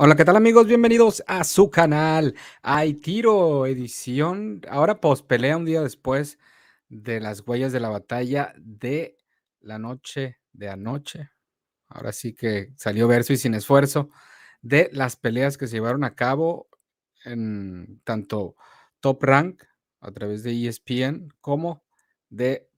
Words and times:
Hola, 0.00 0.14
¿qué 0.14 0.24
tal 0.24 0.36
amigos? 0.36 0.68
Bienvenidos 0.68 1.24
a 1.26 1.42
su 1.42 1.70
canal. 1.70 2.36
Hay 2.62 2.94
tiro, 2.94 3.66
edición, 3.66 4.60
ahora 4.70 5.00
post 5.00 5.26
pelea 5.26 5.56
un 5.56 5.64
día 5.64 5.82
después 5.82 6.38
de 6.88 7.18
las 7.18 7.42
huellas 7.44 7.72
de 7.72 7.80
la 7.80 7.88
batalla 7.88 8.54
de 8.56 9.16
la 9.58 9.80
noche 9.80 10.38
de 10.52 10.68
anoche. 10.68 11.30
Ahora 11.88 12.12
sí 12.12 12.32
que 12.32 12.72
salió 12.76 13.08
verso 13.08 13.32
y 13.32 13.38
sin 13.38 13.54
esfuerzo 13.54 14.08
de 14.62 14.88
las 14.92 15.16
peleas 15.16 15.58
que 15.58 15.66
se 15.66 15.74
llevaron 15.74 16.04
a 16.04 16.14
cabo 16.14 16.68
en 17.24 18.00
tanto 18.04 18.54
Top 19.00 19.20
Rank 19.24 19.64
a 19.98 20.12
través 20.12 20.44
de 20.44 20.68
ESPN 20.68 21.34
como 21.40 21.82
de 22.28 22.68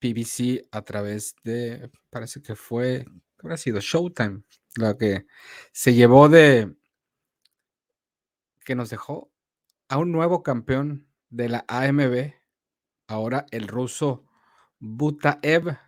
PBC 0.00 0.66
a 0.72 0.82
través 0.82 1.36
de, 1.44 1.88
parece 2.10 2.42
que 2.42 2.56
fue, 2.56 3.04
habrá 3.38 3.56
sido 3.56 3.78
Showtime, 3.78 4.42
la 4.78 4.96
que 4.96 5.26
se 5.72 5.94
llevó 5.94 6.28
de, 6.28 6.74
que 8.64 8.74
nos 8.74 8.90
dejó 8.90 9.30
a 9.88 9.98
un 9.98 10.12
nuevo 10.12 10.42
campeón 10.42 11.08
de 11.30 11.48
la 11.48 11.64
AMB, 11.68 12.34
ahora 13.06 13.46
el 13.50 13.68
ruso 13.68 14.24
Butaev 14.78 15.78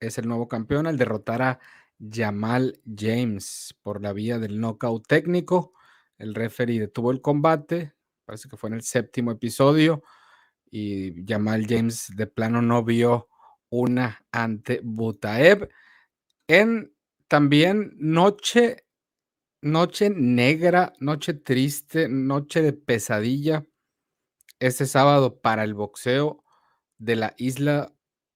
es 0.00 0.18
el 0.18 0.28
nuevo 0.28 0.48
campeón 0.48 0.86
al 0.86 0.98
derrotar 0.98 1.42
a 1.42 1.58
Jamal 1.98 2.80
James 2.84 3.74
por 3.82 4.02
la 4.02 4.12
vía 4.12 4.38
del 4.38 4.60
knockout 4.60 5.06
técnico. 5.06 5.72
El 6.18 6.34
referee 6.34 6.78
detuvo 6.78 7.10
el 7.10 7.20
combate, 7.20 7.94
parece 8.24 8.48
que 8.48 8.56
fue 8.56 8.68
en 8.68 8.74
el 8.74 8.82
séptimo 8.82 9.30
episodio, 9.30 10.02
y 10.70 11.24
Jamal 11.26 11.66
James 11.68 12.12
de 12.16 12.26
plano 12.26 12.60
no 12.60 12.84
vio 12.84 13.28
una 13.70 14.24
ante 14.32 14.80
Butaev. 14.82 15.68
En 16.46 16.93
también 17.28 17.94
noche, 17.96 18.84
noche 19.62 20.10
negra, 20.10 20.92
noche 21.00 21.34
triste, 21.34 22.08
noche 22.08 22.62
de 22.62 22.72
pesadilla, 22.72 23.66
este 24.58 24.86
sábado 24.86 25.40
para 25.40 25.64
el 25.64 25.74
boxeo 25.74 26.44
de 26.98 27.16
la 27.16 27.34
isla 27.36 27.92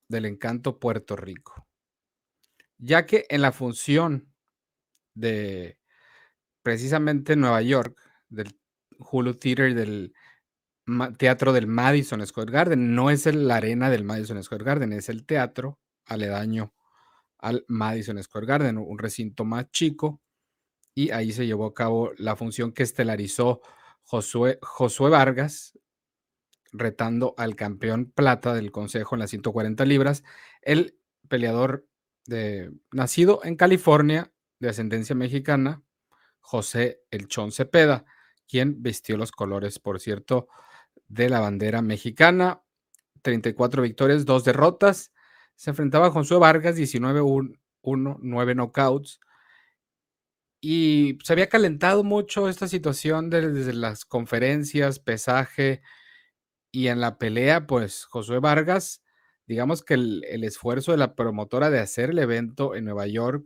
del 0.08 0.26
encanto 0.26 0.78
Puerto 0.78 1.16
Rico. 1.16 1.66
Ya 2.78 3.06
que 3.06 3.26
en 3.28 3.42
la 3.42 3.52
función 3.52 4.32
de 5.14 5.78
precisamente 6.62 7.36
Nueva 7.36 7.62
York, 7.62 7.98
del 8.28 8.58
Hulu 8.98 9.34
Theater, 9.34 9.74
del 9.74 10.14
teatro 11.18 11.52
del 11.52 11.66
Madison 11.66 12.26
Square 12.26 12.52
Garden, 12.52 12.94
no 12.94 13.10
es 13.10 13.26
la 13.26 13.56
arena 13.56 13.90
del 13.90 14.04
Madison 14.04 14.42
Square 14.42 14.64
Garden, 14.64 14.92
es 14.92 15.08
el 15.08 15.26
teatro 15.26 15.78
aledaño 16.06 16.72
al 17.38 17.64
Madison 17.68 18.22
Square 18.22 18.46
Garden, 18.46 18.78
un 18.78 18.98
recinto 18.98 19.44
más 19.44 19.70
chico, 19.70 20.20
y 20.94 21.10
ahí 21.10 21.32
se 21.32 21.46
llevó 21.46 21.66
a 21.66 21.74
cabo 21.74 22.12
la 22.16 22.36
función 22.36 22.72
que 22.72 22.82
estelarizó 22.82 23.60
Josué, 24.02 24.58
Josué 24.62 25.10
Vargas, 25.10 25.78
retando 26.72 27.34
al 27.36 27.56
campeón 27.56 28.10
plata 28.10 28.54
del 28.54 28.72
Consejo 28.72 29.14
en 29.14 29.20
las 29.20 29.30
140 29.30 29.84
libras, 29.84 30.24
el 30.62 30.98
peleador 31.28 31.86
de, 32.26 32.72
nacido 32.92 33.40
en 33.44 33.56
California, 33.56 34.32
de 34.58 34.68
ascendencia 34.68 35.14
mexicana, 35.14 35.82
José 36.40 37.02
El 37.10 37.28
Chon 37.28 37.52
Cepeda, 37.52 38.04
quien 38.48 38.82
vistió 38.82 39.16
los 39.16 39.32
colores, 39.32 39.78
por 39.78 40.00
cierto, 40.00 40.48
de 41.06 41.28
la 41.28 41.40
bandera 41.40 41.82
mexicana. 41.82 42.62
34 43.22 43.82
victorias, 43.82 44.24
dos 44.24 44.44
derrotas. 44.44 45.12
Se 45.58 45.70
enfrentaba 45.70 46.06
a 46.06 46.10
Josué 46.12 46.38
Vargas, 46.38 46.76
19-1, 46.76 47.58
9 48.22 48.54
knockouts. 48.54 49.18
Y 50.60 51.18
se 51.24 51.32
había 51.32 51.48
calentado 51.48 52.04
mucho 52.04 52.48
esta 52.48 52.68
situación 52.68 53.28
desde 53.28 53.72
las 53.72 54.04
conferencias, 54.04 55.00
pesaje 55.00 55.82
y 56.70 56.86
en 56.86 57.00
la 57.00 57.18
pelea, 57.18 57.66
pues 57.66 58.04
Josué 58.04 58.38
Vargas, 58.38 59.02
digamos 59.48 59.82
que 59.82 59.94
el, 59.94 60.44
esfuerzo 60.44 60.92
de 60.92 60.98
la 60.98 61.16
promotora 61.16 61.70
de 61.70 61.80
hacer 61.80 62.10
el 62.10 62.20
evento 62.20 62.76
en 62.76 62.84
Nueva 62.84 63.08
York 63.08 63.44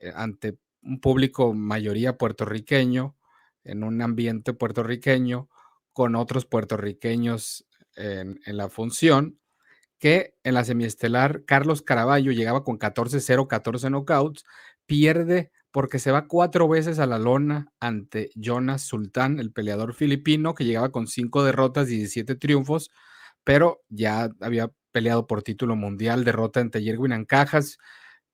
eh, 0.00 0.12
ante 0.14 0.56
un 0.80 0.98
público 0.98 1.52
mayoría 1.52 2.16
puertorriqueño, 2.16 3.18
en 3.64 3.84
un 3.84 4.00
ambiente 4.00 4.54
puertorriqueño, 4.54 5.50
con 5.92 6.16
otros 6.16 6.46
puertorriqueños 6.46 7.66
en, 7.96 8.40
en 8.46 8.56
la 8.56 8.70
función, 8.70 9.38
que 10.04 10.34
en 10.44 10.52
la 10.52 10.66
semiestelar 10.66 11.46
Carlos 11.46 11.80
Caraballo 11.80 12.30
llegaba 12.30 12.62
con 12.62 12.78
14-0, 12.78 13.48
14 13.48 13.88
knockouts, 13.88 14.44
pierde 14.84 15.50
porque 15.70 15.98
se 15.98 16.12
va 16.12 16.28
cuatro 16.28 16.68
veces 16.68 16.98
a 16.98 17.06
la 17.06 17.18
lona 17.18 17.72
ante 17.80 18.28
Jonas 18.34 18.82
Sultán, 18.82 19.40
el 19.40 19.50
peleador 19.50 19.94
filipino, 19.94 20.54
que 20.54 20.66
llegaba 20.66 20.92
con 20.92 21.06
cinco 21.06 21.42
derrotas 21.42 21.88
y 21.88 21.96
17 21.96 22.34
triunfos, 22.34 22.90
pero 23.44 23.80
ya 23.88 24.28
había 24.42 24.70
peleado 24.92 25.26
por 25.26 25.42
título 25.42 25.74
mundial, 25.74 26.22
derrota 26.22 26.60
ante 26.60 26.82
Yerwin 26.82 27.14
Ancajas, 27.14 27.78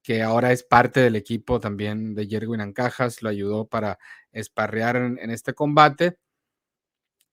que 0.02 0.22
ahora 0.22 0.50
es 0.50 0.64
parte 0.64 0.98
del 0.98 1.14
equipo 1.14 1.60
también 1.60 2.16
de 2.16 2.26
Yerwin 2.26 2.62
Ancajas, 2.62 3.22
lo 3.22 3.28
ayudó 3.28 3.68
para 3.68 3.96
esparrear 4.32 4.96
en 4.96 5.30
este 5.30 5.54
combate 5.54 6.18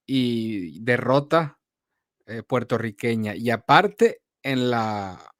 y 0.05 0.79
derrota 0.81 1.57
eh, 2.29 2.43
puertorriqueña. 2.43 3.35
Y 3.35 3.51
aparte, 3.51 4.19
en 4.47 4.69
la, 4.69 5.33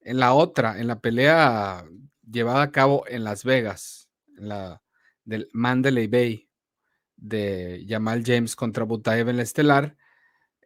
en 0.00 0.18
la 0.18 0.32
otra, 0.32 0.80
en 0.80 0.86
la 0.86 1.00
pelea 1.00 1.84
llevada 2.30 2.62
a 2.62 2.72
cabo 2.72 3.04
en 3.06 3.24
Las 3.24 3.44
Vegas, 3.44 4.08
en 4.38 4.48
la 4.48 4.82
del 5.24 5.48
Mandalay 5.52 6.06
Bay 6.06 6.48
de 7.16 7.84
Jamal 7.88 8.22
James 8.24 8.56
contra 8.56 8.84
Butaev 8.84 9.28
en 9.28 9.36
la 9.36 9.42
estelar. 9.42 9.96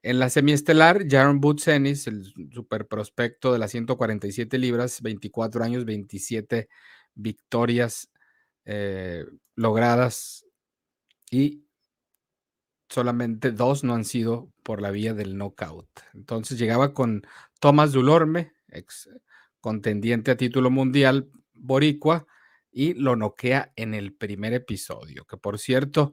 En 0.02 0.20
la 0.20 0.30
semiestelar, 0.30 1.08
Jaron 1.08 1.40
Butsenis, 1.40 2.06
el 2.06 2.32
super 2.52 2.86
prospecto 2.86 3.52
de 3.52 3.58
las 3.58 3.72
147 3.72 4.56
libras, 4.58 5.02
24 5.02 5.64
años, 5.64 5.84
27 5.84 6.68
victorias 7.14 8.10
eh, 8.64 9.26
logradas 9.56 10.46
y 11.30 11.64
solamente 12.88 13.50
dos 13.50 13.84
no 13.84 13.94
han 13.94 14.04
sido 14.04 14.52
por 14.62 14.80
la 14.80 14.90
vía 14.90 15.14
del 15.14 15.36
knockout. 15.36 15.88
Entonces 16.14 16.58
llegaba 16.58 16.94
con 16.94 17.26
Tomás 17.58 17.92
Dulorme, 17.92 18.52
ex 18.68 19.08
contendiente 19.60 20.30
a 20.30 20.36
título 20.36 20.70
mundial 20.70 21.30
boricua, 21.54 22.26
y 22.70 22.94
lo 22.94 23.16
noquea 23.16 23.72
en 23.76 23.94
el 23.94 24.14
primer 24.14 24.52
episodio, 24.52 25.24
que 25.24 25.36
por 25.36 25.58
cierto, 25.58 26.12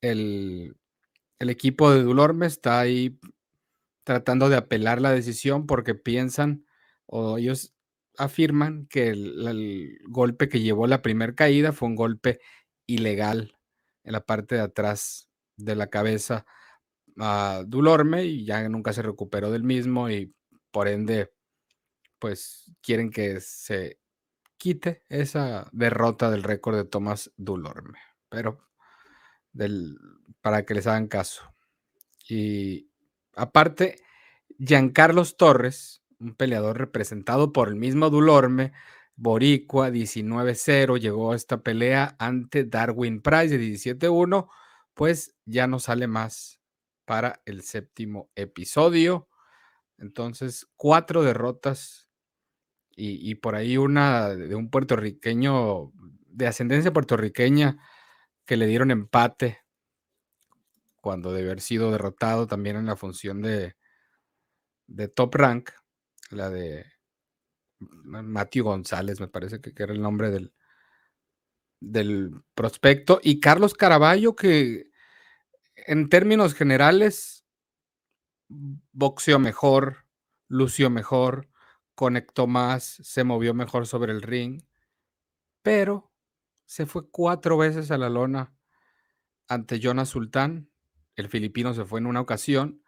el, 0.00 0.76
el 1.38 1.50
equipo 1.50 1.90
de 1.90 2.02
Dulorme 2.02 2.46
está 2.46 2.80
ahí 2.80 3.18
tratando 4.04 4.48
de 4.48 4.56
apelar 4.56 5.00
la 5.00 5.10
decisión 5.12 5.66
porque 5.66 5.94
piensan 5.94 6.66
o 7.06 7.38
ellos 7.38 7.74
afirman 8.18 8.86
que 8.86 9.08
el, 9.08 9.46
el 9.46 9.98
golpe 10.08 10.48
que 10.48 10.60
llevó 10.60 10.86
la 10.86 11.02
primera 11.02 11.34
caída 11.34 11.72
fue 11.72 11.88
un 11.88 11.96
golpe 11.96 12.40
ilegal 12.86 13.56
en 14.04 14.12
la 14.12 14.24
parte 14.24 14.56
de 14.56 14.60
atrás 14.60 15.28
de 15.56 15.76
la 15.76 15.88
cabeza 15.88 16.46
a 17.18 17.64
Dulorme 17.66 18.24
y 18.24 18.44
ya 18.44 18.68
nunca 18.68 18.92
se 18.92 19.02
recuperó 19.02 19.50
del 19.50 19.64
mismo 19.64 20.10
y 20.10 20.34
por 20.72 20.88
ende 20.88 21.32
pues 22.18 22.72
quieren 22.82 23.10
que 23.10 23.40
se 23.40 24.00
quite 24.56 25.04
esa 25.08 25.68
derrota 25.72 26.30
del 26.30 26.42
récord 26.42 26.76
de 26.76 26.84
Tomás 26.84 27.32
Dulorme, 27.36 27.98
pero 28.28 28.68
del, 29.52 29.98
para 30.40 30.64
que 30.64 30.74
les 30.74 30.86
hagan 30.86 31.08
caso. 31.08 31.42
Y 32.28 32.90
aparte, 33.34 33.96
Giancarlos 34.58 35.36
Torres, 35.36 36.02
un 36.20 36.34
peleador 36.34 36.78
representado 36.78 37.52
por 37.52 37.68
el 37.68 37.76
mismo 37.76 38.10
Dulorme, 38.10 38.72
Boricua 39.16 39.90
19-0, 39.90 40.98
llegó 40.98 41.32
a 41.32 41.36
esta 41.36 41.62
pelea 41.62 42.16
ante 42.18 42.64
Darwin 42.64 43.20
Price 43.20 43.58
de 43.58 43.64
17-1 43.64 44.48
pues 44.94 45.34
ya 45.46 45.66
no 45.66 45.78
sale 45.78 46.06
más 46.06 46.60
para 47.04 47.42
el 47.46 47.62
séptimo 47.62 48.30
episodio. 48.34 49.28
Entonces, 50.02 50.66
cuatro 50.76 51.22
derrotas 51.22 52.08
y, 52.94 53.36
por 53.36 53.54
ahí 53.54 53.78
una 53.78 54.30
de 54.30 54.54
un 54.54 54.68
puertorriqueño 54.68 55.92
de 56.26 56.46
ascendencia 56.46 56.92
puertorriqueña 56.92 57.78
que 58.44 58.56
le 58.56 58.66
dieron 58.66 58.90
empate 58.90 59.60
cuando 61.00 61.32
debe 61.32 61.50
haber 61.50 61.60
sido 61.60 61.90
derrotado 61.92 62.46
también 62.48 62.76
en 62.76 62.86
la 62.86 62.96
función 62.96 63.42
de, 63.42 63.76
de 64.88 65.08
Top 65.08 65.36
Rank, 65.36 65.70
la 66.30 66.50
de 66.50 66.84
Matthew 67.78 68.64
González, 68.64 69.20
me 69.20 69.28
parece 69.28 69.60
que 69.60 69.72
era 69.82 69.92
el 69.92 70.02
nombre 70.02 70.30
del, 70.30 70.52
del 71.80 72.42
prospecto, 72.54 73.20
y 73.22 73.40
Carlos 73.40 73.74
Caraballo, 73.74 74.34
que 74.34 74.90
en 75.76 76.08
términos 76.08 76.54
generales 76.54 77.41
boxeó 78.92 79.38
mejor, 79.38 80.06
lució 80.48 80.90
mejor, 80.90 81.48
conectó 81.94 82.46
más, 82.46 83.00
se 83.02 83.24
movió 83.24 83.54
mejor 83.54 83.86
sobre 83.86 84.12
el 84.12 84.22
ring, 84.22 84.62
pero 85.62 86.10
se 86.64 86.86
fue 86.86 87.08
cuatro 87.10 87.56
veces 87.56 87.90
a 87.90 87.98
la 87.98 88.08
lona 88.08 88.54
ante 89.48 89.80
Jonas 89.80 90.10
Sultán. 90.10 90.70
El 91.16 91.28
filipino 91.28 91.74
se 91.74 91.84
fue 91.84 92.00
en 92.00 92.06
una 92.06 92.20
ocasión 92.20 92.82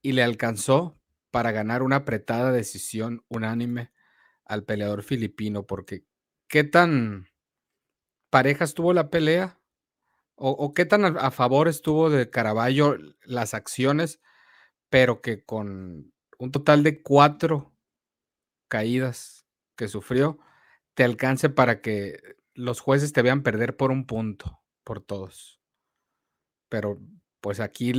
y 0.00 0.12
le 0.12 0.22
alcanzó 0.22 0.98
para 1.30 1.52
ganar 1.52 1.82
una 1.82 1.96
apretada 1.96 2.52
decisión 2.52 3.24
unánime 3.28 3.92
al 4.44 4.64
peleador 4.64 5.02
filipino, 5.02 5.66
porque 5.66 6.04
qué 6.48 6.64
tan 6.64 7.28
pareja 8.28 8.64
estuvo 8.64 8.92
la 8.92 9.10
pelea 9.10 9.58
o, 10.34 10.74
qué 10.74 10.84
tan 10.84 11.04
a, 11.04 11.30
favor 11.30 11.68
estuvo 11.68 12.10
de 12.10 12.28
Caraballo 12.28 12.96
las 13.22 13.54
acciones, 13.54 14.20
pero 14.92 15.22
que 15.22 15.42
con 15.42 16.12
un 16.38 16.52
total 16.52 16.82
de 16.82 17.00
cuatro 17.00 17.72
caídas 18.68 19.46
que 19.74 19.88
sufrió, 19.88 20.38
te 20.92 21.02
alcance 21.02 21.48
para 21.48 21.80
que 21.80 22.20
los 22.52 22.80
jueces 22.80 23.14
te 23.14 23.22
vean 23.22 23.42
perder 23.42 23.74
por 23.74 23.90
un 23.90 24.06
punto, 24.06 24.60
por 24.84 25.00
todos. 25.00 25.62
Pero 26.68 27.00
pues 27.40 27.58
aquí, 27.58 27.94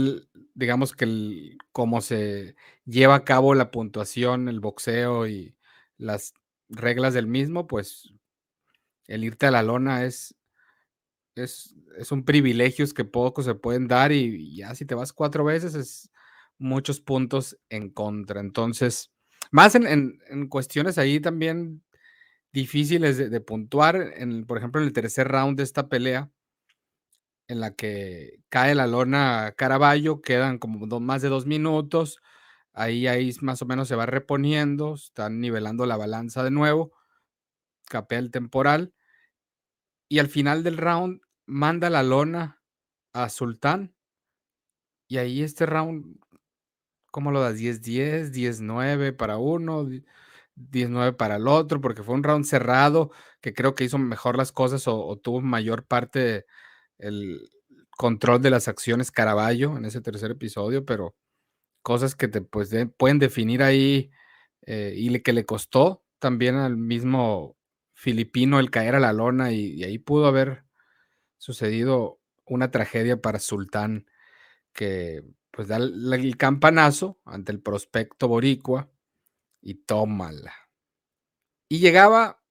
digamos 0.54 0.94
que 0.94 1.06
el, 1.06 1.58
cómo 1.72 2.00
se 2.00 2.56
lleva 2.86 3.16
a 3.16 3.26
cabo 3.26 3.56
la 3.56 3.72
puntuación, 3.72 4.48
el 4.48 4.60
boxeo 4.60 5.26
y 5.26 5.58
las 5.98 6.36
reglas 6.70 7.16
del 7.16 7.26
mismo, 7.26 7.66
pues 7.66 8.14
el 9.08 9.24
irte 9.24 9.48
a 9.48 9.52
la 9.52 9.64
lona 9.64 10.06
es, 10.06 10.36
es, 11.34 11.74
un 12.12 12.24
privilegio 12.24 12.86
que 12.96 13.04
pocos 13.04 13.46
se 13.46 13.56
pueden 13.56 13.88
dar 13.88 14.12
y, 14.12 14.56
ya 14.58 14.76
si 14.76 14.86
te 14.86 14.94
vas 14.94 15.12
cuatro 15.12 15.44
veces 15.44 15.74
es 15.74 16.13
muchos 16.64 17.02
puntos 17.02 17.60
en 17.70 17.90
contra. 17.90 18.40
Entonces, 18.40 19.12
más 19.52 19.76
en, 19.76 20.20
cuestiones 20.50 20.98
ahí 20.98 21.20
también 21.20 21.84
difíciles 22.52 23.18
de, 23.18 23.42
puntuar, 23.42 24.14
en, 24.16 24.46
por 24.46 24.58
ejemplo, 24.58 24.82
en 24.82 24.88
el 24.88 24.94
tercer 24.94 25.28
round 25.28 25.58
de 25.58 25.64
esta 25.64 25.90
pelea, 25.90 26.32
en 27.48 27.60
la 27.60 27.76
que 27.76 28.40
cae 28.50 28.76
la 28.76 28.88
lona 28.88 29.54
Caraballo, 29.58 30.22
quedan 30.22 30.58
como 30.58 31.00
más 31.00 31.22
de 31.22 31.30
dos 31.30 31.46
minutos, 31.46 32.20
ahí, 32.72 33.08
ahí 33.08 33.36
más 33.42 33.62
o 33.62 33.66
menos 33.66 33.88
se 33.88 33.96
va 33.96 34.06
reponiendo, 34.06 34.96
están 34.96 35.40
nivelando 35.42 35.86
la 35.86 35.98
balanza 35.98 36.44
de 36.44 36.52
nuevo, 36.52 36.94
capea 37.90 38.20
el 38.20 38.32
temporal, 38.32 38.94
y 40.08 40.20
al 40.20 40.30
final 40.30 40.64
del 40.64 40.78
round 40.78 41.22
manda 41.46 41.90
la 41.90 42.04
lona 42.04 42.62
a 43.12 43.30
Sultán, 43.30 43.94
y 45.08 45.18
ahí 45.18 45.44
este 45.44 45.66
round, 45.66 46.18
¿cómo 47.14 47.32
lo 47.32 47.42
das? 47.42 47.58
10-10, 47.60 48.32
10-9 48.32 49.16
para 49.16 49.38
uno, 49.38 49.88
10-9 50.56 51.16
para 51.16 51.36
el 51.36 51.48
otro, 51.48 51.80
porque 51.80 52.02
fue 52.02 52.16
un 52.16 52.24
round 52.24 52.46
cerrado 52.46 53.12
que 53.40 53.54
creo 53.54 53.76
que 53.76 53.84
hizo 53.84 54.00
mejor 54.00 54.36
las 54.36 54.52
cosas 54.52 54.88
o, 54.88 55.16
tuvo 55.22 55.40
mayor 55.40 55.86
parte 55.86 56.48
el 56.98 57.52
control 57.92 58.42
de 58.42 58.50
las 58.50 58.68
acciones 58.68 59.12
Caraballo 59.12 59.78
en 59.78 59.86
ese 59.86 60.02
tercer 60.02 60.32
episodio, 60.32 60.86
pero 60.86 61.16
cosas 61.84 62.16
que 62.16 62.28
te 62.28 62.42
pues, 62.42 62.72
pueden 62.98 63.20
definir 63.20 63.62
ahí 63.62 64.10
eh, 64.64 64.94
y 64.98 65.20
que 65.22 65.34
le 65.34 65.46
costó 65.46 66.04
también 66.18 66.56
al 66.56 66.78
mismo 66.78 67.58
filipino 67.94 68.60
el 68.60 68.72
caer 68.72 68.96
a 68.96 69.00
la 69.00 69.14
lona 69.14 69.52
y, 69.52 69.84
ahí 69.84 70.00
pudo 70.00 70.26
haber 70.26 70.64
sucedido 71.38 72.20
una 72.46 72.72
tragedia 72.72 73.22
para 73.22 73.38
Sultán 73.38 74.08
que 74.74 75.22
pues 75.54 75.68
da 75.68 75.78
el, 75.78 76.36
campanazo 76.36 77.22
ante 77.26 77.52
el 77.52 77.62
prospecto 77.62 78.28
boricua 78.28 78.90
y 79.62 79.76
tómala. 79.76 80.56
Y 81.70 81.78
llegaba 81.78 82.44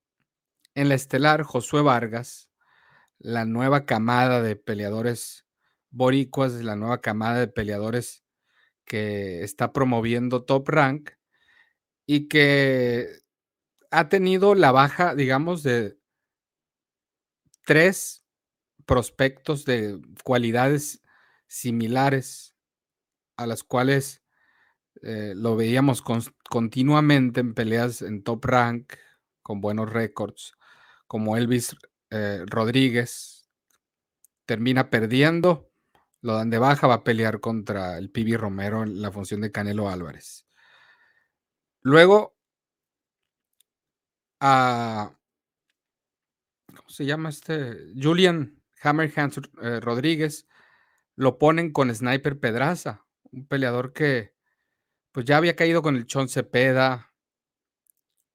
en 0.76 0.88
la 0.88 0.94
estelar 0.94 1.42
Josué 1.42 1.82
Vargas, 1.82 2.48
la 3.18 3.44
nueva 3.44 3.86
camada 3.86 4.40
de 4.40 4.54
peleadores 4.54 5.44
boricuas, 5.90 6.52
la 6.52 6.76
nueva 6.76 7.00
camada 7.00 7.40
de 7.40 7.48
peleadores 7.48 8.22
que 8.84 9.42
está 9.42 9.72
promoviendo 9.72 10.44
Top 10.44 10.68
Rank 10.68 11.10
y 12.06 12.28
que 12.28 13.08
ha 13.90 14.08
tenido 14.08 14.54
la 14.54 14.70
baja, 14.70 15.16
digamos, 15.16 15.64
de 15.64 15.98
tres 17.64 18.24
prospectos 18.86 19.64
de 19.64 20.00
cualidades 20.22 21.02
similares 21.48 22.51
a 23.36 23.46
las 23.46 23.62
cuales 23.62 24.22
eh, 25.02 25.32
lo 25.36 25.56
veíamos 25.56 26.02
continuamente 26.48 27.40
en 27.40 27.54
peleas 27.54 28.02
en 28.02 28.22
top 28.22 28.44
rank 28.44 28.92
con 29.42 29.60
buenos 29.60 29.90
récords, 29.90 30.54
como 31.06 31.36
Elvis 31.36 31.76
eh, 32.10 32.44
Rodríguez, 32.46 33.48
termina 34.44 34.90
perdiendo, 34.90 35.70
lo 36.20 36.34
dan 36.34 36.50
de 36.50 36.58
baja, 36.58 36.86
va 36.86 36.94
a 36.94 37.04
pelear 37.04 37.40
contra 37.40 37.98
el 37.98 38.10
Pibi 38.10 38.36
Romero 38.36 38.82
en 38.82 39.02
la 39.02 39.10
función 39.10 39.40
de 39.40 39.50
Canelo 39.50 39.88
Álvarez. 39.88 40.46
Luego, 41.80 42.36
a, 44.40 45.16
¿cómo 46.66 46.88
se 46.88 47.04
llama 47.06 47.30
este? 47.30 47.92
Julian 48.00 48.62
Hammerhands 48.82 49.40
eh, 49.62 49.80
Rodríguez, 49.80 50.46
lo 51.16 51.38
ponen 51.38 51.72
con 51.72 51.92
Sniper 51.94 52.38
Pedraza, 52.38 53.04
un 53.32 53.46
peleador 53.46 53.92
que 53.92 54.34
pues 55.12 55.26
ya 55.26 55.36
había 55.36 55.56
caído 55.56 55.82
con 55.82 55.96
el 55.96 56.06
Chon 56.06 56.28
Cepeda 56.28 57.12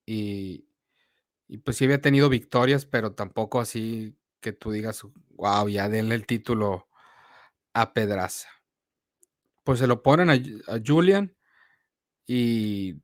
y, 0.05 0.65
pues 1.63 1.77
sí 1.77 1.85
había 1.85 2.01
tenido 2.01 2.29
victorias, 2.29 2.85
pero 2.85 3.13
tampoco 3.13 3.59
así 3.59 4.15
que 4.39 4.53
tú 4.53 4.71
digas, 4.71 5.03
wow, 5.31 5.67
ya 5.67 5.89
denle 5.89 6.15
el 6.15 6.25
título 6.25 6.87
a 7.73 7.93
Pedraza. 7.93 8.49
Pues 9.63 9.79
se 9.79 9.87
lo 9.87 10.01
ponen 10.01 10.29
a, 10.29 10.39
Julian 10.85 11.35
y 12.25 13.01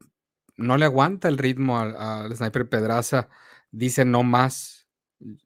no 0.56 0.78
le 0.78 0.86
aguanta 0.86 1.28
el 1.28 1.38
ritmo 1.38 1.80
al, 1.80 2.36
sniper 2.36 2.69
Pedraza. 2.69 3.28
Dice 3.72 4.06
no 4.06 4.24
más 4.24 4.88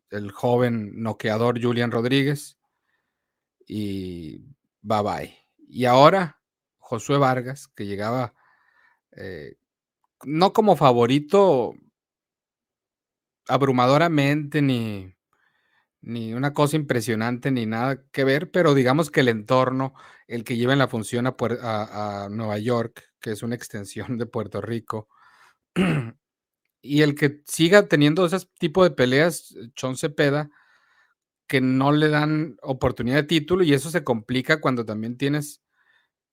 el 0.10 0.32
joven 0.32 1.02
noqueador 1.02 1.62
Julian 1.62 1.92
Rodríguez. 1.92 2.58
Y 3.66 4.44
bye 4.82 5.02
bye. 5.02 5.38
Y 5.58 5.86
ahora 5.86 6.37
Josué 6.88 7.18
Vargas, 7.18 7.68
que 7.68 7.86
llegaba 7.86 8.34
eh, 9.12 9.58
no 10.24 10.54
como 10.54 10.78
favorito 10.78 11.74
abrumadoramente, 13.46 14.62
ni, 14.62 15.14
ni 16.00 16.34
una 16.34 16.54
cosa 16.54 16.78
impresionante, 16.78 17.52
ni 17.52 17.66
nada 17.66 18.06
que 18.14 18.24
ver, 18.24 18.52
pero 18.52 18.74
digamos 18.74 19.12
que 19.12 19.20
el 19.20 19.28
entorno, 19.28 19.96
el 20.28 20.46
que 20.46 20.56
lleva 20.56 20.72
en 20.72 20.80
la 20.80 20.88
función 20.88 21.28
a, 21.28 22.30
Nueva 22.32 22.58
York, 22.58 23.04
que 23.20 23.32
es 23.32 23.44
una 23.44 23.56
extensión 23.56 24.18
de 24.18 24.26
Puerto 24.26 24.62
Rico, 24.62 25.10
y 26.82 27.02
el 27.02 27.16
que 27.16 27.42
siga 27.46 27.90
teniendo 27.90 28.26
ese 28.26 28.48
tipo 28.60 28.86
de 28.86 28.92
peleas, 28.92 29.54
Chon 29.76 29.98
Cepeda, 29.98 30.50
que 31.48 31.60
no 31.60 31.92
le 31.92 32.08
dan 32.08 32.56
oportunidad 32.62 33.18
de 33.18 33.24
título, 33.24 33.66
y 33.66 33.74
eso 33.74 33.90
se 33.90 34.06
complica 34.06 34.62
cuando 34.62 34.86
también 34.86 35.18
tienes 35.18 35.62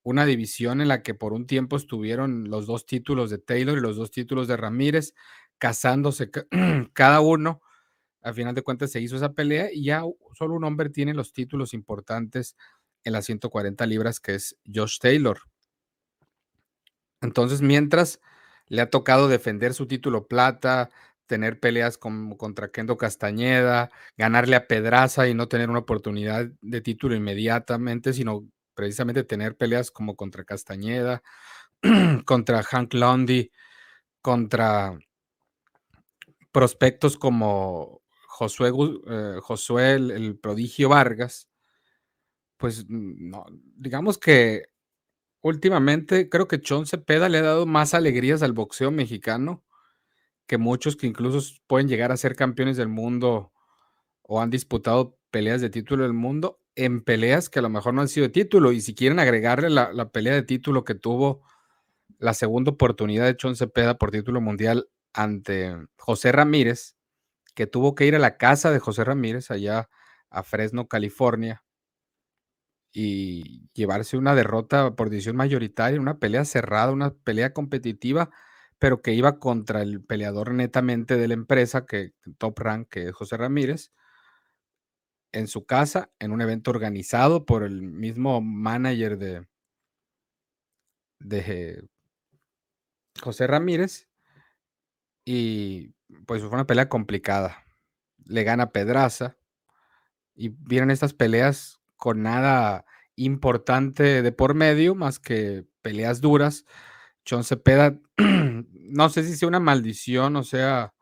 una 0.05 0.27
división 0.27 0.81
en 0.81 0.89
la 0.89 1.03
que 1.03 1.15
por 1.15 1.33
un 1.33 1.47
tiempo 1.47 1.77
estuvieron 1.77 2.51
los 2.51 2.67
dos 2.67 2.87
títulos 2.87 3.31
de 3.31 3.39
Taylor 3.39 3.77
y 3.77 3.81
los 3.81 3.97
dos 3.97 4.11
títulos 4.11 4.47
de 4.47 4.57
Ramírez, 4.57 5.15
casándose 5.59 6.31
cada 6.93 7.21
uno. 7.21 7.63
Al 8.23 8.35
final 8.35 8.55
de 8.55 8.63
cuentas 8.63 8.93
se 8.93 9.01
hizo 9.01 9.17
esa 9.17 9.33
pelea 9.33 9.71
y 9.73 9.85
ya 9.85 10.03
solo 10.35 10.55
un 10.55 10.65
hombre 10.65 10.91
tiene 10.91 11.15
los 11.15 11.33
títulos 11.33 11.75
importantes 11.75 12.57
en 13.03 13.13
las 13.15 13.25
140 13.27 13.87
libras, 13.87 14.21
que 14.21 14.35
es 14.35 14.57
Josh 14.73 14.99
Taylor. 14.99 15.41
Entonces, 17.21 17.63
mientras 17.63 18.21
le 18.69 18.83
ha 18.83 18.91
tocado 18.91 19.29
defender 19.29 19.73
su 19.75 19.87
título 19.87 20.27
plata, 20.27 20.91
tener 21.27 21.61
peleas 21.61 21.97
como 21.97 22.37
contra 22.37 22.71
Kendo 22.71 22.99
Castañeda, 22.99 23.91
ganarle 24.19 24.57
a 24.57 24.67
Pedraza 24.67 25.29
y 25.29 25.35
no 25.35 25.49
tener 25.49 25.71
una 25.71 25.81
oportunidad 25.81 26.51
de 26.61 26.81
título 26.83 27.15
inmediatamente, 27.15 28.13
sino 28.13 28.47
precisamente 28.75 29.25
tener 29.25 29.57
peleas 29.57 29.91
como 29.91 30.17
contra 30.17 30.45
Castañeda, 30.45 31.23
contra 32.27 32.63
Hank 32.63 32.95
Lundy, 32.95 33.51
contra 34.21 34.99
prospectos 36.53 37.17
como 37.19 38.03
Josué, 38.29 38.73
eh, 39.09 39.39
Josué 39.43 39.95
el, 39.95 40.39
prodigio 40.39 40.89
Vargas, 40.89 41.49
pues 42.57 42.87
no, 42.89 43.45
digamos 43.77 44.19
que 44.19 44.67
últimamente 45.41 46.29
creo 46.29 46.49
que 46.49 46.61
Chon 46.61 46.87
Cepeda 46.87 47.29
le 47.29 47.39
ha 47.39 47.43
dado 47.43 47.67
más 47.67 47.93
alegrías 47.93 48.43
al 48.43 48.53
boxeo 48.53 48.91
mexicano 48.91 49.63
que 50.47 50.59
muchos 50.59 50.97
que 50.97 51.07
incluso 51.07 51.41
pueden 51.67 51.89
llegar 51.89 52.13
a 52.13 52.17
ser 52.17 52.37
campeones 52.37 52.77
del 52.77 52.89
mundo 52.89 53.53
o 54.23 54.41
han 54.41 54.51
disputado 54.51 55.19
peleas 55.31 55.61
de 55.61 55.71
título 55.71 56.05
del 56.05 56.13
mundo 56.13 56.61
en 56.77 57.03
peleas 57.03 57.49
que 57.49 57.61
a 57.61 57.63
lo 57.63 57.69
mejor 57.71 57.95
no 57.95 58.01
han 58.01 58.09
sido 58.09 58.27
de 58.27 58.33
título. 58.33 58.73
Y 58.73 58.81
si 58.81 58.95
quieren 58.95 59.19
agregarle 59.19 59.71
la, 59.71 59.93
la 59.93 60.11
pelea 60.11 60.35
de 60.35 60.43
título 60.43 60.85
que 60.85 60.95
tuvo 60.95 61.43
la 62.19 62.35
segunda 62.35 62.73
oportunidad 62.73 63.27
de 63.27 63.37
Chon 63.37 63.57
Cepeda 63.57 63.99
por 63.99 64.11
título 64.11 64.41
mundial 64.41 64.89
ante 65.13 65.77
José 65.97 66.33
Ramírez, 66.33 66.97
que 67.55 67.67
tuvo 67.67 67.95
que 67.95 68.07
ir 68.07 68.17
a 68.17 68.19
la 68.19 68.37
casa 68.37 68.71
de 68.71 68.81
José 68.81 69.05
Ramírez, 69.05 69.51
allá 69.51 69.89
a 70.31 70.43
Fresno, 70.43 70.89
California, 70.89 71.63
y 72.93 73.69
llevarse 73.75 74.17
una 74.17 74.35
derrota 74.35 74.95
por 74.95 75.11
decisión 75.11 75.37
mayoritaria, 75.37 76.01
una 76.01 76.19
pelea 76.19 76.45
cerrada, 76.45 76.93
una 76.93 77.13
pelea 77.13 77.53
competitiva, 77.53 78.31
pero 78.79 79.03
que 79.03 79.13
iba 79.13 79.39
contra 79.39 79.83
el 79.83 80.03
peleador 80.03 80.53
netamente 80.55 81.17
de 81.17 81.29
la 81.29 81.35
empresa, 81.35 81.87
que 81.87 82.13
top 82.39 82.59
rank, 82.61 82.89
que 82.89 83.09
es 83.09 83.13
José 83.13 83.37
Ramírez, 83.37 83.93
en 85.35 85.49
su 85.49 85.67
casa, 85.67 86.11
en 86.21 86.33
un 86.33 86.41
evento 86.41 86.71
organizado 86.71 87.45
por 87.45 87.65
el 87.65 87.83
mismo 87.83 88.41
manager 88.41 89.19
de, 89.19 89.47
de 91.19 91.89
José 93.21 93.47
Ramírez. 93.49 94.09
Y 95.25 95.89
pues 96.27 96.43
fue 96.43 96.51
una 96.51 96.67
pelea 96.67 96.89
complicada. 96.89 97.65
Le 98.25 98.45
gana 98.45 98.71
Pedraza. 98.71 99.37
Y 100.37 100.51
vienen 100.51 100.91
estas 100.91 101.15
peleas 101.15 101.81
con 101.97 102.23
nada 102.23 102.85
importante 103.17 104.23
de 104.23 104.33
por 104.33 104.55
medio, 104.55 104.95
más 104.95 105.19
que 105.19 105.67
peleas 105.83 106.21
duras. 106.21 106.65
John 107.29 107.43
Cepeda, 107.43 107.99
no 108.19 109.09
sé 109.09 109.25
si 109.25 109.37
sea 109.37 109.49
una 109.49 109.61
maldición 109.61 110.37
o 110.37 110.45
sea 110.45 110.95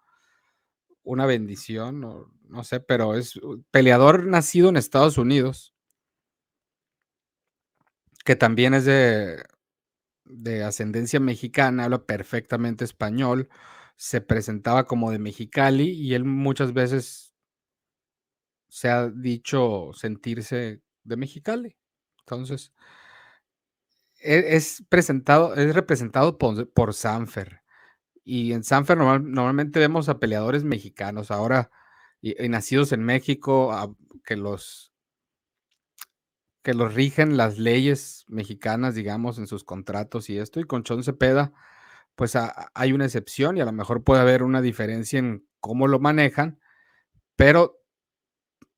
una 1.03 1.27
bendición, 1.27 2.05
no 2.53 2.65
sé, 2.65 2.81
pero 2.81 3.15
es 3.15 3.41
peleador 3.71 4.27
nacido 4.27 4.69
en 4.69 4.77
Estados 4.77 5.19
Unidos, 5.19 5.75
que 8.25 8.37
también 8.37 8.75
es 8.75 8.85
de, 8.85 9.43
de 10.25 10.63
ascendencia 10.65 11.19
mexicana, 11.19 11.85
habla 11.85 12.05
perfectamente 12.05 12.85
español, 12.85 13.49
se 13.97 14.21
presentaba 14.21 14.87
como 14.87 15.11
de 15.11 15.19
Mexicali 15.19 15.91
y 15.91 16.15
él 16.15 16.25
muchas 16.25 16.73
veces 16.73 17.35
se 18.69 18.89
ha 18.91 19.09
dicho 19.09 19.93
sentirse 19.95 20.83
de 21.05 21.17
Mexicali. 21.17 21.77
Entonces, 22.21 22.73
e, 24.21 24.57
es, 24.57 24.85
presentado, 24.89 25.55
es 25.55 25.75
representado 25.75 26.39
por, 26.39 26.95
Sanfer. 26.95 27.63
Y 28.25 28.53
en 28.53 28.65
Sanfer 28.65 28.99
normalmente 28.99 29.81
vemos 29.81 30.09
a 30.09 30.19
peleadores 30.21 30.65
mexicanos, 30.65 31.31
ahora 31.31 31.71
y, 32.23 32.49
nacidos 32.49 32.93
en 32.93 33.03
México, 33.03 33.97
que 34.25 34.37
los 34.37 34.93
que 36.63 36.75
los 36.75 36.95
rigen 36.95 37.37
las 37.37 37.59
leyes 37.59 38.25
mexicanas, 38.29 38.95
digamos, 38.95 39.39
en 39.39 39.49
sus 39.49 39.65
contratos 39.65 40.31
y 40.31 40.39
esto. 40.39 40.61
Y 40.61 40.65
con 40.65 40.85
Chon 40.85 41.03
Cepeda, 41.03 41.53
pues 42.15 42.35
hay 42.37 42.93
una 42.93 43.05
excepción 43.05 43.57
y 43.57 43.61
a 43.61 43.65
lo 43.65 43.73
mejor 43.73 44.05
puede 44.05 44.23
haber 44.23 44.45
una 44.45 44.63
diferencia 44.63 45.19
en 45.19 45.47
cómo 45.61 45.89
lo 45.89 45.99
manejan, 45.99 46.61
pero 47.37 47.83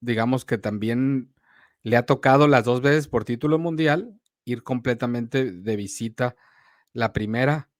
digamos 0.00 0.44
que 0.46 0.58
también 0.58 1.34
le 1.82 1.96
ha 1.96 2.06
tocado 2.06 2.48
las 2.48 2.64
dos 2.64 2.80
veces 2.80 3.08
por 3.08 3.24
título 3.24 3.58
mundial 3.58 4.18
ir 4.44 4.62
completamente 4.62 5.52
de 5.52 5.76
visita. 5.76 6.36
La 6.92 7.12
primera, 7.12 7.70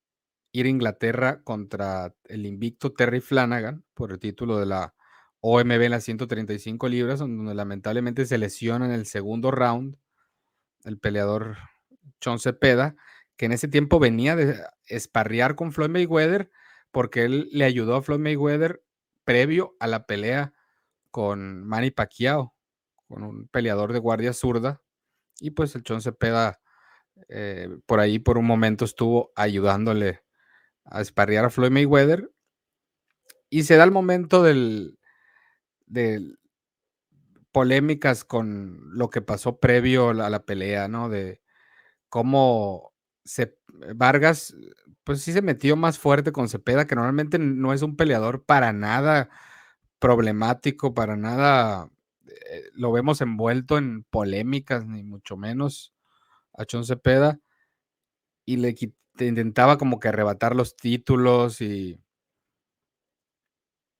ir 0.51 0.67
a 0.67 0.69
Inglaterra 0.69 1.41
contra 1.43 2.13
el 2.25 2.45
invicto 2.45 2.93
Terry 2.93 3.21
Flanagan 3.21 3.83
por 3.93 4.11
el 4.11 4.19
título 4.19 4.59
de 4.59 4.65
la 4.67 4.95
OMB 5.47 5.83
en 5.83 5.91
las 5.91 6.03
135 6.03 6.87
libras, 6.87 7.19
donde 7.19 7.53
lamentablemente 7.53 8.25
se 8.25 8.39
lesiona 8.39 8.85
en 8.85 8.91
el 8.91 9.05
segundo 9.05 9.51
round 9.51 9.95
el 10.85 10.97
peleador 10.97 11.57
John 12.23 12.39
Cepeda, 12.39 12.95
que 13.37 13.45
en 13.45 13.51
ese 13.51 13.67
tiempo 13.67 13.99
venía 13.99 14.35
de 14.35 14.59
esparrear 14.87 15.53
con 15.53 15.71
Floyd 15.71 15.91
Mayweather 15.91 16.49
porque 16.89 17.25
él 17.25 17.47
le 17.51 17.65
ayudó 17.65 17.95
a 17.95 18.01
Floyd 18.01 18.21
Mayweather 18.21 18.83
previo 19.23 19.75
a 19.79 19.85
la 19.85 20.07
pelea 20.07 20.53
con 21.11 21.63
Manny 21.63 21.91
Pacquiao, 21.91 22.55
con 23.07 23.21
un 23.21 23.47
peleador 23.47 23.93
de 23.93 23.99
guardia 23.99 24.33
zurda, 24.33 24.81
y 25.39 25.51
pues 25.51 25.75
el 25.75 25.83
John 25.87 26.01
Cepeda 26.01 26.59
eh, 27.29 27.69
por 27.85 27.99
ahí 27.99 28.17
por 28.17 28.39
un 28.39 28.45
momento 28.45 28.83
estuvo 28.83 29.31
ayudándole 29.35 30.23
a 30.85 31.01
esparrear 31.01 31.45
a 31.45 31.49
Floyd 31.51 31.71
Mayweather, 31.71 32.31
y 33.51 33.63
se 33.63 33.75
da 33.75 33.83
el 33.83 33.91
momento 33.91 34.41
del, 34.41 34.97
del 35.85 36.37
polémicas 37.51 38.25
con 38.25 38.81
lo 38.97 39.09
que 39.09 39.21
pasó 39.21 39.59
previo 39.59 40.09
a 40.09 40.29
la 40.29 40.43
pelea, 40.45 40.89
¿no? 40.89 41.07
De 41.07 41.41
cómo 42.09 42.93
se, 43.23 43.57
Vargas, 43.95 44.55
pues 45.05 45.21
sí 45.21 45.33
se 45.33 45.41
metió 45.41 45.77
más 45.77 45.99
fuerte 45.99 46.31
con 46.33 46.49
Cepeda, 46.49 46.87
que 46.87 46.95
normalmente 46.95 47.39
no 47.39 47.73
es 47.73 47.81
un 47.81 47.95
peleador 47.95 48.43
para 48.45 48.73
nada 48.73 49.29
problemático, 49.99 50.93
para 50.93 51.15
nada 51.17 51.89
eh, 52.27 52.63
lo 52.73 52.91
vemos 52.91 53.21
envuelto 53.21 53.77
en 53.77 54.03
polémicas, 54.05 54.85
ni 54.85 55.03
mucho 55.03 55.37
menos 55.37 55.93
a 56.53 56.65
Chon 56.65 56.85
Cepeda, 56.85 57.39
y 58.45 58.57
le 58.57 58.75
intentaba 59.19 59.77
como 59.77 59.99
que 59.99 60.09
arrebatar 60.09 60.55
los 60.55 60.75
títulos 60.75 61.61
y, 61.61 61.99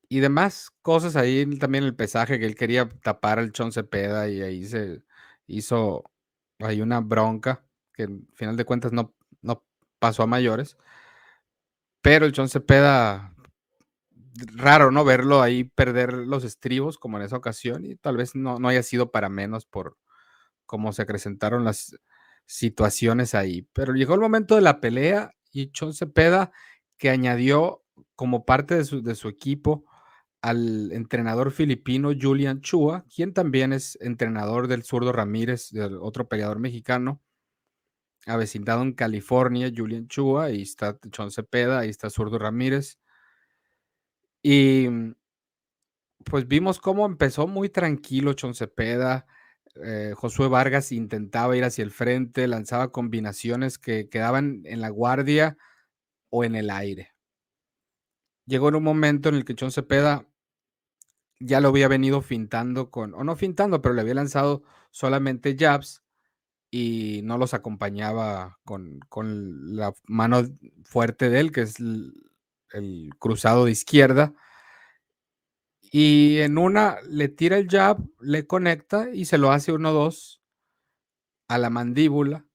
y 0.09 0.19
demás 0.19 0.71
cosas 0.81 1.15
ahí 1.15 1.45
también 1.57 1.83
el 1.83 1.95
pesaje 1.95 2.39
que 2.39 2.45
él 2.45 2.55
quería 2.55 2.89
tapar 3.03 3.39
al 3.39 3.51
Chon 3.51 3.71
Cepeda 3.71 4.29
y 4.29 4.41
ahí 4.41 4.65
se 4.65 5.03
hizo 5.47 6.03
hay 6.59 6.81
una 6.81 7.01
bronca 7.01 7.65
que 7.93 8.03
al 8.03 8.21
final 8.33 8.55
de 8.57 8.65
cuentas 8.65 8.91
no, 8.91 9.13
no 9.41 9.63
pasó 9.99 10.23
a 10.23 10.27
mayores. 10.27 10.77
Pero 12.01 12.25
el 12.25 12.33
Chon 12.33 12.49
Cepeda, 12.49 13.33
raro, 14.55 14.91
¿no? 14.91 15.03
Verlo 15.03 15.41
ahí 15.41 15.63
perder 15.63 16.13
los 16.13 16.43
estribos 16.43 16.97
como 16.97 17.17
en 17.17 17.23
esa 17.23 17.37
ocasión 17.37 17.85
y 17.85 17.95
tal 17.95 18.17
vez 18.17 18.35
no, 18.35 18.59
no 18.59 18.67
haya 18.67 18.83
sido 18.83 19.11
para 19.11 19.29
menos 19.29 19.65
por 19.65 19.97
cómo 20.65 20.93
se 20.93 21.01
acrecentaron 21.01 21.63
las 21.63 21.97
situaciones 22.45 23.33
ahí. 23.35 23.63
Pero 23.73 23.93
llegó 23.93 24.13
el 24.13 24.19
momento 24.21 24.55
de 24.55 24.61
la 24.61 24.79
pelea 24.81 25.31
y 25.51 25.71
Chon 25.71 25.93
Cepeda 25.93 26.51
que 26.97 27.09
añadió 27.09 27.83
como 28.15 28.45
parte 28.45 28.75
de 28.75 28.85
su, 28.85 29.01
de 29.01 29.15
su 29.15 29.27
equipo 29.29 29.85
al 30.45 30.91
entrenador 30.91 31.49
filipino 31.51 32.11
Julian 32.15 32.61
Chua, 32.61 33.03
quien 33.13 33.33
también 33.33 33.73
es 33.73 33.97
entrenador 33.99 34.67
del 34.67 34.83
zurdo 34.83 35.11
Ramírez, 35.11 35.71
del 35.71 35.97
otro 35.97 36.27
peleador 36.29 36.59
mexicano, 36.59 37.19
avecindado 38.27 38.83
en 38.83 38.93
California, 38.93 39.71
Julian 39.75 40.07
Chua, 40.07 40.45
ahí 40.45 40.61
está 40.61 40.99
Chon 41.09 41.31
Cepeda, 41.31 41.79
ahí 41.79 41.89
está 41.89 42.11
zurdo 42.11 42.37
Ramírez. 42.37 42.99
Y 44.43 44.87
pues 46.23 46.47
vimos 46.47 46.79
cómo 46.79 47.07
empezó 47.07 47.47
muy 47.47 47.69
tranquilo 47.69 48.33
Chon 48.33 48.53
Cepeda. 48.53 49.25
Eh, 49.83 50.13
Josué 50.15 50.47
Vargas 50.47 50.91
intentaba 50.91 51.57
ir 51.57 51.63
hacia 51.63 51.83
el 51.83 51.89
frente, 51.89 52.47
lanzaba 52.47 52.91
combinaciones 52.91 53.79
que 53.79 54.09
quedaban 54.09 54.61
en 54.65 54.79
la 54.81 54.89
guardia 54.89 55.57
o 56.29 56.43
en 56.43 56.53
el 56.53 56.69
aire. 56.69 57.15
Llegó 58.45 58.69
en 58.69 58.75
un 58.75 58.83
momento 58.83 59.29
en 59.29 59.35
el 59.35 59.43
que 59.43 59.55
Chon 59.55 59.71
Cepeda 59.71 60.27
ya 61.45 61.61
lo 61.61 61.69
había 61.69 61.87
venido 61.87 62.21
fintando 62.21 62.89
con, 62.89 63.13
o 63.13 63.23
no 63.23 63.35
fintando, 63.35 63.81
pero 63.81 63.93
le 63.95 64.01
había 64.01 64.15
lanzado 64.15 64.63
solamente 64.91 65.55
jabs 65.57 66.03
y 66.71 67.21
no 67.23 67.37
los 67.37 67.53
acompañaba 67.53 68.59
con, 68.65 68.99
la 69.75 69.93
mano 70.07 70.43
fuerte 70.83 71.29
de 71.29 71.39
él, 71.39 71.51
que 71.51 71.61
es 71.61 71.79
el, 71.79 73.11
cruzado 73.19 73.65
de 73.65 73.71
izquierda. 73.71 74.33
Y 75.81 76.39
en 76.39 76.57
una 76.57 76.97
le 77.07 77.29
tira 77.29 77.57
el 77.57 77.69
jab, 77.69 77.99
le 78.19 78.47
conecta 78.47 79.09
y 79.13 79.25
se 79.25 79.37
lo 79.37 79.51
hace 79.51 79.71
uno 79.71 79.93
dos 79.93 80.41
a 81.47 81.57
la 81.57 81.69
mandíbula. 81.69 82.45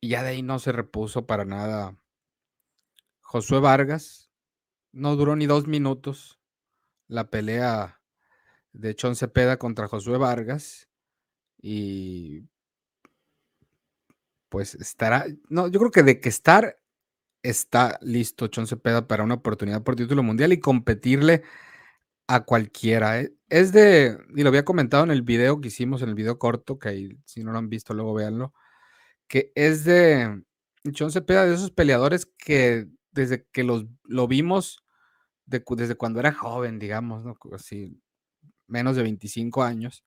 Y 0.00 0.10
ya 0.10 0.22
de 0.22 0.30
ahí 0.30 0.42
no 0.42 0.58
se 0.58 0.72
repuso 0.72 1.26
para 1.26 1.44
nada. 1.44 1.96
Josué 3.22 3.58
Vargas 3.58 4.30
no 4.92 5.16
duró 5.16 5.34
ni 5.34 5.46
dos 5.46 5.66
minutos 5.66 6.35
la 7.08 7.30
pelea 7.30 8.00
de 8.72 8.94
Chon 8.94 9.16
Cepeda 9.16 9.58
contra 9.58 9.88
Josué 9.88 10.18
Vargas 10.18 10.88
y 11.60 12.42
pues 14.48 14.74
estará, 14.74 15.26
no, 15.48 15.68
yo 15.68 15.78
creo 15.80 15.90
que 15.90 16.02
de 16.02 16.20
que 16.20 16.28
estar 16.28 16.78
está 17.42 17.98
listo 18.02 18.48
Chon 18.48 18.66
Cepeda 18.66 19.06
para 19.06 19.24
una 19.24 19.34
oportunidad 19.34 19.82
por 19.82 19.96
título 19.96 20.22
mundial 20.22 20.52
y 20.52 20.60
competirle 20.60 21.42
a 22.26 22.44
cualquiera. 22.44 23.20
¿eh? 23.20 23.34
Es 23.48 23.72
de, 23.72 24.18
y 24.34 24.42
lo 24.42 24.48
había 24.48 24.64
comentado 24.64 25.04
en 25.04 25.10
el 25.10 25.22
video 25.22 25.60
que 25.60 25.68
hicimos, 25.68 26.02
en 26.02 26.08
el 26.08 26.14
video 26.14 26.38
corto, 26.38 26.78
que 26.78 27.16
si 27.24 27.44
no 27.44 27.52
lo 27.52 27.58
han 27.58 27.68
visto, 27.68 27.94
luego 27.94 28.14
véanlo, 28.14 28.52
que 29.28 29.52
es 29.54 29.84
de 29.84 30.42
Chon 30.92 31.12
Cepeda, 31.12 31.46
de 31.46 31.54
esos 31.54 31.70
peleadores 31.70 32.26
que 32.26 32.88
desde 33.12 33.46
que 33.52 33.64
los, 33.64 33.86
lo 34.04 34.28
vimos 34.28 34.84
desde 35.46 35.94
cuando 35.96 36.20
era 36.20 36.32
joven, 36.32 36.78
digamos, 36.78 37.24
¿no? 37.24 37.36
Así, 37.52 38.00
menos 38.66 38.96
de 38.96 39.02
25 39.02 39.62
años, 39.62 40.04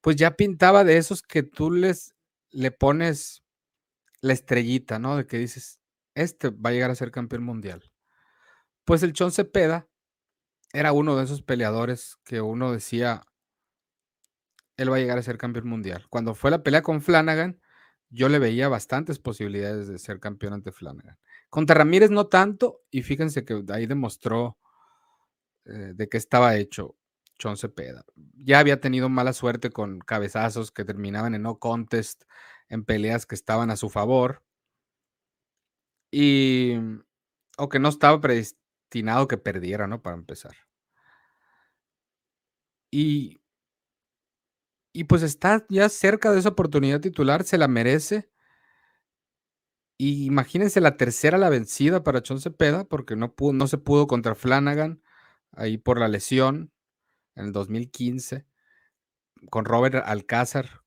pues 0.00 0.16
ya 0.16 0.36
pintaba 0.36 0.84
de 0.84 0.98
esos 0.98 1.22
que 1.22 1.42
tú 1.42 1.70
les 1.70 2.14
le 2.50 2.70
pones 2.70 3.42
la 4.20 4.32
estrellita, 4.32 4.98
¿no? 4.98 5.16
De 5.16 5.26
que 5.26 5.38
dices, 5.38 5.80
este 6.14 6.50
va 6.50 6.70
a 6.70 6.72
llegar 6.72 6.90
a 6.90 6.94
ser 6.94 7.10
campeón 7.10 7.44
mundial. 7.44 7.90
Pues 8.84 9.02
el 9.02 9.12
Chon 9.12 9.32
Cepeda 9.32 9.88
era 10.72 10.92
uno 10.92 11.16
de 11.16 11.24
esos 11.24 11.42
peleadores 11.42 12.16
que 12.24 12.40
uno 12.40 12.72
decía 12.72 13.24
él 14.76 14.92
va 14.92 14.96
a 14.96 14.98
llegar 14.98 15.18
a 15.18 15.22
ser 15.22 15.38
campeón 15.38 15.68
mundial. 15.68 16.06
Cuando 16.10 16.34
fue 16.34 16.50
la 16.50 16.62
pelea 16.62 16.82
con 16.82 17.00
Flanagan, 17.00 17.60
yo 18.10 18.28
le 18.28 18.38
veía 18.38 18.68
bastantes 18.68 19.18
posibilidades 19.18 19.88
de 19.88 19.98
ser 19.98 20.20
campeón 20.20 20.52
ante 20.52 20.72
Flanagan. 20.72 21.18
Contra 21.48 21.76
Ramírez 21.76 22.10
no 22.10 22.26
tanto, 22.26 22.82
y 22.90 23.02
fíjense 23.02 23.44
que 23.44 23.64
ahí 23.70 23.86
demostró 23.86 24.58
eh, 25.66 25.92
de 25.94 26.08
qué 26.08 26.16
estaba 26.16 26.56
hecho 26.56 26.96
Chon 27.38 27.56
Cepeda. 27.56 28.04
Ya 28.34 28.58
había 28.60 28.80
tenido 28.80 29.08
mala 29.08 29.32
suerte 29.32 29.70
con 29.70 29.98
cabezazos 30.00 30.72
que 30.72 30.84
terminaban 30.84 31.34
en 31.34 31.42
no 31.42 31.58
contest, 31.58 32.24
en 32.68 32.84
peleas 32.84 33.26
que 33.26 33.34
estaban 33.34 33.70
a 33.70 33.76
su 33.76 33.90
favor. 33.90 34.42
Y 36.10 36.74
o 37.58 37.68
que 37.68 37.78
no 37.78 37.88
estaba 37.88 38.20
predestinado 38.20 39.28
que 39.28 39.38
perdiera, 39.38 39.86
¿no? 39.86 40.02
Para 40.02 40.16
empezar. 40.16 40.56
Y 42.92 43.40
y 44.96 45.04
pues 45.04 45.22
está 45.22 45.66
ya 45.68 45.90
cerca 45.90 46.32
de 46.32 46.38
esa 46.38 46.48
oportunidad 46.48 47.00
titular, 47.02 47.44
se 47.44 47.58
la 47.58 47.68
merece. 47.68 48.30
Y 49.98 50.26
imagínense 50.26 50.80
la 50.80 50.96
tercera 50.96 51.38
la 51.38 51.48
vencida 51.50 52.02
para 52.02 52.22
Chon 52.22 52.40
Cepeda, 52.40 52.84
porque 52.84 53.16
no, 53.16 53.34
pudo, 53.34 53.52
no 53.52 53.66
se 53.66 53.78
pudo 53.78 54.06
contra 54.06 54.34
Flanagan, 54.34 55.02
ahí 55.56 55.78
por 55.78 55.98
la 55.98 56.08
lesión, 56.08 56.70
en 57.34 57.46
el 57.46 57.52
2015, 57.52 58.46
con 59.50 59.64
Robert 59.64 60.02
Alcázar 60.06 60.82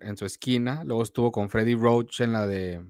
en, 0.00 0.16
su 0.16 0.26
esquina, 0.26 0.84
luego 0.84 1.02
estuvo 1.02 1.32
con 1.32 1.48
Freddy 1.48 1.74
Roach 1.74 2.20
en 2.20 2.32
la 2.32 2.46
de 2.46 2.84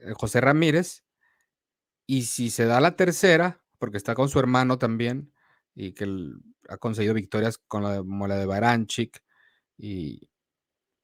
eh, 0.00 0.12
José 0.14 0.40
Ramírez, 0.40 1.04
y 2.06 2.22
si 2.22 2.50
se 2.50 2.64
da 2.64 2.80
la 2.80 2.96
tercera, 2.96 3.62
porque 3.78 3.96
está 3.96 4.14
con 4.14 4.28
su 4.28 4.38
hermano 4.38 4.78
también, 4.78 5.32
y 5.74 5.92
que 5.92 6.06
ha 6.68 6.76
conseguido 6.78 7.14
victorias 7.14 7.58
con 7.58 7.82
la 7.82 7.92
de, 7.92 7.98
como 7.98 8.26
la 8.26 8.36
de 8.36 8.46
Baranchik 8.46 9.22
y, 9.76 10.28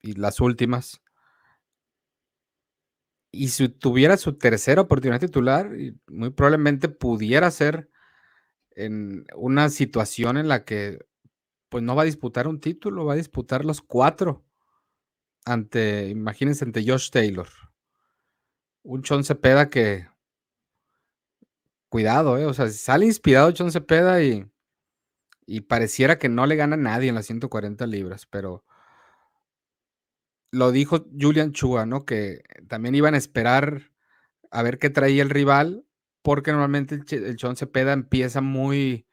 y 0.02 0.12
las 0.14 0.40
últimas. 0.40 1.02
Y 3.30 3.48
si 3.48 3.68
tuviera 3.68 4.16
su 4.16 4.38
tercera 4.38 4.82
oportunidad 4.82 5.20
titular, 5.20 5.70
muy 6.08 6.30
probablemente 6.30 6.88
pudiera 6.88 7.50
ser 7.50 7.90
en 8.76 9.26
una 9.34 9.70
situación 9.70 10.36
en 10.36 10.48
la 10.48 10.64
que 10.64 11.00
pues 11.68 11.82
no 11.82 11.96
va 11.96 12.02
a 12.02 12.06
disputar 12.06 12.46
un 12.46 12.60
título, 12.60 13.04
va 13.04 13.14
a 13.14 13.16
disputar 13.16 13.64
los 13.64 13.82
cuatro 13.82 14.44
ante, 15.44 16.08
imagínense, 16.08 16.64
ante 16.64 16.84
Josh 16.86 17.10
Taylor. 17.10 17.48
Un 18.84 19.02
Chon 19.02 19.24
Cepeda 19.24 19.68
que, 19.68 20.06
cuidado, 21.88 22.38
eh, 22.38 22.46
o 22.46 22.54
sea, 22.54 22.68
sale 22.68 23.06
inspirado 23.06 23.50
Chon 23.52 23.72
Cepeda 23.72 24.22
y, 24.22 24.46
y 25.46 25.62
pareciera 25.62 26.18
que 26.18 26.28
no 26.28 26.46
le 26.46 26.56
gana 26.56 26.74
a 26.74 26.78
nadie 26.78 27.08
en 27.08 27.14
las 27.14 27.26
140 27.26 27.86
libras, 27.86 28.26
pero 28.26 28.64
lo 30.52 30.72
dijo 30.72 31.06
Julian 31.18 31.52
Chua, 31.52 31.86
¿no? 31.86 32.04
Que 32.04 32.42
también 32.68 32.94
iban 32.94 33.14
a 33.14 33.18
esperar 33.18 33.92
a 34.50 34.62
ver 34.62 34.78
qué 34.78 34.90
traía 34.90 35.22
el 35.22 35.30
rival, 35.30 35.85
porque 36.26 36.50
normalmente 36.50 36.96
el, 37.08 37.36
Chon 37.36 37.54
Cepeda 37.54 37.92
empieza 37.92 38.40
muy, 38.40 39.06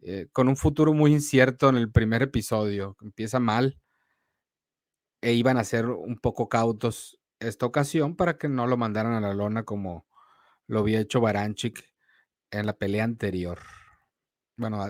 eh, 0.00 0.28
con 0.32 0.48
un 0.48 0.56
futuro 0.56 0.94
muy 0.94 1.12
incierto 1.12 1.68
en 1.68 1.76
el 1.76 1.92
primer 1.92 2.22
episodio, 2.22 2.96
empieza 3.02 3.38
mal, 3.38 3.78
e 5.20 5.34
iban 5.34 5.58
a 5.58 5.64
ser 5.64 5.84
un 5.84 6.16
poco 6.18 6.48
cautos 6.48 7.20
esta 7.40 7.66
ocasión 7.66 8.16
para 8.16 8.38
que 8.38 8.48
no 8.48 8.66
lo 8.66 8.78
mandaran 8.78 9.12
a 9.12 9.20
la 9.20 9.34
lona 9.34 9.64
como 9.64 10.06
lo 10.66 10.78
había 10.78 10.98
hecho 10.98 11.20
Baranchik 11.20 11.92
en 12.50 12.64
la 12.64 12.72
pelea 12.72 13.04
anterior. 13.04 13.58
Bueno, 14.56 14.82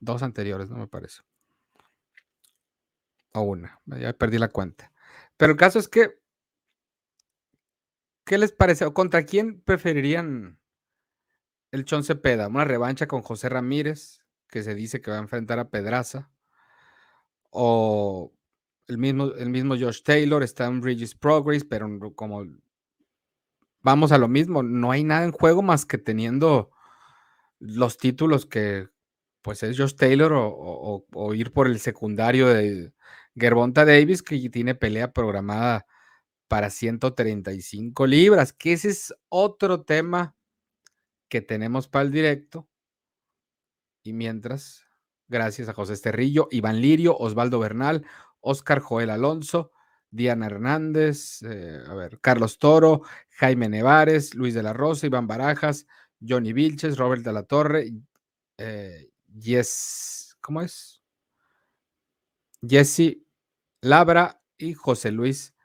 Dos 0.00 0.22
anteriores, 0.22 0.70
no 0.70 0.76
me 0.76 0.86
parece. 0.86 1.22
O 3.32 3.40
una, 3.40 3.80
ya 3.84 4.12
perdí 4.12 4.38
la 4.38 4.50
cuenta. 4.50 4.92
Pero 5.36 5.50
el 5.50 5.58
caso 5.58 5.80
es 5.80 5.88
que, 5.88 6.20
¿qué 8.26 8.36
les 8.36 8.52
parece? 8.52 8.84
¿O 8.84 8.92
contra 8.92 9.24
quién 9.24 9.60
preferirían 9.62 10.58
el 11.70 11.84
Chon 11.86 12.04
Cepeda? 12.04 12.48
¿Una 12.48 12.64
revancha 12.64 13.06
con 13.06 13.22
José 13.22 13.48
Ramírez, 13.48 14.20
que 14.48 14.62
se 14.62 14.74
dice 14.74 15.00
que 15.00 15.10
va 15.10 15.16
a 15.16 15.20
enfrentar 15.20 15.58
a 15.58 15.70
Pedraza? 15.70 16.30
¿O 17.50 18.34
el 18.88 18.98
mismo, 18.98 19.32
el 19.38 19.48
mismo 19.48 19.76
Josh 19.78 20.02
Taylor 20.02 20.42
está 20.42 20.66
en 20.66 20.80
Bridges 20.80 21.14
Progress, 21.14 21.64
pero 21.64 21.88
como 22.14 22.44
vamos 23.80 24.12
a 24.12 24.18
lo 24.18 24.28
mismo, 24.28 24.62
no 24.62 24.90
hay 24.90 25.04
nada 25.04 25.24
en 25.24 25.32
juego 25.32 25.62
más 25.62 25.86
que 25.86 25.96
teniendo 25.96 26.70
los 27.60 27.96
títulos 27.96 28.44
que 28.44 28.88
pues 29.42 29.62
es 29.62 29.78
Josh 29.78 29.94
Taylor 29.94 30.32
o, 30.34 31.34
ir 31.34 31.52
por 31.52 31.68
el 31.68 31.78
secundario 31.78 32.48
de 32.48 32.92
Gervonta 33.36 33.84
Davis, 33.84 34.22
que 34.22 34.50
tiene 34.50 34.74
pelea 34.74 35.12
programada 35.12 35.86
para 36.48 36.70
135 36.70 38.06
libras, 38.06 38.52
que 38.52 38.72
ese 38.72 38.90
es 38.90 39.14
otro 39.28 39.82
tema 39.82 40.36
que 41.28 41.40
tenemos 41.40 41.88
para 41.88 42.04
el 42.04 42.12
directo. 42.12 42.68
Y 44.02 44.12
mientras, 44.12 44.84
gracias 45.28 45.68
a 45.68 45.72
José 45.72 45.94
Esterrillo, 45.94 46.48
Iván 46.50 46.80
Lirio, 46.80 47.16
Osvaldo 47.16 47.58
Bernal, 47.58 48.06
Oscar 48.40 48.80
Joel 48.80 49.10
Alonso, 49.10 49.72
Diana 50.10 50.46
Hernández, 50.46 51.42
eh, 51.42 51.82
a 51.86 51.94
ver, 51.94 52.20
Carlos 52.20 52.58
Toro, 52.58 53.02
Jaime 53.30 53.68
Nevares, 53.68 54.34
Luis 54.34 54.54
de 54.54 54.62
la 54.62 54.72
Rosa, 54.72 55.06
Iván 55.06 55.26
Barajas, 55.26 55.86
Johnny 56.26 56.52
Vilches, 56.52 56.96
Robert 56.96 57.22
de 57.22 57.32
la 57.32 57.42
Torre, 57.42 57.92
eh, 58.58 59.10
Yes, 59.38 60.36
¿cómo 60.40 60.62
es? 60.62 61.02
Jesse 62.66 63.18
Labra 63.82 64.40
y 64.56 64.72
José 64.72 65.10
Luis 65.10 65.55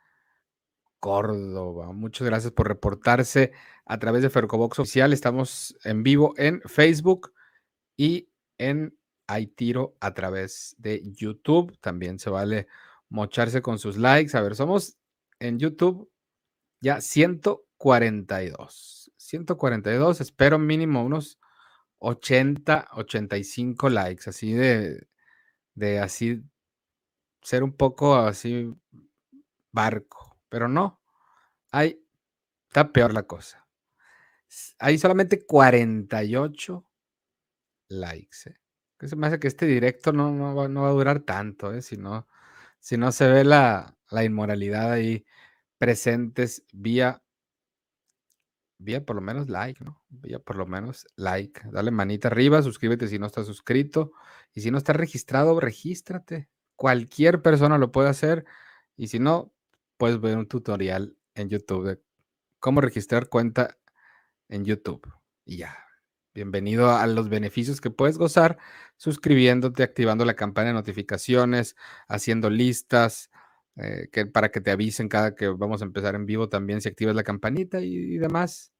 Córdoba. 1.01 1.91
Muchas 1.91 2.25
gracias 2.25 2.53
por 2.53 2.69
reportarse 2.69 3.51
a 3.85 3.99
través 3.99 4.21
de 4.21 4.29
Fercobox 4.29 4.79
Oficial. 4.79 5.11
Estamos 5.11 5.75
en 5.83 6.03
vivo 6.03 6.33
en 6.37 6.61
Facebook 6.61 7.33
y 7.97 8.29
en 8.57 8.97
Aitiro 9.27 9.97
a 9.99 10.13
través 10.13 10.73
de 10.77 11.01
YouTube. 11.11 11.77
También 11.81 12.19
se 12.19 12.29
vale 12.29 12.67
mocharse 13.09 13.61
con 13.61 13.79
sus 13.79 13.97
likes. 13.97 14.37
A 14.37 14.41
ver, 14.41 14.55
somos 14.55 14.97
en 15.39 15.59
YouTube 15.59 16.09
ya 16.79 17.01
142. 17.01 19.11
142, 19.17 20.21
espero 20.21 20.57
mínimo 20.59 21.03
unos 21.03 21.37
80, 21.99 22.89
85 22.93 23.89
likes, 23.89 24.29
así 24.29 24.53
de, 24.53 25.07
de 25.75 25.99
así 25.99 26.41
ser 27.41 27.63
un 27.63 27.73
poco 27.73 28.15
así 28.15 28.73
barco, 29.71 30.30
pero 30.51 30.67
no, 30.67 30.99
hay, 31.71 32.05
está 32.67 32.91
peor 32.91 33.13
la 33.13 33.23
cosa. 33.23 33.65
Hay 34.79 34.97
solamente 34.97 35.45
48 35.45 36.85
likes. 37.87 38.49
¿eh? 38.49 38.57
Que 38.99 39.07
se 39.07 39.15
me 39.15 39.27
hace 39.27 39.39
que 39.39 39.47
este 39.47 39.65
directo 39.65 40.11
no, 40.11 40.29
no, 40.31 40.53
va, 40.53 40.67
no 40.67 40.81
va 40.81 40.89
a 40.89 40.91
durar 40.91 41.21
tanto, 41.21 41.73
¿eh? 41.73 41.81
si, 41.81 41.95
no, 41.95 42.27
si 42.81 42.97
no 42.97 43.13
se 43.13 43.29
ve 43.29 43.45
la, 43.45 43.95
la 44.09 44.25
inmoralidad 44.25 44.91
ahí 44.91 45.25
presentes 45.77 46.65
vía 46.73 47.23
vía 48.77 49.05
por 49.05 49.15
lo 49.15 49.21
menos 49.21 49.47
like, 49.47 49.81
¿no? 49.83 50.01
Vía 50.09 50.39
por 50.39 50.57
lo 50.57 50.65
menos 50.65 51.07
like. 51.15 51.61
Dale 51.71 51.91
manita 51.91 52.27
arriba, 52.27 52.61
suscríbete 52.61 53.07
si 53.07 53.19
no 53.19 53.27
estás 53.27 53.45
suscrito. 53.45 54.11
Y 54.53 54.61
si 54.61 54.71
no 54.71 54.77
estás 54.77 54.95
registrado, 54.95 55.59
regístrate. 55.59 56.49
Cualquier 56.75 57.41
persona 57.41 57.77
lo 57.77 57.91
puede 57.91 58.09
hacer. 58.09 58.43
Y 58.97 59.07
si 59.07 59.19
no, 59.19 59.53
puedes 60.01 60.19
ver 60.19 60.35
un 60.35 60.47
tutorial 60.47 61.15
en 61.35 61.49
YouTube 61.49 61.85
de 61.85 62.01
cómo 62.57 62.81
registrar 62.81 63.29
cuenta 63.29 63.77
en 64.49 64.65
YouTube. 64.65 65.07
Y 65.45 65.57
ya. 65.57 65.77
Bienvenido 66.33 66.89
a 66.89 67.05
los 67.05 67.29
beneficios 67.29 67.79
que 67.81 67.91
puedes 67.91 68.17
gozar 68.17 68.57
suscribiéndote, 68.97 69.83
activando 69.83 70.25
la 70.25 70.33
campana 70.33 70.69
de 70.69 70.73
notificaciones, 70.73 71.75
haciendo 72.07 72.49
listas, 72.49 73.29
eh, 73.75 74.09
que, 74.11 74.25
para 74.25 74.49
que 74.49 74.59
te 74.59 74.71
avisen 74.71 75.07
cada 75.07 75.35
que 75.35 75.49
vamos 75.49 75.83
a 75.83 75.85
empezar 75.85 76.15
en 76.15 76.25
vivo 76.25 76.49
también 76.49 76.81
si 76.81 76.89
activas 76.89 77.15
la 77.15 77.21
campanita 77.21 77.81
y, 77.81 78.17
demás. 78.17 78.73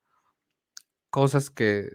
Cosas 1.11 1.51
que, 1.51 1.91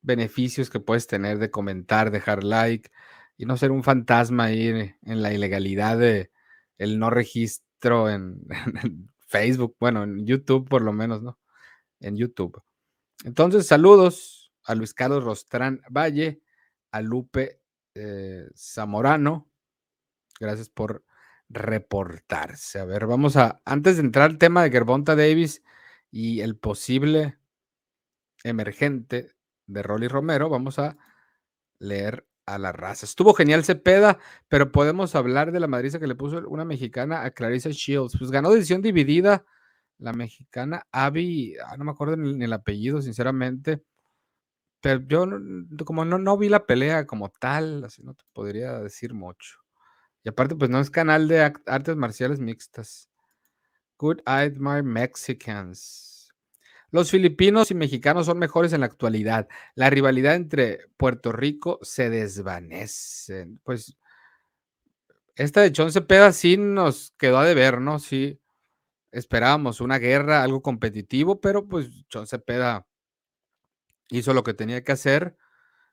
beneficios 0.00 0.70
que 0.70 0.80
puedes 0.80 1.06
tener 1.06 1.38
de 1.38 1.50
comentar, 1.50 2.10
dejar 2.10 2.44
like 2.44 2.90
y 3.36 3.44
no 3.44 3.58
ser 3.58 3.72
un 3.72 3.84
fantasma 3.84 4.44
ahí 4.44 4.68
en, 5.02 5.22
la 5.22 5.34
ilegalidad 5.34 5.98
de 5.98 6.30
el 6.78 6.98
no 6.98 7.10
registro 7.10 7.67
en, 7.82 9.10
Facebook, 9.26 9.76
bueno, 9.78 10.04
en 10.04 10.26
YouTube 10.26 10.68
por 10.68 10.82
lo 10.82 10.92
menos, 10.92 11.22
¿no? 11.22 11.38
En 12.00 12.16
YouTube. 12.16 12.62
Entonces, 13.24 13.66
saludos 13.66 14.52
a 14.64 14.74
Luis 14.74 14.94
Carlos 14.94 15.24
Rostrán 15.24 15.82
Valle, 15.90 16.40
a 16.90 17.02
Lupe 17.02 17.60
eh, 17.94 18.48
Zamorano. 18.56 19.50
Gracias 20.40 20.70
por 20.70 21.04
reportarse. 21.48 22.78
A 22.78 22.84
ver, 22.84 23.06
vamos 23.06 23.36
a, 23.36 23.60
antes 23.64 23.96
de 23.96 24.02
entrar 24.02 24.30
al 24.30 24.38
tema 24.38 24.62
de 24.62 24.70
Gervonta 24.70 25.16
Davis 25.16 25.62
y 26.10 26.40
el 26.40 26.56
posible 26.56 27.38
emergente 28.44 29.32
de 29.66 29.82
Rolly 29.82 30.08
Romero, 30.08 30.48
vamos 30.48 30.78
a 30.78 30.96
leer 31.78 32.27
a 32.54 32.58
la 32.58 32.72
raza. 32.72 33.06
Estuvo 33.06 33.34
genial 33.34 33.64
Cepeda, 33.64 34.18
pero 34.48 34.72
podemos 34.72 35.14
hablar 35.14 35.52
de 35.52 35.60
la 35.60 35.66
madriza 35.66 35.98
que 35.98 36.06
le 36.06 36.14
puso 36.14 36.38
una 36.48 36.64
mexicana 36.64 37.24
a 37.24 37.30
Clarissa 37.30 37.70
Shields. 37.70 38.16
Pues 38.18 38.30
ganó 38.30 38.50
decisión 38.50 38.82
dividida 38.82 39.44
la 39.98 40.12
mexicana 40.12 40.86
Abby, 40.92 41.56
ah, 41.64 41.76
no 41.76 41.84
me 41.84 41.90
acuerdo 41.90 42.16
ni, 42.16 42.44
el 42.44 42.52
apellido, 42.52 43.02
sinceramente. 43.02 43.82
Pero 44.80 45.00
yo, 45.00 45.26
como 45.84 46.04
no, 46.04 46.18
no 46.18 46.38
vi 46.38 46.48
la 46.48 46.66
pelea 46.66 47.06
como 47.06 47.30
tal, 47.30 47.84
así 47.84 48.02
no 48.02 48.14
te 48.14 48.24
podría 48.32 48.78
decir 48.80 49.12
mucho. 49.12 49.58
Y 50.24 50.28
aparte, 50.28 50.54
pues 50.56 50.70
no 50.70 50.80
es 50.80 50.90
canal 50.90 51.28
de 51.28 51.52
artes 51.66 51.96
marciales 51.96 52.40
mixtas. 52.40 53.08
Good 53.98 54.20
My 54.58 54.82
Mexicans. 54.82 56.07
Los 56.90 57.10
filipinos 57.10 57.70
y 57.70 57.74
mexicanos 57.74 58.26
son 58.26 58.38
mejores 58.38 58.72
en 58.72 58.80
la 58.80 58.86
actualidad. 58.86 59.48
La 59.74 59.90
rivalidad 59.90 60.34
entre 60.34 60.88
Puerto 60.96 61.32
Rico 61.32 61.78
se 61.82 62.08
desvanece. 62.08 63.46
Pues 63.62 63.96
esta 65.36 65.60
de 65.60 65.70
Chon 65.70 65.92
Cepeda 65.92 66.32
sí 66.32 66.56
nos 66.56 67.12
quedó 67.18 67.38
a 67.38 67.44
deber, 67.44 67.80
¿no? 67.80 67.98
Sí, 67.98 68.40
esperábamos 69.12 69.80
una 69.80 69.98
guerra, 69.98 70.42
algo 70.42 70.62
competitivo, 70.62 71.40
pero 71.40 71.66
pues 71.66 72.06
Chon 72.08 72.26
Cepeda 72.26 72.86
hizo 74.08 74.32
lo 74.32 74.42
que 74.42 74.54
tenía 74.54 74.82
que 74.82 74.92
hacer 74.92 75.36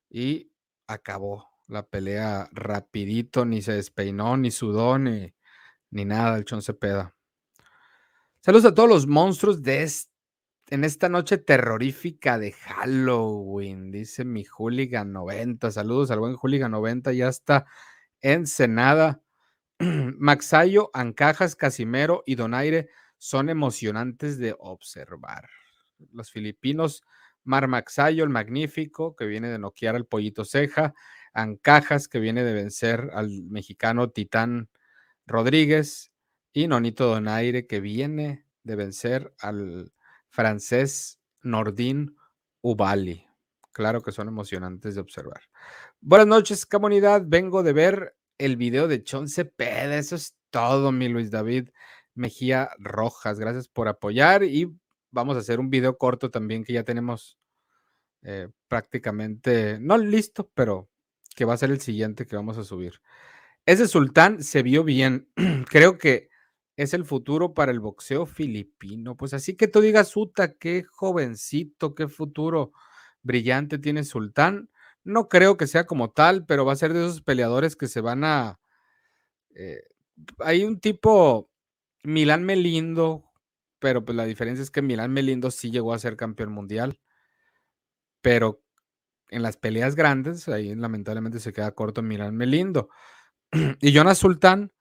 y 0.10 0.50
acabó 0.88 1.50
la 1.68 1.86
pelea 1.86 2.48
rapidito, 2.54 3.46
ni 3.46 3.62
se 3.62 3.74
despeinó, 3.74 4.38
ni 4.38 4.52
sudó, 4.52 4.98
ni, 4.98 5.34
ni 5.92 6.06
nada 6.06 6.38
el 6.38 6.46
Chon 6.46 6.62
Cepeda. 6.62 7.16
Saludos 8.42 8.66
a 8.66 8.74
todos 8.76 8.88
los 8.90 9.08
monstruos 9.08 9.64
de 9.64 9.84
en 10.70 10.84
esta 10.84 11.10
noche 11.10 11.38
terrorífica 11.38 12.40
de 12.40 12.52
Halloween, 12.54 13.92
dice 13.92 14.26
mi 14.26 14.44
Hooligan 14.44 15.12
90. 15.14 15.72
Saludos 15.72 16.12
al 16.12 16.20
buen 16.20 16.36
Hooligan 16.36 16.72
90, 16.72 17.14
ya 17.14 17.28
está 17.28 17.66
encenada. 18.22 19.22
Maxayo, 19.80 20.90
Ancajas, 20.94 21.56
Casimero 21.56 22.24
y 22.26 22.36
Donaire 22.36 22.90
son 23.18 23.50
emocionantes 23.50 24.38
de 24.38 24.56
observar. 24.58 25.48
Los 26.12 26.32
filipinos, 26.32 27.04
Mar 27.44 27.68
Maxayo, 27.68 28.24
el 28.24 28.30
magnífico, 28.30 29.16
que 29.16 29.26
viene 29.26 29.50
de 29.50 29.60
noquear 29.60 29.96
al 29.96 30.06
pollito 30.06 30.46
ceja, 30.46 30.94
Ancajas, 31.34 32.08
que 32.08 32.20
viene 32.20 32.44
de 32.44 32.54
vencer 32.54 33.12
al 33.14 33.44
mexicano 33.44 34.10
Titán 34.10 34.70
Rodríguez, 35.28 36.12
y 36.54 36.70
Nonito 36.70 37.08
Donaire, 37.08 37.68
que 37.68 37.82
viene 37.82 38.46
de 38.64 38.76
vencer 38.78 39.34
al 39.40 39.92
francés 40.36 41.18
Nordin 41.42 42.16
Ubali. 42.62 43.26
Claro 43.72 44.02
que 44.02 44.12
son 44.12 44.28
emocionantes 44.28 44.94
de 44.96 45.02
observar. 45.02 45.42
Buenas 46.02 46.28
noches, 46.28 46.66
comunidad. 46.66 47.24
Vengo 47.26 47.64
de 47.64 47.72
ver 47.72 48.16
el 48.38 48.58
video 48.58 48.90
de 48.90 49.02
Chon 49.02 49.30
Cepeda. 49.30 49.98
Eso 49.98 50.16
es 50.16 50.36
todo, 50.50 50.92
mi 50.92 51.08
Luis 51.08 51.32
David 51.32 51.70
Mejía 52.14 52.70
Rojas. 52.78 53.40
Gracias 53.40 53.70
por 53.70 53.88
apoyar 53.88 54.44
y 54.44 54.78
vamos 55.10 55.38
a 55.38 55.40
hacer 55.40 55.60
un 55.60 55.70
video 55.70 55.98
corto 55.98 56.30
también 56.30 56.66
que 56.66 56.74
ya 56.74 56.84
tenemos 56.84 57.38
eh, 58.22 58.50
prácticamente, 58.68 59.80
no 59.80 59.98
listo, 59.98 60.52
pero 60.54 60.90
que 61.36 61.46
va 61.46 61.54
a 61.54 61.58
ser 61.58 61.72
el 61.72 61.80
siguiente 61.80 62.26
que 62.26 62.36
vamos 62.36 62.58
a 62.58 62.64
subir. 62.64 63.00
Ese 63.66 63.88
sultán 63.88 64.44
se 64.44 64.64
vio 64.64 64.84
bien. 64.84 65.30
Creo 65.70 65.98
que 65.98 66.30
es 66.78 66.94
el 66.94 67.06
futuro 67.06 67.54
para 67.54 67.72
el 67.72 67.80
boxeo 67.80 68.26
filipino. 68.26 69.16
Pues 69.16 69.34
así 69.34 69.56
que 69.56 69.68
tú 69.68 69.82
digas, 69.82 70.16
Uta, 70.16 70.54
qué 70.54 70.84
jovencito, 70.84 71.96
qué 71.96 72.08
futuro 72.08 72.74
brillante 73.22 73.78
tiene 73.80 74.04
Sultán. 74.04 74.70
No 75.04 75.30
creo 75.30 75.58
que 75.58 75.68
sea 75.68 75.86
como 75.86 76.12
tal, 76.12 76.46
pero 76.46 76.66
va 76.66 76.74
a 76.74 76.78
ser 76.78 76.94
de 76.94 77.06
esos 77.06 77.22
peleadores 77.22 77.76
que 77.76 77.88
se 77.88 78.02
van 78.02 78.24
a... 78.24 78.60
Eh, 79.56 79.84
hay 80.40 80.64
un 80.64 80.80
tipo, 80.80 81.50
Milán 82.04 82.44
Melindo, 82.44 83.26
pero 83.80 84.04
pues 84.04 84.16
la 84.16 84.26
diferencia 84.26 84.64
es 84.64 84.72
que 84.72 84.82
Milán 84.82 85.12
Melindo 85.14 85.52
sí 85.52 85.72
llegó 85.72 85.94
a 85.94 86.00
ser 86.00 86.18
campeón 86.18 86.52
mundial, 86.52 87.00
pero 88.22 88.62
en 89.30 89.42
las 89.42 89.58
peleas 89.58 89.96
grandes, 89.96 90.48
ahí 90.50 90.76
lamentablemente 90.76 91.40
se 91.40 91.54
queda 91.54 91.74
corto 91.74 92.02
Milán 92.02 92.36
Melindo. 92.36 92.90
y 93.82 93.92
Jonas 93.92 94.20
Sultán, 94.20 94.72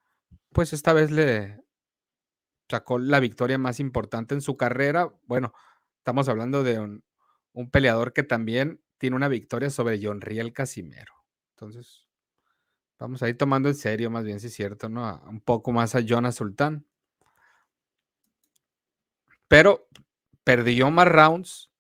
pues 0.52 0.72
esta 0.72 0.92
vez 0.92 1.10
le, 1.10 1.63
sacó 2.68 2.98
la 2.98 3.20
victoria 3.20 3.58
más 3.58 3.80
importante 3.80 4.34
en 4.34 4.40
su 4.40 4.56
carrera. 4.56 5.12
Bueno, 5.26 5.52
estamos 5.98 6.28
hablando 6.28 6.62
de 6.62 6.80
un, 6.80 7.02
peleador 7.70 8.12
que 8.12 8.22
también 8.22 8.80
tiene 8.98 9.16
una 9.16 9.28
victoria 9.28 9.70
sobre 9.70 10.00
John 10.02 10.20
Riel 10.20 10.52
Casimero. 10.52 11.12
Entonces, 11.54 12.08
vamos 12.98 13.22
a 13.22 13.28
ir 13.28 13.36
tomando 13.36 13.68
en 13.68 13.74
serio, 13.74 14.10
más 14.10 14.24
bien, 14.24 14.40
si 14.40 14.48
es 14.48 14.54
cierto, 14.54 14.88
¿no? 14.88 15.22
un 15.26 15.40
poco 15.40 15.72
más 15.72 15.94
a 15.94 16.00
Jonas 16.00 16.36
Sultán. 16.36 16.86
Pero 19.46 19.88
perdió 20.42 20.90
más 20.90 21.08
rounds, 21.08 21.70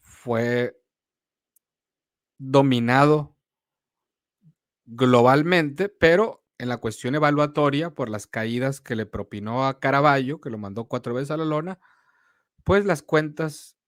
fue 0.00 0.80
dominado 2.38 3.36
globalmente, 4.86 5.88
pero 5.88 6.39
en 6.60 6.68
la 6.68 6.76
cuestión 6.76 7.14
evaluatoria 7.14 7.88
por 7.94 8.10
las 8.10 8.26
caídas 8.26 8.82
que 8.82 8.94
le 8.94 9.06
propinó 9.06 9.66
a 9.66 9.80
Caraballo, 9.80 10.42
que 10.42 10.50
lo 10.50 10.58
mandó 10.58 10.84
cuatro 10.84 11.14
veces 11.14 11.30
a 11.30 11.38
la 11.38 11.46
lona, 11.46 11.80
pues 12.64 12.84
las 12.84 13.02
cuentas 13.02 13.78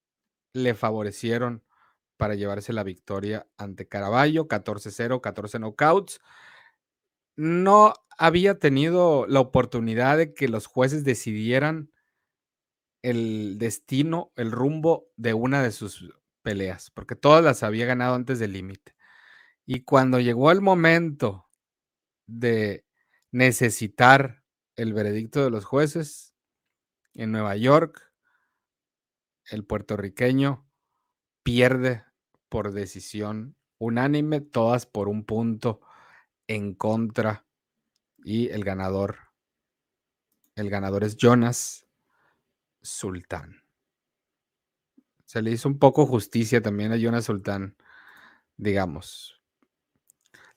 le 0.55 0.73
favorecieron 0.73 1.63
para 2.17 2.35
llevarse 2.35 2.73
la 2.73 2.83
victoria 2.83 3.47
ante 3.59 3.87
Caraballo, 3.87 4.49
14-0, 4.49 5.21
14 5.21 5.59
knockouts. 5.59 6.21
No 7.37 7.93
había 8.17 8.59
tenido 8.59 9.27
la 9.27 9.41
oportunidad 9.41 10.17
de 10.17 10.33
que 10.33 10.49
los 10.49 10.67
jueces 10.67 11.05
decidieran 11.05 11.93
el 13.03 13.59
destino, 13.59 14.33
el 14.35 14.51
rumbo 14.51 15.11
de 15.17 15.35
una 15.35 15.63
de 15.63 15.73
sus 15.73 16.11
peleas, 16.41 16.91
porque 16.91 17.17
todas 17.17 17.45
las 17.45 17.63
había 17.63 17.85
ganado 17.85 18.15
antes 18.15 18.39
del 18.39 18.55
límite. 18.55 18.95
Y 19.67 19.81
cuando 19.83 20.21
llegó 20.21 20.51
el 20.51 20.63
momento 20.63 21.51
de 22.27 22.85
necesitar 23.31 24.43
el 24.77 24.93
veredicto 24.93 25.43
de 25.43 25.51
los 25.51 25.65
jueces 25.65 26.35
en 27.15 27.33
Nueva 27.33 27.57
York, 27.57 28.13
el 29.51 29.65
puertorriqueño 29.65 30.67
pierde 31.43 32.05
por 32.49 32.73
decisión 32.73 33.57
unánime, 33.79 34.41
todas 34.41 34.87
por 34.87 35.09
un 35.09 35.25
punto 35.25 35.81
en 36.47 36.75
contra 36.75 37.47
y 38.25 38.49
el 38.49 38.65
ganador 38.65 39.33
el 40.55 40.69
ganador 40.69 41.05
es 41.05 41.17
Jonas 41.17 41.87
Sultán. 42.83 43.63
Se 45.25 45.41
le 45.41 45.51
hizo 45.51 45.69
un 45.69 45.79
poco 45.79 46.07
justicia 46.07 46.61
también 46.61 46.93
a 46.93 46.97
Jonas 46.97 47.25
Sultán, 47.25 47.77
digamos. 48.57 49.42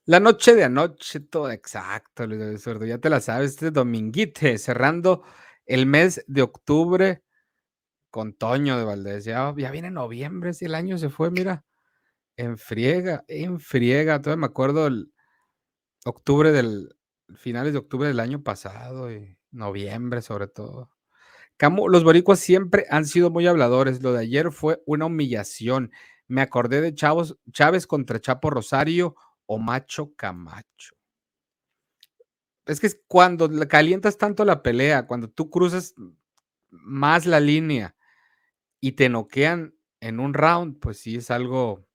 La 0.08 0.20
noche 0.20 0.54
de 0.54 0.64
anoche, 0.64 1.20
todo 1.20 1.50
exacto, 1.50 2.26
ya 2.86 3.00
te 3.00 3.10
la 3.10 3.20
sabes, 3.22 3.52
este 3.52 3.72
dominguite, 3.72 4.60
cerrando 4.60 5.24
el 5.66 5.88
mes 5.88 6.24
de 6.28 6.44
octubre 6.44 7.24
con 8.12 8.34
Toño 8.34 8.78
de 8.78 8.84
Valdés. 8.84 9.26
Ya, 9.26 9.52
viene 9.52 9.90
noviembre, 9.90 10.54
si 10.54 10.66
el 10.66 10.76
año 10.76 11.00
se 11.00 11.10
fue, 11.10 11.32
mira, 11.32 11.66
en 12.38 12.60
friega, 12.60 13.24
en 13.28 13.60
friega. 13.60 14.22
Todavía 14.22 14.42
me 14.42 14.46
acuerdo 14.46 14.86
el 14.86 15.12
octubre 16.06 16.52
del, 16.52 16.96
finales 17.36 17.74
de 17.74 17.80
octubre 17.80 18.08
del 18.08 18.20
año 18.20 18.44
pasado 18.44 19.12
y 19.12 19.40
noviembre 19.50 20.22
sobre 20.22 20.48
todo. 20.48 20.92
los 21.88 22.04
boricuas 22.04 22.40
siempre 22.40 22.86
han 22.92 23.06
sido 23.06 23.32
muy 23.32 23.48
habladores. 23.48 24.04
Lo 24.04 24.14
de 24.14 24.22
ayer 24.22 24.52
fue 24.52 24.84
una 24.86 25.08
humillación. 25.08 25.92
Me 26.28 26.42
acordé 26.42 26.82
de 26.82 26.94
Chavos, 26.94 27.40
Chávez 27.52 27.88
contra 27.88 28.20
Chapo 28.20 28.52
Rosario 28.52 29.16
o 29.48 29.58
Macho 29.60 30.14
Camacho. 30.16 30.96
Es 32.66 32.80
que 32.80 32.90
cuando 33.08 33.50
calientas 33.68 34.18
tanto 34.18 34.44
la 34.44 34.64
pelea, 34.64 35.06
cuando 35.06 35.30
tú 35.30 35.50
cruzas 35.50 35.94
más 36.70 37.26
la 37.26 37.40
línea 37.40 37.96
y 38.82 38.94
te 38.94 39.10
noquean 39.10 39.76
en 40.02 40.20
un 40.20 40.34
round, 40.34 40.80
pues 40.80 41.00
sí 41.00 41.18
es 41.18 41.32
algo 41.32 41.88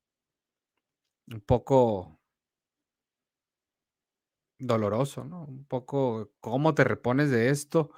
un 1.28 1.40
poco 1.40 2.18
doloroso, 4.58 5.24
¿no? 5.24 5.44
Un 5.44 5.64
poco 5.64 6.30
cómo 6.40 6.74
te 6.74 6.84
repones 6.84 7.30
de 7.30 7.50
esto, 7.50 7.90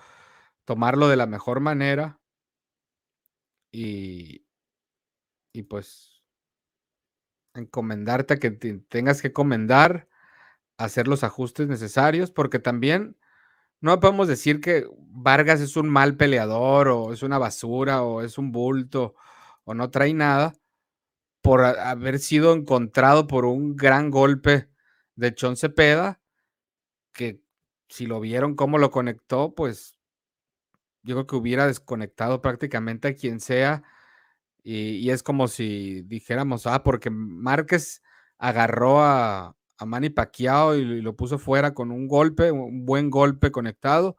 tomarlo 0.65 1.09
de 1.09 1.17
la 1.17 1.27
mejor 1.27 1.61
manera 1.61 2.21
y, 3.73 4.45
y 5.53 5.62
pues 5.62 6.12
encomendarte 7.55 8.35
a 8.35 8.38
que 8.38 8.51
tengas 8.51 9.23
que 9.23 9.33
comendar, 9.33 10.09
hacer 10.79 11.09
los 11.09 11.25
ajustes 11.25 11.69
necesarios, 11.69 12.31
porque 12.31 12.59
también 12.59 13.17
no 13.81 14.01
podemos 14.01 14.29
decir 14.29 14.61
que 14.61 14.87
Vargas 15.09 15.61
es 15.61 15.77
un 15.77 15.88
mal 15.88 16.17
peleador 16.17 16.88
o 16.88 17.12
es 17.12 17.23
una 17.23 17.38
basura 17.38 18.03
o 18.03 18.23
es 18.23 18.38
un 18.38 18.53
bulto 18.53 19.15
o 19.65 19.75
no 19.75 19.91
trae 19.91 20.15
nada, 20.15 20.55
por 21.43 21.65
haber 21.65 22.21
sido 22.21 22.55
encontrado 22.55 23.27
por 23.27 23.45
un 23.45 23.77
gran 23.77 24.11
golpe 24.11 24.69
de 25.17 25.35
Chon 25.35 25.57
Cepeda, 25.57 26.21
que 27.12 27.43
si 27.88 28.07
lo 28.07 28.21
vieron 28.21 28.55
cómo 28.55 28.79
lo 28.79 28.91
conectó, 28.91 29.55
pues 29.55 29.99
yo 31.03 31.17
creo 31.17 31.27
que 31.27 31.37
hubiera 31.37 31.67
desconectado 31.67 32.41
prácticamente 32.41 33.09
a 33.09 33.17
quien 33.17 33.41
sea. 33.41 33.83
Y, 34.64 35.11
es 35.11 35.22
como 35.22 35.48
si 35.48 36.03
dijéramos, 36.03 36.66
ah, 36.66 36.83
porque 36.85 37.11
Márquez 37.11 38.03
agarró 38.38 39.03
a, 39.03 39.57
a 39.79 39.87
Manny 39.87 40.11
Pacquiao 40.11 40.77
y, 40.77 41.03
lo 41.03 41.16
puso 41.16 41.38
fuera 41.38 41.75
con 41.75 41.90
un 41.90 42.07
golpe, 42.09 42.51
un 42.53 42.87
buen 42.87 43.11
golpe 43.11 43.51
conectado, 43.51 44.16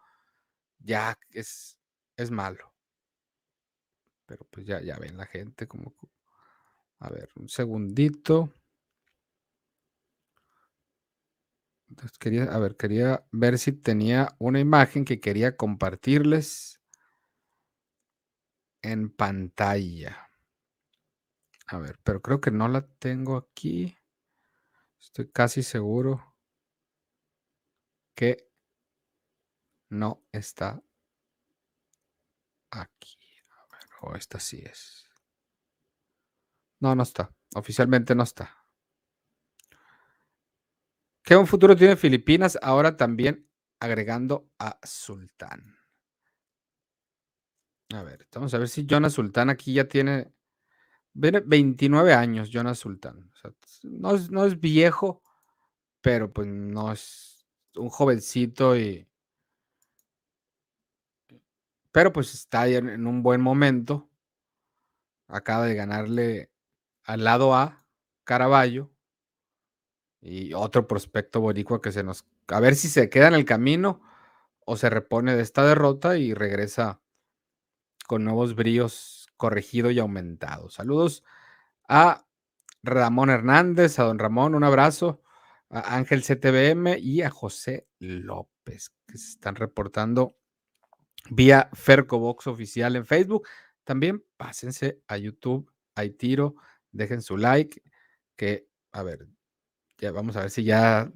ya 0.80 1.18
es, 1.32 1.80
es 2.18 2.32
malo. 2.32 2.74
Pero 4.26 4.46
pues 4.50 4.66
ya, 4.66 4.82
ya 4.82 4.98
ven 4.98 5.18
la 5.18 5.26
gente 5.26 5.68
como... 5.68 5.94
A 7.00 7.10
ver, 7.10 7.30
un 7.36 7.50
segundito. 7.50 8.54
quería, 12.20 12.46
a 12.46 12.60
ver, 12.60 12.76
quería 12.78 13.26
ver 13.32 13.58
si 13.60 13.74
tenía 13.74 14.36
una 14.40 14.60
imagen 14.60 15.06
que 15.06 15.20
quería 15.20 15.58
compartirles 15.58 16.82
en 18.82 19.10
pantalla. 19.10 20.30
A 21.74 21.80
ver, 21.80 21.98
pero 22.04 22.22
creo 22.22 22.40
que 22.40 22.52
no 22.52 22.68
la 22.68 22.86
tengo 23.00 23.36
aquí. 23.36 23.98
Estoy 25.02 25.32
casi 25.32 25.64
seguro 25.64 26.36
que 28.14 28.48
no 29.90 30.24
está 30.32 30.84
aquí. 32.70 33.18
A 33.50 33.76
ver, 33.76 33.90
o 34.02 34.16
esta 34.16 34.40
sí 34.40 34.62
es. 34.64 35.10
No, 36.80 36.94
no 36.94 37.02
está. 37.02 37.34
Oficialmente 37.56 38.14
no 38.14 38.22
está. 38.22 38.56
¿Qué 41.24 41.36
un 41.36 41.48
futuro 41.48 41.76
tiene 41.76 41.96
Filipinas? 41.96 42.60
Ahora 42.62 42.98
también 42.98 43.50
agregando 43.80 44.48
a 44.60 44.80
Sultán. 44.84 45.76
A 47.96 48.04
ver, 48.04 48.28
vamos 48.32 48.54
a 48.54 48.60
ver 48.60 48.70
si 48.70 48.86
Jonas 48.86 49.14
Sultán 49.14 49.50
aquí 49.50 49.74
ya 49.74 49.88
tiene 49.88 50.36
29 51.14 52.14
años, 52.14 52.50
Jonas 52.50 52.80
Sultán. 52.80 53.32
no, 53.84 54.16
es, 54.16 54.32
no 54.32 54.46
es 54.46 54.60
viejo, 54.60 55.22
pero 56.02 56.32
pues 56.32 56.48
no 56.48 56.92
es 56.92 57.46
un 57.76 57.90
jovencito 57.90 58.78
y... 58.78 59.08
Pero 61.92 62.12
pues 62.12 62.34
está 62.34 62.68
en 62.68 63.06
un 63.06 63.22
buen 63.22 63.40
momento. 63.40 64.10
Acaba 65.28 65.66
de 65.66 65.76
ganarle 65.76 66.52
al 67.04 67.24
lado 67.24 67.56
A, 67.56 67.86
Caraballo, 68.24 68.90
y 70.24 70.54
otro 70.54 70.88
prospecto 70.88 71.42
boricua 71.42 71.82
que 71.82 71.92
se 71.92 72.04
nos... 72.04 72.26
A 72.48 72.60
ver 72.60 72.76
si 72.76 72.88
se 72.88 73.10
queda 73.10 73.28
en 73.28 73.34
el 73.36 73.46
camino 73.46 74.02
o 74.66 74.78
se 74.78 74.90
repone 74.90 75.36
de 75.36 75.42
esta 75.42 75.66
derrota 75.66 76.18
y 76.18 76.34
regresa 76.34 77.02
con 78.08 78.24
nuevos 78.24 78.56
bríos 78.56 79.23
corregido 79.44 79.92
y 79.92 80.00
aumentado. 80.00 80.70
Saludos 80.70 81.22
a 81.90 82.26
Ramón 82.82 83.30
Hernández, 83.30 84.00
a 84.00 84.04
don 84.04 84.18
Ramón, 84.18 84.56
un 84.56 84.64
abrazo, 84.64 85.22
a 85.70 85.98
Ángel 85.98 86.24
CTBM 86.24 86.98
y 86.98 87.24
a 87.24 87.30
José 87.30 87.86
López, 88.00 88.94
que 89.06 89.18
se 89.18 89.32
están 89.32 89.56
reportando 89.56 90.38
vía 91.30 91.70
Fercobox 91.74 92.48
oficial 92.48 92.96
en 92.96 93.06
Facebook. 93.06 93.46
También 93.84 94.24
pásense 94.38 95.02
a 95.10 95.18
YouTube, 95.18 95.70
hay 95.94 96.12
tiro, 96.12 96.56
dejen 96.94 97.22
su 97.22 97.36
like, 97.36 97.84
que, 98.38 98.70
a 98.94 99.04
ver, 99.04 99.28
ya 99.98 100.14
vamos 100.14 100.38
a 100.38 100.44
ver 100.44 100.52
si 100.52 100.64
ya 100.64 101.12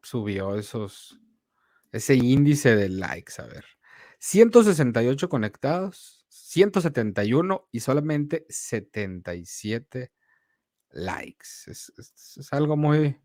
subió 0.00 0.54
esos, 0.54 1.18
ese 1.90 2.14
índice 2.14 2.76
de 2.76 2.88
likes, 2.88 3.42
a 3.42 3.46
ver. 3.46 3.64
168 4.20 5.28
conectados, 5.28 6.23
171 6.54 7.68
y 7.72 7.80
solamente 7.80 8.46
77 8.48 10.12
likes. 10.90 11.48
Es, 11.66 11.92
algo 12.52 12.76
muy, 12.76 13.20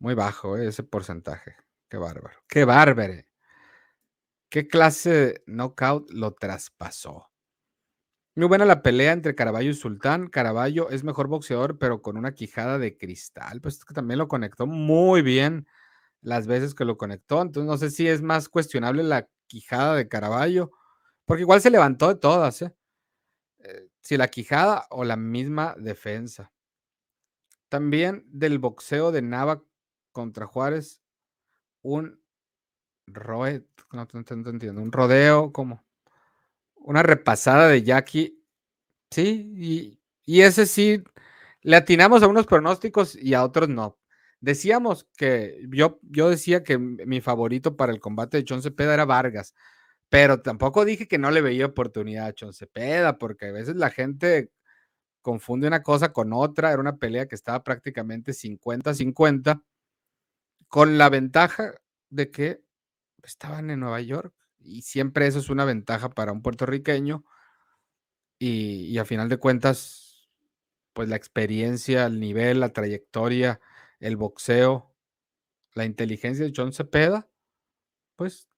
muy 0.00 0.14
bajo 0.14 0.56
¿eh? 0.56 0.66
ese 0.66 0.82
porcentaje. 0.82 1.54
Qué 1.88 1.96
bárbaro. 1.96 2.36
Qué 2.48 2.64
bárbaro. 2.64 3.22
¿Qué 4.48 4.66
clase 4.66 5.10
de 5.10 5.44
knockout 5.46 6.10
lo 6.10 6.32
traspasó? 6.32 7.30
Muy 8.34 8.48
buena 8.48 8.64
la 8.64 8.82
pelea 8.82 9.12
entre 9.12 9.36
Caraballo 9.36 9.70
y 9.70 9.74
Sultán. 9.74 10.26
Caraballo 10.26 10.90
es 10.90 11.04
mejor 11.04 11.28
boxeador, 11.28 11.78
pero 11.78 12.02
con 12.02 12.16
una 12.16 12.34
quijada 12.34 12.80
de 12.80 12.98
cristal. 12.98 13.60
Pues 13.60 13.76
es 13.76 13.84
que 13.84 13.94
también 13.94 14.18
lo 14.18 14.26
conectó 14.26 14.66
muy 14.66 15.22
bien 15.22 15.68
las 16.20 16.48
veces 16.48 16.74
que 16.74 16.84
lo 16.84 16.96
conectó. 16.96 17.40
Entonces 17.42 17.70
no 17.70 17.78
sé 17.78 17.92
si 17.92 18.08
es 18.08 18.22
más 18.22 18.48
cuestionable 18.48 19.04
la 19.04 19.28
quijada 19.46 19.94
de 19.94 20.08
Caraballo, 20.08 20.72
porque 21.24 21.42
igual 21.42 21.60
se 21.60 21.70
levantó 21.70 22.08
de 22.08 22.16
todas. 22.16 22.62
¿eh? 22.62 22.74
Eh, 23.58 23.88
si 24.00 24.16
la 24.16 24.28
quijada 24.28 24.86
o 24.90 25.04
la 25.04 25.16
misma 25.16 25.74
defensa. 25.78 26.52
También 27.68 28.24
del 28.28 28.58
boxeo 28.58 29.10
de 29.10 29.22
Nava 29.22 29.62
contra 30.12 30.46
Juárez, 30.46 31.02
un 31.82 32.20
roe, 33.06 33.66
no, 33.92 34.06
entiendo, 34.24 34.80
un 34.80 34.92
rodeo, 34.92 35.52
como 35.52 35.84
una 36.76 37.02
repasada 37.02 37.68
de 37.68 37.82
Jackie. 37.82 38.40
Sí, 39.10 39.98
y, 40.26 40.40
ese 40.42 40.66
sí, 40.66 41.02
le 41.62 41.76
atinamos 41.76 42.22
a 42.22 42.28
unos 42.28 42.46
pronósticos 42.46 43.16
y 43.16 43.34
a 43.34 43.44
otros 43.44 43.68
no. 43.68 43.98
Decíamos 44.40 45.08
que 45.16 45.66
yo, 45.70 45.98
yo 46.02 46.28
decía 46.30 46.62
que 46.62 46.78
mi 46.78 47.20
favorito 47.20 47.76
para 47.76 47.92
el 47.92 48.00
combate 48.00 48.38
de 48.38 48.44
Chon 48.44 48.62
Cepeda 48.62 48.94
era 48.94 49.04
Vargas, 49.04 49.54
pero 50.14 50.40
tampoco 50.42 50.84
dije 50.84 51.08
que 51.08 51.18
no 51.18 51.32
le 51.32 51.40
veía 51.40 51.66
oportunidad 51.66 52.26
a 52.26 52.32
Chon 52.32 52.54
Cepeda, 52.54 53.18
porque 53.18 53.46
a 53.46 53.52
veces 53.52 53.74
la 53.74 53.90
gente 53.90 54.52
confunde 55.22 55.66
una 55.66 55.82
cosa 55.82 56.12
con 56.12 56.32
otra. 56.32 56.70
Era 56.70 56.80
una 56.80 56.98
pelea 56.98 57.26
que 57.26 57.34
estaba 57.34 57.64
prácticamente 57.64 58.32
50-50, 58.32 59.64
con 60.68 60.98
la 60.98 61.08
ventaja 61.08 61.74
de 62.10 62.30
que 62.30 62.62
estaban 63.24 63.70
en 63.70 63.80
Nueva 63.80 64.00
York 64.02 64.32
y 64.60 64.82
siempre 64.82 65.26
eso 65.26 65.40
es 65.40 65.50
una 65.50 65.64
ventaja 65.64 66.10
para 66.10 66.30
un 66.30 66.42
puertorriqueño. 66.42 67.24
Y, 68.38 68.96
a 68.98 69.04
final 69.04 69.28
de 69.28 69.38
cuentas, 69.38 70.30
pues 70.92 71.08
la 71.08 71.16
experiencia, 71.16 72.06
el 72.06 72.20
nivel, 72.20 72.60
la 72.60 72.68
trayectoria, 72.68 73.60
el 73.98 74.16
boxeo, 74.16 74.94
la 75.74 75.84
inteligencia 75.86 76.44
de 76.44 76.52
John 76.54 76.72
Cepeda, 76.72 77.28
pues 78.14 78.48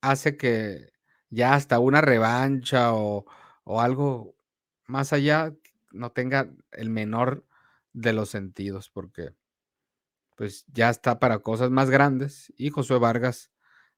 hace 0.00 0.36
que 0.36 0.90
ya 1.30 1.54
hasta 1.54 1.78
una 1.78 2.00
revancha 2.00 2.94
o, 2.94 3.26
o 3.64 3.80
algo 3.80 4.36
más 4.86 5.12
allá 5.12 5.54
no 5.92 6.12
tenga 6.12 6.50
el 6.72 6.90
menor 6.90 7.44
de 7.92 8.12
los 8.12 8.30
sentidos, 8.30 8.90
porque 8.90 9.30
pues 10.36 10.64
ya 10.72 10.90
está 10.90 11.18
para 11.18 11.40
cosas 11.40 11.70
más 11.70 11.90
grandes 11.90 12.52
y 12.56 12.70
Josué 12.70 12.98
Vargas 12.98 13.50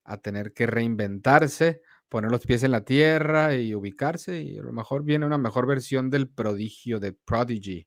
a 0.04 0.18
tener 0.18 0.52
que 0.52 0.66
reinventarse, 0.66 1.82
poner 2.08 2.30
los 2.30 2.44
pies 2.44 2.62
en 2.64 2.72
la 2.72 2.84
tierra 2.84 3.54
y 3.54 3.74
ubicarse 3.74 4.42
y 4.42 4.58
a 4.58 4.62
lo 4.62 4.72
mejor 4.72 5.04
viene 5.04 5.26
una 5.26 5.38
mejor 5.38 5.66
versión 5.66 6.10
del 6.10 6.28
prodigio 6.28 6.98
de 7.00 7.12
Prodigy. 7.12 7.86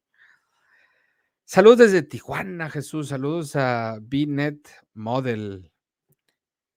Saludos 1.44 1.78
desde 1.80 2.02
Tijuana, 2.02 2.70
Jesús. 2.70 3.10
Saludos 3.10 3.56
a 3.56 4.00
BNet 4.02 4.68
Model. 4.94 5.72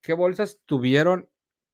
¿Qué 0.03 0.13
bolsas 0.15 0.59
tuvieron 0.67 1.29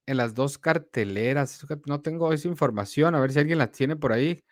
en 0.07 0.17
las 0.17 0.35
dos 0.35 0.59
carteleras? 0.59 1.67
No 1.87 2.03
tengo 2.03 2.33
esa 2.33 2.49
información. 2.49 3.15
A 3.15 3.21
ver 3.21 3.33
si 3.33 3.39
alguien 3.39 3.59
la 3.59 3.71
tiene 3.71 3.97
por 3.97 4.13
ahí. 4.13 4.45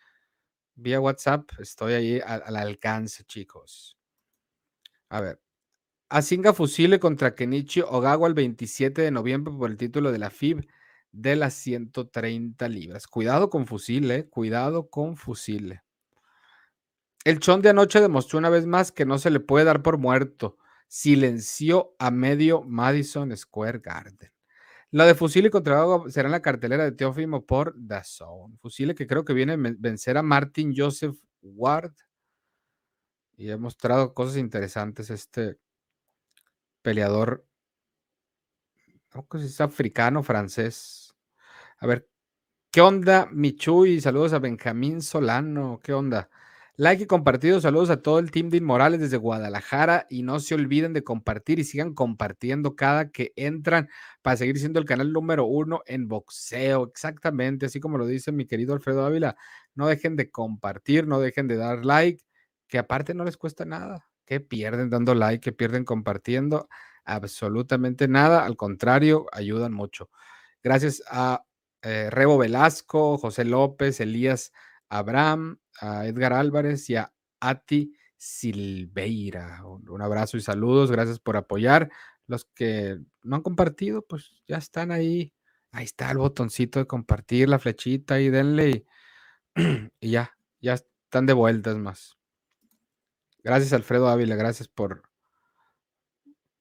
Vía 0.75 0.99
WhatsApp. 0.99 1.49
Estoy 1.59 1.93
ahí 1.93 2.21
al 2.25 2.55
alcance, 2.55 3.23
chicos. 3.25 3.97
A 5.09 5.21
ver. 5.21 5.39
Asinga 6.09 6.53
Fusile 6.53 6.99
contra 6.99 7.33
Kenichi 7.33 7.81
Ogawa 7.81 8.27
el 8.27 8.35
27 8.35 9.01
de 9.01 9.09
noviembre 9.11 9.51
por 9.57 9.71
el 9.71 9.77
título 9.77 10.11
de 10.11 10.19
la 10.19 10.29
FIB 10.29 10.67
de 11.11 11.35
las 11.35 11.55
130 11.55 12.67
libras. 12.69 13.07
Cuidado 13.07 13.49
con 13.49 13.65
Fusile, 13.65 14.27
cuidado 14.29 14.89
con 14.89 15.17
Fusile. 15.17 15.83
El 17.23 17.39
chon 17.39 17.61
de 17.61 17.69
anoche 17.69 18.01
demostró 18.01 18.37
una 18.37 18.49
vez 18.49 18.65
más 18.65 18.91
que 18.91 19.05
no 19.05 19.17
se 19.17 19.29
le 19.29 19.39
puede 19.39 19.65
dar 19.65 19.81
por 19.81 19.97
muerto. 19.97 20.57
Silenció 20.95 21.95
a 21.97 22.11
medio 22.11 22.61
Madison 22.61 23.35
Square 23.35 23.79
Garden. 23.79 24.31
Lo 24.91 25.05
de 25.05 25.15
Fusile 25.15 25.49
contra 25.49 25.83
Ogawa 25.83 26.11
será 26.11 26.27
en 26.27 26.33
la 26.33 26.43
cartelera 26.43 26.83
de 26.83 26.91
Teófimo 26.91 27.47
por 27.47 27.75
Zone. 28.03 28.55
Fusile 28.61 28.93
que 28.93 29.07
creo 29.07 29.25
que 29.25 29.33
viene 29.33 29.53
a 29.53 29.57
vencer 29.57 30.19
a 30.19 30.21
Martin 30.21 30.71
Joseph 30.77 31.15
Ward. 31.41 31.95
Y 33.35 33.49
ha 33.49 33.57
mostrado 33.57 34.13
cosas 34.13 34.37
interesantes 34.37 35.09
este, 35.09 35.57
peleador, 36.83 37.43
no 39.15 39.27
sé 39.31 39.39
si 39.39 39.45
es 39.47 39.61
africano, 39.61 40.21
francés. 40.21 41.15
A 41.79 41.87
ver, 41.87 42.07
¿qué 42.69 42.81
onda, 42.81 43.27
Michuy? 43.31 43.99
Saludos 43.99 44.33
a 44.33 44.37
Benjamín 44.37 45.01
Solano, 45.01 45.79
¿qué 45.81 45.91
onda? 45.91 46.29
Like 46.75 47.03
y 47.03 47.05
compartido. 47.05 47.61
Saludos 47.61 47.91
a 47.91 48.01
todo 48.01 48.17
el 48.17 48.31
team 48.31 48.49
de 48.49 48.57
Inmorales 48.57 48.99
desde 48.99 49.17
Guadalajara. 49.17 50.07
Y 50.09 50.23
no 50.23 50.39
se 50.39 50.55
olviden 50.55 50.93
de 50.93 51.03
compartir 51.03 51.59
y 51.59 51.63
sigan 51.65 51.93
compartiendo 51.93 52.75
cada 52.75 53.11
que 53.11 53.31
entran 53.35 53.89
para 54.23 54.37
seguir 54.37 54.57
siendo 54.57 54.79
el 54.79 54.85
canal 54.85 55.13
número 55.13 55.45
uno 55.45 55.81
en 55.85 56.07
boxeo. 56.07 56.87
Exactamente, 56.87 57.67
así 57.67 57.79
como 57.79 57.99
lo 57.99 58.07
dice 58.07 58.31
mi 58.31 58.47
querido 58.47 58.73
Alfredo 58.73 59.05
Ávila. 59.05 59.35
No 59.75 59.85
dejen 59.87 60.15
de 60.15 60.31
compartir, 60.31 61.05
no 61.05 61.19
dejen 61.19 61.47
de 61.47 61.57
dar 61.57 61.85
like, 61.85 62.23
que 62.67 62.79
aparte 62.79 63.13
no 63.13 63.23
les 63.23 63.37
cuesta 63.37 63.65
nada. 63.65 64.07
¿Qué 64.25 64.39
pierden 64.39 64.89
dando 64.89 65.13
like? 65.13 65.41
¿Qué 65.41 65.51
pierden 65.51 65.85
compartiendo? 65.85 66.69
Absolutamente 67.05 68.07
nada. 68.07 68.45
Al 68.45 68.55
contrario, 68.57 69.27
ayudan 69.31 69.73
mucho. 69.73 70.09
Gracias 70.63 71.03
a 71.07 71.45
eh, 71.83 72.09
Rebo 72.09 72.39
Velasco, 72.39 73.19
José 73.19 73.45
López, 73.45 73.99
Elías 73.99 74.51
Abraham, 74.89 75.59
a 75.79 76.05
Edgar 76.05 76.33
Álvarez 76.33 76.89
y 76.89 76.95
a 76.95 77.13
Ati 77.39 77.93
Silveira. 78.17 79.63
Un, 79.65 80.01
abrazo 80.01 80.37
y 80.37 80.41
saludos. 80.41 80.91
Gracias 80.91 81.19
por 81.19 81.37
apoyar. 81.37 81.89
Los 82.27 82.45
que 82.45 82.99
no 83.21 83.35
han 83.35 83.41
compartido, 83.41 84.01
pues 84.01 84.31
ya 84.47 84.57
están 84.57 84.91
ahí. 84.91 85.33
Ahí 85.71 85.85
está 85.85 86.11
el 86.11 86.19
botoncito 86.19 86.79
de 86.79 86.87
compartir, 86.87 87.49
la 87.49 87.59
flechita 87.59 88.19
y 88.21 88.29
denle 88.29 88.69
y, 88.69 88.85
ya, 90.11 90.37
ya 90.61 90.73
están 90.73 91.25
de 91.25 91.33
vueltas 91.33 91.75
más. 91.77 92.15
Gracias, 93.43 93.73
Alfredo 93.73 94.07
Ávila. 94.07 94.35
Gracias 94.35 94.67
por, 94.67 95.03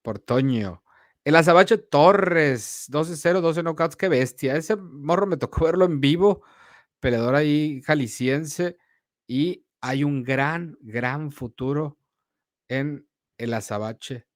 por 0.02 0.18
Toño. 0.18 0.82
El 1.24 1.36
Azabache 1.36 1.78
Torres, 1.78 2.88
12-0, 2.90 3.40
12 3.40 3.62
knockouts, 3.62 3.96
qué 3.96 4.08
bestia. 4.08 4.56
Ese 4.56 4.74
morro 4.76 5.26
me 5.26 5.36
tocó 5.36 5.66
verlo 5.66 5.84
en 5.84 6.00
vivo 6.00 6.42
peleador 7.02 7.34
ahí 7.34 7.82
jalisciense 7.82 8.78
y 9.26 9.64
hay 9.80 10.04
un 10.04 10.22
gran, 10.22 10.76
gran 10.80 11.32
futuro 11.32 11.98
en 12.68 13.06
el 13.38 13.54
Azabache 13.54 14.26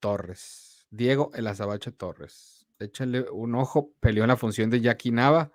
Torres. 0.00 0.86
Diego 0.90 1.30
el 1.34 1.46
Azabache 1.46 1.92
Torres. 1.92 2.66
Échenle 2.78 3.26
un 3.30 3.54
ojo, 3.54 3.92
peleó 4.00 4.24
en 4.24 4.28
la 4.28 4.36
función 4.36 4.70
de 4.70 4.80
Jackie 4.80 5.10
Nava 5.10 5.52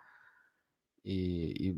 y, 1.04 1.74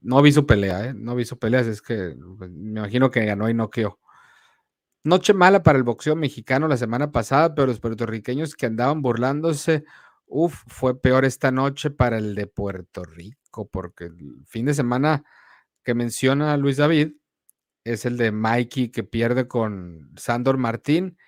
no 0.00 0.20
vi 0.22 0.32
su 0.32 0.46
pelea, 0.46 0.86
¿eh? 0.88 0.94
no 0.94 1.14
vi 1.14 1.24
su 1.24 1.38
pelea, 1.38 1.60
es 1.60 1.80
que 1.80 2.16
pues, 2.38 2.50
me 2.50 2.80
imagino 2.80 3.10
que 3.10 3.24
ganó 3.24 3.48
y 3.48 3.54
no 3.54 3.70
quedó. 3.70 3.98
Noche 5.02 5.34
mala 5.34 5.62
para 5.62 5.78
el 5.78 5.84
boxeo 5.84 6.16
mexicano 6.16 6.66
la 6.66 6.76
semana 6.76 7.12
pasada, 7.12 7.54
pero 7.54 7.66
los 7.66 7.80
puertorriqueños 7.80 8.54
que 8.54 8.66
andaban 8.66 9.02
burlándose, 9.02 9.84
uff, 10.26 10.62
fue 10.66 11.00
peor 11.00 11.24
esta 11.24 11.50
noche 11.50 11.90
para 11.90 12.18
el 12.18 12.34
de 12.34 12.46
Puerto 12.46 13.04
Rico 13.04 13.68
porque 13.70 14.06
el 14.06 14.44
fin 14.46 14.66
de 14.66 14.74
semana 14.74 15.24
que 15.84 15.94
menciona 15.94 16.56
Luis 16.56 16.78
David 16.78 17.12
es 17.84 18.06
el 18.06 18.16
de 18.16 18.32
Mikey 18.32 18.88
que 18.88 19.04
pierde 19.04 19.46
con 19.46 20.10
Sandor 20.16 20.56
Martín 20.56 21.18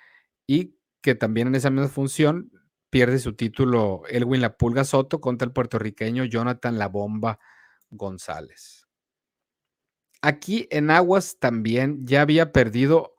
y 0.47 0.77
que 1.03 1.15
también 1.15 1.49
en 1.49 1.55
esa 1.55 1.71
misma 1.71 1.89
función 1.89 2.51
pierde 2.91 3.19
su 3.19 3.35
título 3.35 4.03
Elwin 4.09 4.41
La 4.41 4.57
Pulga 4.57 4.85
Soto 4.85 5.21
contra 5.21 5.47
el 5.47 5.53
puertorriqueño 5.53 6.25
Jonathan 6.25 6.79
La 6.79 6.89
Bomba 6.89 7.39
González. 7.91 8.87
Aquí 10.23 10.67
en 10.71 10.91
Aguas 10.91 11.39
también 11.39 12.07
ya 12.07 12.23
había 12.23 12.53
perdido 12.53 13.15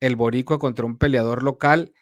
el 0.00 0.16
Boricua 0.16 0.58
contra 0.58 0.86
un 0.86 0.96
peleador 0.96 1.42
local 1.42 1.92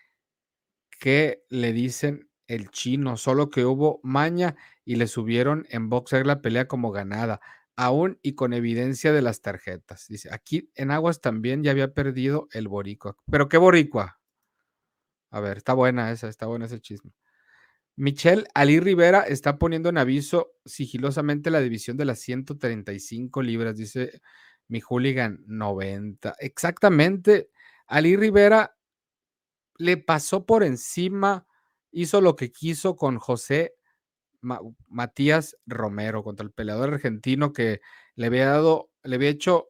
que 1.01 1.45
le 1.49 1.73
dicen 1.73 2.31
el 2.47 2.71
chino, 2.71 3.17
solo 3.17 3.51
que 3.51 3.65
hubo 3.65 4.01
maña 4.03 4.57
y 4.85 4.97
le 4.97 5.09
subieron 5.09 5.67
en 5.71 5.89
boxer 5.89 6.27
la 6.27 6.41
pelea 6.41 6.69
como 6.69 6.93
ganada, 6.93 7.41
aún 7.77 8.19
y 8.23 8.35
con 8.35 8.53
evidencia 8.53 9.13
de 9.13 9.23
las 9.23 9.43
tarjetas. 9.43 10.07
Dice, 10.09 10.31
aquí 10.33 10.71
en 10.75 10.91
Aguas 10.91 11.21
también 11.21 11.63
ya 11.63 11.71
había 11.71 11.95
perdido 11.95 12.49
el 12.53 12.69
boricua. 12.69 13.17
¿Pero 13.31 13.49
qué 13.49 13.59
boricua? 13.59 14.19
A 15.31 15.41
ver, 15.41 15.59
está 15.59 15.75
buena 15.75 16.11
esa, 16.11 16.29
está 16.29 16.47
buena 16.47 16.67
ese 16.67 16.81
chisme. 16.81 17.13
Michelle 17.97 18.45
Ali 18.55 18.81
Rivera 18.81 19.23
está 19.23 19.59
poniendo 19.59 19.89
en 19.89 19.99
aviso 19.99 20.53
sigilosamente 20.65 21.51
la 21.51 21.61
división 21.61 21.97
de 21.97 22.05
las 22.05 22.21
135 22.21 23.43
libras, 23.43 23.77
dice 23.77 24.21
mi 24.69 24.81
hooligan 24.81 25.45
90. 25.47 26.35
Exactamente, 26.41 27.51
Ali 27.87 28.17
Rivera 28.17 28.77
le 29.79 29.97
pasó 29.97 30.45
por 30.45 30.65
encima 30.65 31.47
hizo 31.97 32.21
lo 32.21 32.37
que 32.37 32.53
quiso 32.53 32.95
con 32.95 33.19
José 33.19 33.76
Matías 34.89 35.57
Romero, 35.67 36.23
contra 36.23 36.45
el 36.45 36.53
peleador 36.53 36.95
argentino 36.95 37.53
que 37.53 37.81
le 38.15 38.27
había 38.27 38.47
dado, 38.47 38.91
le 39.03 39.17
había 39.17 39.31
hecho 39.31 39.69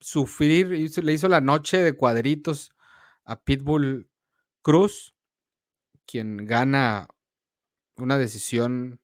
sufrir, 0.00 0.68
le 0.68 1.12
hizo 1.12 1.28
la 1.28 1.40
noche 1.40 1.78
de 1.78 1.92
cuadritos 1.92 2.72
a 3.24 3.40
Pitbull 3.40 4.08
Cruz, 4.62 5.14
quien 6.06 6.38
gana 6.46 7.08
una 7.96 8.18
decisión 8.18 9.00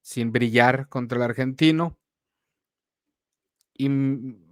sin 0.00 0.32
brillar 0.32 0.88
contra 0.88 1.18
el 1.18 1.24
argentino. 1.24 1.98
Y, 3.74 3.88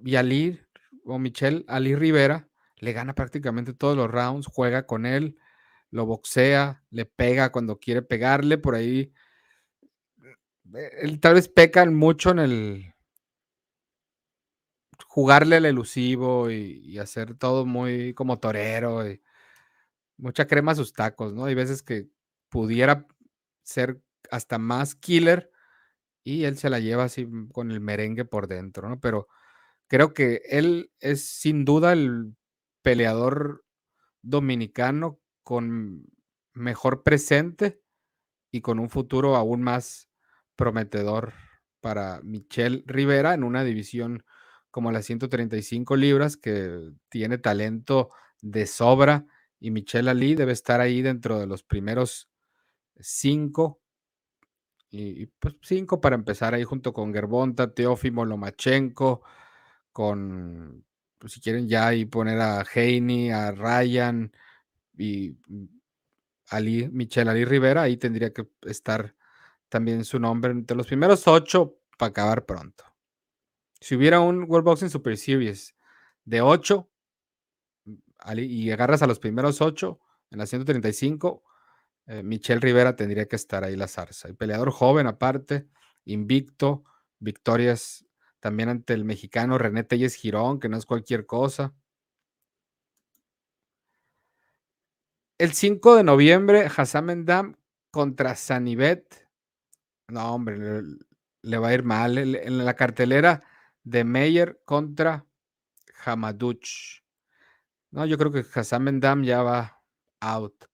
y 0.04 0.16
Ali, 0.16 0.60
o 1.04 1.18
Michelle 1.18 1.64
Ali 1.68 1.94
Rivera, 1.94 2.48
le 2.76 2.92
gana 2.92 3.14
prácticamente 3.14 3.74
todos 3.74 3.96
los 3.96 4.10
rounds, 4.10 4.46
juega 4.46 4.86
con 4.86 5.06
él, 5.06 5.36
lo 5.90 6.06
boxea, 6.06 6.82
le 6.90 7.06
pega 7.06 7.52
cuando 7.52 7.78
quiere 7.78 8.02
pegarle, 8.02 8.58
por 8.58 8.74
ahí. 8.74 9.12
Eh, 10.74 10.90
él, 11.02 11.20
tal 11.20 11.34
vez 11.34 11.48
pecan 11.48 11.94
mucho 11.94 12.30
en 12.30 12.38
el 12.38 12.94
jugarle 15.06 15.56
al 15.56 15.66
elusivo 15.66 16.50
y, 16.50 16.98
hacer 16.98 17.34
todo 17.34 17.66
muy 17.66 18.14
como 18.14 18.38
torero 18.38 19.08
y 19.08 19.20
mucha 20.18 20.46
crema 20.46 20.72
a 20.72 20.76
sus 20.76 20.92
tacos, 20.92 21.32
¿no? 21.34 21.46
Hay 21.46 21.54
veces 21.54 21.82
que 21.82 22.08
pudiera 22.48 23.06
ser 23.62 24.00
hasta 24.30 24.58
más 24.58 24.94
killer 24.94 25.50
y 26.24 26.44
él 26.44 26.58
se 26.58 26.70
la 26.70 26.78
lleva 26.80 27.04
así 27.04 27.26
con 27.52 27.70
el 27.72 27.80
merengue 27.80 28.24
por 28.24 28.46
dentro, 28.46 28.88
¿no? 28.88 29.00
Pero 29.00 29.28
creo 29.88 30.14
que 30.14 30.42
él 30.46 30.92
es 31.00 31.24
sin 31.26 31.64
duda 31.64 31.92
el 31.92 32.36
peleador 32.82 33.64
dominicano 34.22 35.18
con 35.50 36.06
mejor 36.52 37.02
presente 37.02 37.82
y 38.52 38.60
con 38.60 38.78
un 38.78 38.88
futuro 38.88 39.34
aún 39.34 39.62
más 39.62 40.08
prometedor 40.54 41.32
para 41.80 42.20
Michelle 42.22 42.84
Rivera 42.86 43.34
en 43.34 43.42
una 43.42 43.64
división 43.64 44.24
como 44.70 44.92
las 44.92 45.06
135 45.06 45.96
libras 45.96 46.36
que 46.36 46.92
tiene 47.08 47.36
talento 47.36 48.10
de 48.40 48.64
sobra 48.68 49.26
y 49.58 49.72
Michelle 49.72 50.10
Ali 50.10 50.36
debe 50.36 50.52
estar 50.52 50.80
ahí 50.80 51.02
dentro 51.02 51.40
de 51.40 51.48
los 51.48 51.64
primeros 51.64 52.30
cinco 53.00 53.80
y, 54.88 55.26
pues 55.26 55.56
cinco 55.62 56.00
para 56.00 56.14
empezar 56.14 56.54
ahí 56.54 56.62
junto 56.62 56.92
con 56.92 57.12
Gerbonta, 57.12 57.74
Teófimo 57.74 58.24
Lomachenko, 58.24 59.22
con 59.90 60.84
pues, 61.18 61.32
si 61.32 61.40
quieren 61.40 61.68
ya 61.68 61.88
ahí 61.88 62.04
poner 62.04 62.40
a 62.40 62.64
Heini, 62.72 63.32
a 63.32 63.50
Ryan, 63.50 64.32
y 65.00 65.36
mm, 65.46 65.64
Ali, 66.50 66.88
Michelle 66.88 67.30
Ali 67.30 67.44
Rivera, 67.44 67.82
ahí 67.82 67.96
tendría 67.96 68.32
que 68.32 68.46
estar 68.62 69.14
también 69.68 70.04
su 70.04 70.18
nombre 70.18 70.52
entre 70.52 70.76
los 70.76 70.86
primeros 70.86 71.26
ocho 71.26 71.78
para 71.96 72.10
acabar 72.10 72.44
pronto. 72.44 72.84
Si 73.80 73.96
hubiera 73.96 74.20
un 74.20 74.44
World 74.44 74.64
Boxing 74.64 74.90
Super 74.90 75.16
Series 75.16 75.74
de 76.24 76.42
ocho 76.42 76.90
mm, 77.84 78.38
y 78.38 78.70
agarras 78.70 79.02
a 79.02 79.06
los 79.06 79.18
primeros 79.18 79.60
ocho 79.60 80.00
en 80.30 80.38
la 80.38 80.46
135, 80.46 81.42
eh, 82.06 82.22
Michelle 82.22 82.60
Rivera 82.60 82.94
tendría 82.94 83.26
que 83.26 83.36
estar 83.36 83.64
ahí 83.64 83.76
la 83.76 83.88
zarza. 83.88 84.28
El 84.28 84.36
peleador 84.36 84.70
joven 84.70 85.06
aparte, 85.06 85.68
invicto, 86.04 86.84
victorias 87.18 88.04
también 88.40 88.68
ante 88.68 88.94
el 88.94 89.04
mexicano 89.04 89.58
René 89.58 89.84
Telles 89.84 90.14
Girón, 90.14 90.60
que 90.60 90.68
no 90.68 90.76
es 90.76 90.86
cualquier 90.86 91.26
cosa. 91.26 91.74
El 95.40 95.54
5 95.54 95.96
de 95.96 96.04
noviembre, 96.04 96.66
Hassan 96.66 97.06
Mendam 97.06 97.56
contra 97.90 98.36
Sanibet. 98.36 99.26
No, 100.08 100.34
hombre, 100.34 100.82
le, 101.40 101.56
va 101.56 101.68
a 101.68 101.72
ir 101.72 101.82
mal. 101.82 102.18
En 102.18 102.62
la 102.62 102.76
cartelera 102.76 103.42
de 103.82 104.04
Meyer 104.04 104.60
contra 104.66 105.24
Hamaduch. 106.04 107.02
No, 107.90 108.04
yo 108.04 108.18
creo 108.18 108.30
que 108.30 108.44
Hassan 108.54 108.82
Mendam 108.82 109.24
ya 109.24 109.42
va 109.42 109.82
out. 110.20 110.66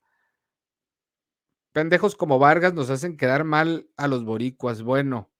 Pendejos 1.71 2.17
como 2.17 2.41
Vargas 2.41 2.75
nos 2.75 2.91
hacen 2.91 3.17
quedar 3.17 3.45
mal 3.45 3.89
a 3.97 4.09
los 4.09 4.25
boricuas. 4.25 4.83
Bueno, 4.83 5.31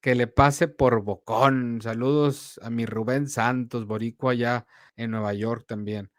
que 0.00 0.14
le 0.14 0.28
pase 0.28 0.66
por 0.66 1.02
bocón. 1.02 1.82
Saludos 1.82 2.58
a 2.62 2.70
mi 2.70 2.86
Rubén 2.86 3.28
Santos, 3.28 3.86
boricua 3.86 4.32
allá 4.32 4.66
en 4.96 5.10
Nueva 5.10 5.34
York 5.34 5.66
también. 5.68 6.10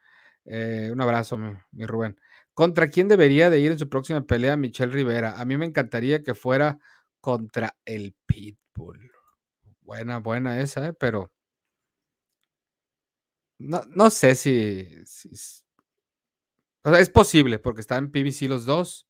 Eh, 0.45 0.91
un 0.93 1.01
abrazo, 1.01 1.36
mi 1.36 1.86
Rubén. 1.88 2.16
¿Contra 2.58 2.89
quién 2.89 3.08
debería 3.08 3.49
de 3.49 3.60
ir 3.60 3.72
en 3.72 3.80
su 3.80 3.89
próxima 3.89 4.22
pelea 4.22 4.56
Michelle 4.58 4.91
Rivera? 4.93 5.39
A 5.39 5.45
mí 5.45 5.58
me 5.58 5.66
encantaría 5.66 6.22
que 6.24 6.36
fuera 6.36 6.80
contra 7.20 7.76
el 7.86 8.16
Pitbull. 8.28 9.12
Buena, 9.82 10.20
buena 10.20 10.60
esa, 10.62 10.88
¿eh? 10.88 10.93
Pero 10.93 11.32
no 13.60 13.82
no 13.95 14.10
sé 14.10 14.36
si 14.36 14.88
si 15.06 15.30
s 15.34 15.64
o 16.86 16.89
sea, 16.91 16.99
es 16.99 17.10
posible, 17.10 17.60
porque 17.60 17.82
está 17.82 17.97
en 17.97 18.12
PBC 18.12 18.43
los 18.49 18.66
2. 18.66 19.06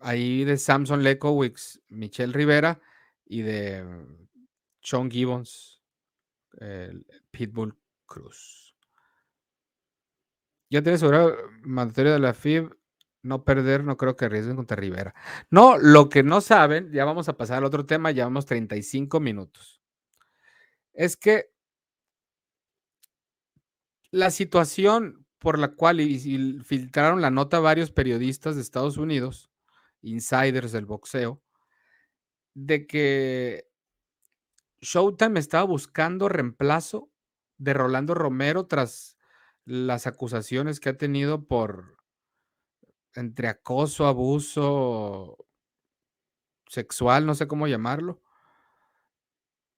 Ahí 0.00 0.44
de 0.44 0.56
Samson 0.58 1.02
Lekowicz, 1.02 1.80
Michelle 1.88 2.32
Rivera 2.32 2.80
y 3.24 3.42
de 3.42 3.84
Shaun 4.82 5.10
Gibbons, 5.10 5.80
el 6.60 7.06
Pitbull 7.30 7.76
Cruz. 8.06 8.71
Ya 10.72 10.82
tienes 10.82 11.00
asegurado 11.00 11.36
mandatorio 11.64 12.14
de 12.14 12.18
la 12.18 12.32
FIB, 12.32 12.74
no 13.20 13.44
perder, 13.44 13.84
no 13.84 13.98
creo 13.98 14.16
que 14.16 14.24
arriesguen 14.24 14.56
contra 14.56 14.74
Rivera. 14.74 15.14
No, 15.50 15.76
lo 15.76 16.08
que 16.08 16.22
no 16.22 16.40
saben, 16.40 16.90
ya 16.92 17.04
vamos 17.04 17.28
a 17.28 17.36
pasar 17.36 17.58
al 17.58 17.64
otro 17.64 17.84
tema, 17.84 18.10
llevamos 18.10 18.46
35 18.46 19.20
minutos. 19.20 19.82
Es 20.94 21.18
que 21.18 21.52
la 24.10 24.30
situación 24.30 25.26
por 25.38 25.58
la 25.58 25.74
cual 25.74 26.00
filtraron 26.64 27.20
la 27.20 27.30
nota 27.30 27.60
varios 27.60 27.90
periodistas 27.90 28.56
de 28.56 28.62
Estados 28.62 28.96
Unidos, 28.96 29.50
insiders 30.00 30.72
del 30.72 30.86
boxeo 30.86 31.42
de 32.54 32.86
que 32.86 33.68
Showtime 34.80 35.38
estaba 35.38 35.64
buscando 35.64 36.30
reemplazo 36.30 37.10
de 37.58 37.74
Rolando 37.74 38.14
Romero 38.14 38.66
tras 38.66 39.18
las 39.64 40.06
acusaciones 40.06 40.80
que 40.80 40.90
ha 40.90 40.96
tenido 40.96 41.44
por 41.46 41.98
entre 43.14 43.48
acoso, 43.48 44.06
abuso 44.06 45.46
sexual, 46.66 47.26
no 47.26 47.34
sé 47.34 47.46
cómo 47.46 47.68
llamarlo. 47.68 48.22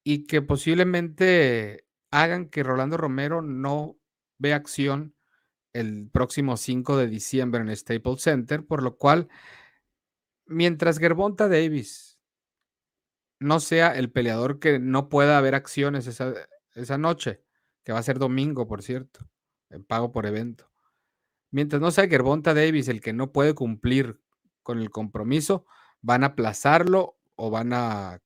Y 0.04 0.26
que 0.26 0.42
posiblemente 0.42 1.86
hagan 2.10 2.48
que 2.48 2.62
Rolando 2.62 2.96
Romero 2.96 3.42
no 3.42 3.96
vea 4.38 4.56
acción 4.56 5.14
el 5.72 6.08
próximo 6.10 6.56
5 6.56 6.96
de 6.96 7.08
diciembre 7.08 7.60
en 7.62 7.74
Staples 7.74 8.22
Center, 8.22 8.64
por 8.64 8.82
lo 8.82 8.96
cual 8.96 9.28
mientras 10.46 10.98
Gervonta 10.98 11.48
Davis 11.48 12.18
no 13.40 13.60
sea 13.60 13.96
el 13.96 14.12
peleador 14.12 14.60
que 14.60 14.78
no 14.78 15.08
pueda 15.08 15.38
haber 15.38 15.54
acciones 15.54 16.06
esa 16.06 16.32
esa 16.74 16.98
noche, 16.98 17.42
que 17.84 17.92
va 17.92 17.98
a 17.98 18.04
ser 18.04 18.18
domingo, 18.18 18.66
por 18.66 18.82
cierto, 18.82 19.28
en 19.74 19.84
pago 19.84 20.12
por 20.12 20.26
evento. 20.26 20.70
Mientras 21.50 21.80
no 21.80 21.90
sea 21.90 22.08
Gervonta 22.08 22.54
Davis 22.54 22.88
el 22.88 23.00
que 23.00 23.12
no 23.12 23.32
puede 23.32 23.54
cumplir 23.54 24.20
con 24.62 24.78
el 24.80 24.90
compromiso, 24.90 25.66
van 26.00 26.24
a 26.24 26.28
aplazarlo 26.28 27.18
o 27.36 27.50
van 27.50 27.72
a 27.72 28.20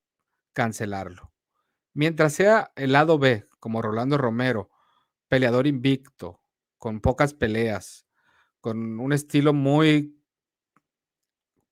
cancelarlo. 0.52 1.32
Mientras 1.94 2.32
sea 2.32 2.72
el 2.76 2.92
lado 2.92 3.18
B, 3.18 3.46
como 3.60 3.82
Rolando 3.82 4.18
Romero, 4.18 4.70
peleador 5.28 5.66
invicto, 5.66 6.40
con 6.78 7.00
pocas 7.00 7.34
peleas, 7.34 8.06
con 8.60 9.00
un 9.00 9.12
estilo 9.12 9.52
muy 9.52 10.16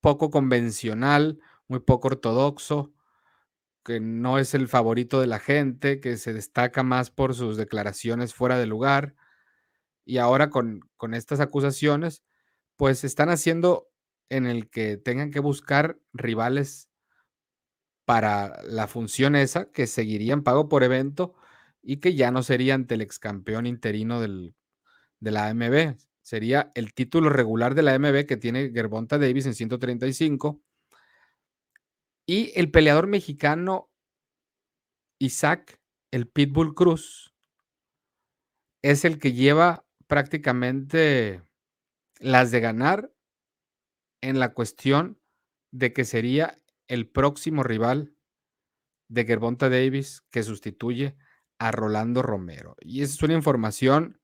poco 0.01 0.31
convencional, 0.31 1.41
muy 1.69 1.81
poco 1.81 2.09
ortodoxo, 2.09 2.93
que 3.85 4.01
no 4.01 4.39
es 4.39 4.55
el 4.55 4.69
favorito 4.69 5.21
de 5.21 5.29
la 5.29 5.39
gente, 5.39 6.01
que 6.01 6.17
se 6.17 6.33
destaca 6.33 6.83
más 6.83 7.11
por 7.11 7.35
sus 7.35 7.57
declaraciones 7.57 8.35
fuera 8.35 8.59
de 8.59 8.67
lugar. 8.67 9.15
Y 10.07 10.19
ahora 10.19 10.49
con 10.49 10.81
con 10.97 11.13
estas 11.13 11.41
acusaciones, 11.41 12.23
pues 12.77 13.05
están 13.05 13.29
haciendo 13.29 13.89
en 14.31 14.47
el 14.47 14.71
que 14.71 14.97
tengan 14.97 15.31
que 15.31 15.41
buscar 15.41 15.99
rivales 16.15 16.89
para 18.07 18.63
la 18.65 18.87
función 18.87 19.37
esa, 19.37 19.71
que 19.73 19.87
seguirían 19.87 20.43
pago 20.43 20.69
por 20.69 20.85
evento 20.85 21.35
y 21.83 21.99
que 21.99 22.15
ya 22.15 22.31
no 22.31 22.43
sería 22.43 22.75
ante 22.75 22.95
el 22.95 23.03
excampeón 23.03 23.67
interino 23.67 24.21
del 24.21 24.55
de 25.21 25.31
la 25.31 25.49
AMB. 25.49 25.97
Sería 26.23 26.73
el 26.75 26.93
título 26.93 27.31
regular 27.31 27.75
de 27.75 27.83
la 27.83 27.95
AMB 27.95 28.27
que 28.27 28.37
tiene 28.37 28.71
Gervonta 28.71 29.19
Davis 29.19 29.47
en 29.47 29.55
135. 29.55 30.61
Y 32.27 32.53
el 32.59 32.71
peleador 32.71 33.07
mexicano 33.07 33.91
Isaac, 35.19 35.81
el 36.11 36.29
Pitbull 36.29 36.75
Cruz 36.75 37.35
es 38.83 39.05
el 39.05 39.19
que 39.19 39.33
lleva 39.33 39.86
prácticamente 40.09 41.43
las 42.21 42.51
de 42.51 42.61
ganar 42.61 43.13
en 44.23 44.39
la 44.39 44.53
cuestión 44.55 45.19
de 45.73 45.93
que 45.93 46.05
sería 46.05 46.59
el 46.89 47.09
próximo 47.09 47.63
rival 47.63 48.15
de 49.09 49.25
Gervonta 49.25 49.69
Davis 49.69 50.23
que 50.31 50.43
sustituye 50.43 51.17
a 51.59 51.71
Rolando 51.73 52.23
Romero. 52.23 52.77
Y 52.81 53.03
esa 53.03 53.15
es 53.15 53.23
una 53.23 53.35
información 53.35 54.19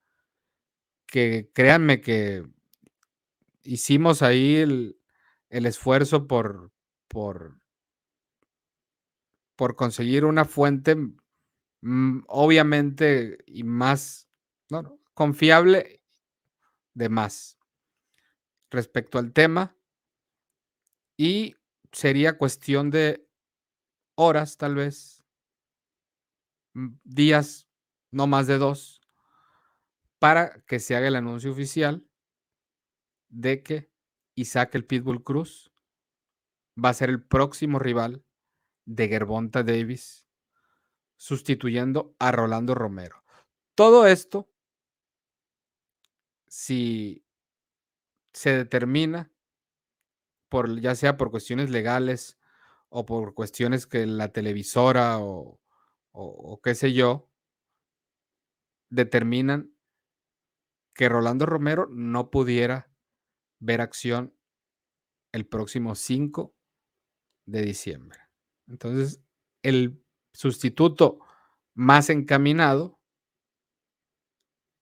que 1.08 1.50
créanme 1.54 2.00
que 2.00 2.44
hicimos 3.64 4.22
ahí 4.22 4.56
el 4.56 4.98
el 5.50 5.66
esfuerzo 5.66 6.26
por 6.26 6.72
por 7.08 7.58
por 9.58 9.76
conseguir 9.76 10.24
una 10.24 10.44
fuente, 10.44 10.96
mm, 11.82 12.20
obviamente, 12.28 13.38
y 13.46 13.64
más, 13.64 14.28
¿no?, 14.70 15.01
confiable 15.14 16.02
de 16.94 17.08
más. 17.08 17.58
Respecto 18.70 19.18
al 19.18 19.32
tema 19.32 19.76
y 21.16 21.56
sería 21.92 22.38
cuestión 22.38 22.90
de 22.90 23.28
horas, 24.14 24.56
tal 24.56 24.74
vez 24.74 25.22
mm, 26.74 26.88
días, 27.04 27.68
no 28.10 28.26
más 28.26 28.46
de 28.46 28.58
2 28.58 29.02
para 30.22 30.62
que 30.68 30.78
se 30.78 30.94
haga 30.94 31.08
el 31.08 31.16
anuncio 31.16 31.50
oficial 31.50 32.06
de 33.28 33.64
que 33.64 33.90
Isaac 34.36 34.72
el 34.76 34.86
Pitbull 34.86 35.24
Cruz 35.24 35.72
va 36.78 36.90
a 36.90 36.94
ser 36.94 37.10
el 37.10 37.24
próximo 37.24 37.80
rival 37.80 38.24
de 38.84 39.08
Gervonta 39.08 39.64
Davis, 39.64 40.24
sustituyendo 41.16 42.14
a 42.20 42.30
Rolando 42.30 42.76
Romero. 42.76 43.24
Todo 43.74 44.06
esto 44.06 44.48
si 46.52 47.24
se 48.34 48.54
determina 48.54 49.32
por 50.50 50.78
ya 50.82 50.94
sea 50.94 51.16
por 51.16 51.30
cuestiones 51.30 51.70
legales 51.70 52.38
o 52.90 53.06
por 53.06 53.32
cuestiones 53.32 53.86
que 53.86 54.04
la 54.04 54.28
televisora 54.28 55.18
o 55.18 55.62
o 56.12 56.24
o 56.52 56.60
qué 56.60 56.74
sé 56.74 56.92
yo 56.92 57.30
determinan 58.90 59.74
que 60.94 61.08
Rolando 61.08 61.46
Romero 61.46 61.86
no 61.90 62.30
pudiera 62.30 62.92
ver 63.58 63.80
acción 63.80 64.36
el 65.32 65.46
próximo 65.46 65.94
5 65.94 66.54
de 67.46 67.62
diciembre. 67.62 68.20
Entonces, 68.68 69.22
el 69.62 70.04
sustituto 70.34 71.20
más 71.72 72.10
encaminado 72.10 73.00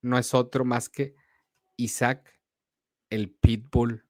no 0.01 0.17
es 0.17 0.33
otro 0.33 0.65
más 0.65 0.89
que 0.89 1.15
Isaac 1.83 2.39
el 3.09 3.29
Pitbull 3.31 4.05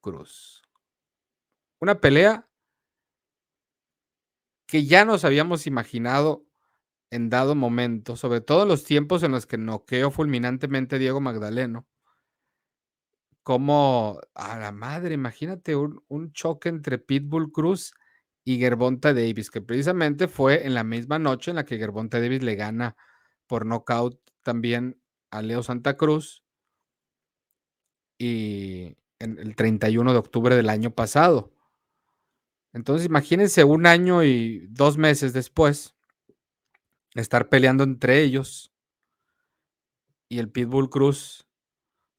Cruz. 0.00 0.62
Una 1.80 2.00
pelea 2.00 2.48
que 4.66 4.84
ya 4.84 5.04
nos 5.04 5.24
habíamos 5.24 5.66
imaginado 5.66 6.44
en 7.10 7.30
dado 7.30 7.54
momento, 7.54 8.16
sobre 8.16 8.40
todo 8.40 8.62
en 8.62 8.68
los 8.68 8.84
tiempos 8.84 9.22
en 9.22 9.32
los 9.32 9.46
que 9.46 9.56
noqueó 9.56 10.10
fulminantemente 10.10 10.98
Diego 10.98 11.20
Magdaleno. 11.20 11.86
Como 13.42 14.20
a 14.34 14.58
la 14.58 14.72
madre, 14.72 15.14
imagínate 15.14 15.74
un 15.74 16.02
un 16.08 16.32
choque 16.32 16.68
entre 16.68 16.98
Pitbull 16.98 17.50
Cruz 17.50 17.94
y 18.44 18.58
Gervonta 18.58 19.14
Davis, 19.14 19.50
que 19.50 19.62
precisamente 19.62 20.28
fue 20.28 20.66
en 20.66 20.74
la 20.74 20.84
misma 20.84 21.18
noche 21.18 21.50
en 21.50 21.56
la 21.56 21.64
que 21.64 21.78
Gervonta 21.78 22.20
Davis 22.20 22.42
le 22.42 22.56
gana 22.56 22.96
por 23.46 23.64
nocaut 23.66 24.18
también 24.42 25.00
a 25.30 25.42
Leo 25.42 25.62
Santa 25.62 25.96
Cruz. 25.96 26.42
Y 28.18 28.96
el 29.20 29.54
31 29.56 30.12
de 30.12 30.18
octubre 30.18 30.56
del 30.56 30.68
año 30.70 30.90
pasado. 30.90 31.52
Entonces, 32.72 33.06
imagínense 33.06 33.64
1 33.64 33.88
año 33.88 34.24
y 34.24 34.66
2 34.70 34.98
meses 34.98 35.32
después 35.32 35.94
estar 37.14 37.48
peleando 37.48 37.84
entre 37.84 38.22
ellos. 38.22 38.72
Y 40.28 40.38
el 40.38 40.50
Pitbull 40.50 40.90
Cruz, 40.90 41.46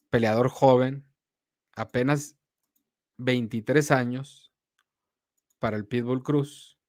peleador 0.10 0.50
joven, 0.50 1.06
apenas 1.76 2.36
23 3.18 3.92
años 3.92 4.52
para 5.60 5.78
el 5.78 5.86
Pitbull 5.86 6.24
Cruz. 6.24 6.80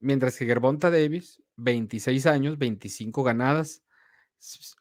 Mientras 0.00 0.36
que 0.36 0.46
Gervonta 0.46 0.90
Davis, 0.90 1.42
26 1.56 2.26
años, 2.26 2.58
25 2.58 3.22
ganadas. 3.22 3.82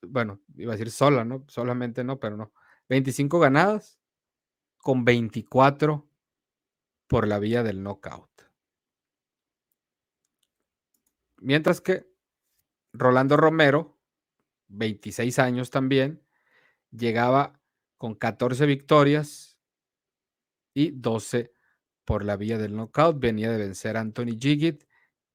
Bueno, 0.01 0.39
iba 0.55 0.73
a 0.73 0.77
decir 0.77 0.89
sola, 0.89 1.25
¿no? 1.25 1.43
Solamente 1.47 2.03
no, 2.03 2.19
pero 2.19 2.37
no. 2.37 2.53
25 2.91 3.39
ganadas 3.39 4.01
con 4.77 5.05
24 5.05 6.11
por 7.07 7.25
la 7.25 7.39
vía 7.39 7.63
del 7.63 7.83
nocaut. 7.83 8.29
Mientras 11.37 11.79
que 11.79 12.11
Rolando 12.91 13.37
Romero, 13.37 13.97
26 14.67 15.39
años 15.39 15.69
también, 15.69 16.21
llegaba 16.91 17.61
con 17.97 18.13
14 18.13 18.65
victorias 18.65 19.57
y 20.73 20.91
12 20.91 21.53
por 22.03 22.25
la 22.25 22.35
vía 22.35 22.57
del 22.57 22.75
knockout. 22.75 23.17
Venía 23.21 23.51
de 23.51 23.57
vencer 23.57 23.95
a 23.95 24.01
Anthony 24.01 24.37
Jiggit, 24.37 24.83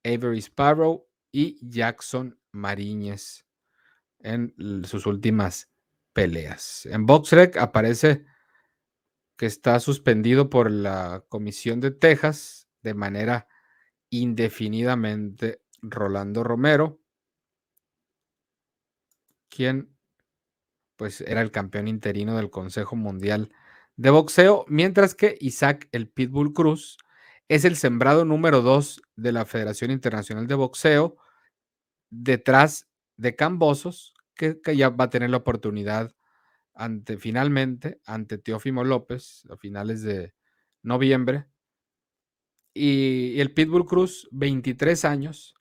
Avery 0.04 0.40
Sparrow 0.40 1.08
y 1.32 1.58
Jackson 1.66 2.38
Mariñez 2.52 3.46
en 4.18 4.54
sus 4.84 5.06
últimas 5.06 5.70
peleas. 6.16 6.86
En 6.86 7.04
BoxRec 7.04 7.58
aparece 7.58 8.24
que 9.36 9.44
está 9.44 9.78
suspendido 9.80 10.48
por 10.48 10.70
la 10.70 11.22
Comisión 11.28 11.78
de 11.78 11.90
Texas 11.90 12.68
de 12.80 12.94
manera 12.94 13.48
indefinidamente 14.08 15.60
Rolando 15.82 16.42
Romero, 16.42 17.02
quien 19.50 19.94
pues 20.96 21.20
era 21.20 21.42
el 21.42 21.50
campeón 21.50 21.86
interino 21.86 22.34
del 22.34 22.48
Consejo 22.48 22.96
Mundial 22.96 23.52
de 23.96 24.08
Boxeo, 24.08 24.64
mientras 24.68 25.14
que 25.14 25.36
Isaac 25.38 25.86
el 25.92 26.08
Pitbull 26.08 26.54
Cruz 26.54 26.96
es 27.48 27.66
el 27.66 27.76
sembrado 27.76 28.24
número 28.24 28.62
2 28.62 29.02
de 29.16 29.32
la 29.32 29.44
Federación 29.44 29.90
Internacional 29.90 30.46
de 30.46 30.54
Boxeo, 30.54 31.18
detrás 32.08 32.88
de 33.18 33.36
Cambosos, 33.36 34.15
que, 34.36 34.60
ya 34.76 34.90
va 34.90 35.04
a 35.04 35.10
tener 35.10 35.30
la 35.30 35.38
oportunidad 35.38 36.14
ante, 36.74 37.16
finalmente, 37.16 38.00
ante 38.06 38.38
Teófimo 38.38 38.84
López 38.84 39.42
a 39.50 39.56
finales 39.56 40.02
de 40.02 40.34
noviembre. 40.82 41.46
Y, 42.74 43.32
y 43.34 43.40
el 43.40 43.52
Pitbull 43.52 43.86
Cruz, 43.86 44.28
23 44.30 45.04
años 45.04 45.54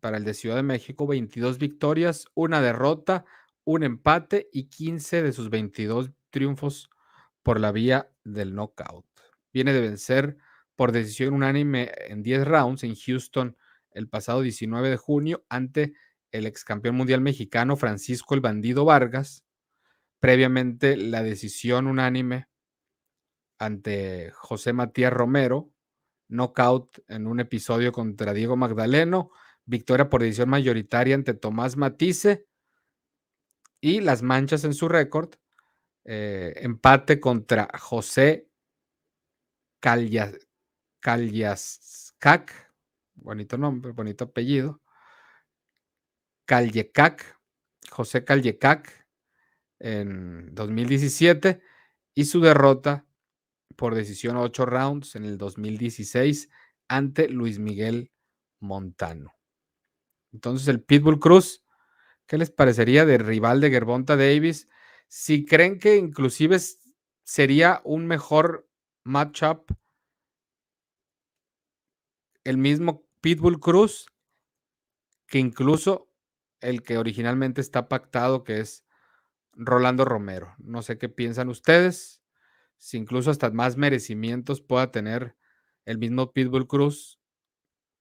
para 0.00 0.16
el 0.16 0.24
de 0.24 0.34
Ciudad 0.34 0.56
de 0.56 0.62
México, 0.62 1.06
22 1.06 1.58
victorias, 1.58 2.26
una 2.34 2.62
derrota, 2.62 3.24
un 3.64 3.82
empate 3.82 4.48
y 4.52 4.68
15 4.68 5.22
de 5.22 5.32
sus 5.32 5.50
22 5.50 6.12
triunfos 6.30 6.88
por 7.42 7.60
la 7.60 7.72
vía 7.72 8.10
del 8.24 8.54
knockout. 8.54 9.06
Viene 9.52 9.72
de 9.72 9.80
vencer 9.80 10.36
por 10.76 10.92
decisión 10.92 11.34
unánime 11.34 11.90
en 12.08 12.22
10 12.22 12.46
rounds 12.46 12.84
en 12.84 12.94
Houston 12.94 13.56
el 13.90 14.08
pasado 14.08 14.42
19 14.42 14.90
de 14.90 14.96
junio 14.96 15.44
ante 15.48 15.94
el 16.36 16.46
ex 16.46 16.64
campeón 16.64 16.96
mundial 16.96 17.20
mexicano 17.20 17.76
Francisco 17.76 18.34
el 18.34 18.40
Bandido 18.40 18.84
Vargas. 18.84 19.44
Previamente 20.20 20.96
la 20.96 21.22
decisión 21.22 21.86
unánime 21.86 22.48
ante 23.58 24.30
José 24.32 24.72
Matías 24.72 25.12
Romero, 25.12 25.70
knockout 26.28 26.98
en 27.08 27.26
un 27.26 27.40
episodio 27.40 27.92
contra 27.92 28.32
Diego 28.32 28.56
Magdaleno, 28.56 29.30
victoria 29.64 30.08
por 30.08 30.22
decisión 30.22 30.48
mayoritaria 30.48 31.14
ante 31.14 31.34
Tomás 31.34 31.76
Matisse 31.76 32.46
y 33.80 34.00
las 34.00 34.22
manchas 34.22 34.64
en 34.64 34.74
su 34.74 34.88
récord, 34.88 35.34
eh, 36.04 36.54
empate 36.56 37.20
contra 37.20 37.68
José 37.78 38.48
Calyaskac, 41.00 41.32
bonito 43.14 43.58
nombre, 43.58 43.92
bonito 43.92 44.24
apellido, 44.24 44.82
Callecac, 46.46 47.38
José 47.90 48.24
Callecac 48.24 49.06
en 49.78 50.54
2017 50.54 51.60
y 52.14 52.24
su 52.24 52.40
derrota 52.40 53.04
por 53.76 53.94
decisión 53.94 54.36
8 54.36 54.64
rounds 54.64 55.16
en 55.16 55.24
el 55.24 55.36
2016 55.36 56.48
ante 56.88 57.28
Luis 57.28 57.58
Miguel 57.58 58.10
Montano. 58.60 59.34
Entonces 60.32 60.68
el 60.68 60.82
Pitbull 60.82 61.18
Cruz, 61.18 61.64
¿qué 62.26 62.38
les 62.38 62.50
parecería 62.50 63.04
de 63.04 63.18
rival 63.18 63.60
de 63.60 63.70
Gervonta 63.70 64.16
Davis? 64.16 64.68
Si 65.08 65.44
creen 65.44 65.78
que 65.78 65.96
inclusive 65.96 66.58
sería 67.24 67.80
un 67.84 68.06
mejor 68.06 68.68
matchup 69.04 69.72
el 72.44 72.58
mismo 72.58 73.04
Pitbull 73.20 73.60
Cruz 73.60 74.06
que 75.26 75.38
incluso 75.38 76.05
el 76.66 76.82
que 76.82 76.98
originalmente 76.98 77.60
está 77.60 77.88
pactado, 77.88 78.42
que 78.42 78.60
es 78.60 78.84
Rolando 79.52 80.04
Romero. 80.04 80.54
No 80.58 80.82
sé 80.82 80.98
qué 80.98 81.08
piensan 81.08 81.48
ustedes, 81.48 82.22
si 82.76 82.96
incluso 82.96 83.30
hasta 83.30 83.50
más 83.50 83.76
merecimientos 83.76 84.60
pueda 84.60 84.90
tener 84.90 85.36
el 85.84 85.98
mismo 85.98 86.32
Pitbull 86.32 86.66
Cruz 86.66 87.20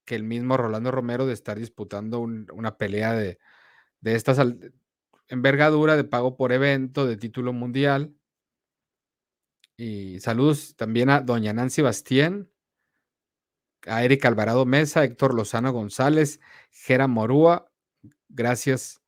que 0.03 0.16
el 0.16 0.24
mismo 0.24 0.57
Rolando 0.57 0.91
Romero 0.91 1.26
de 1.26 1.34
estar 1.34 1.59
disputando 1.59 2.20
una 2.20 2.78
pelea 2.78 3.13
de, 3.13 3.39
de 4.01 4.16
estas 4.16 4.39
envergadura 5.28 5.95
de 5.95 6.03
pago 6.03 6.36
por 6.36 6.51
evento, 6.51 7.05
de 7.05 7.18
título 7.18 7.53
mundial. 7.53 8.16
Y 9.78 10.20
saludos 10.22 10.76
también 10.76 11.09
a 11.09 11.22
doña 11.22 11.53
Nancy 11.53 11.82
Bastien, 11.82 12.51
a 13.86 14.03
Eric 14.03 14.26
Alvarado 14.26 14.66
Mesa, 14.66 15.03
Héctor 15.03 15.34
Lozano 15.34 15.72
González, 15.72 16.39
Gera 16.72 17.07
Morúa. 17.07 17.72
Gracias 18.36 19.02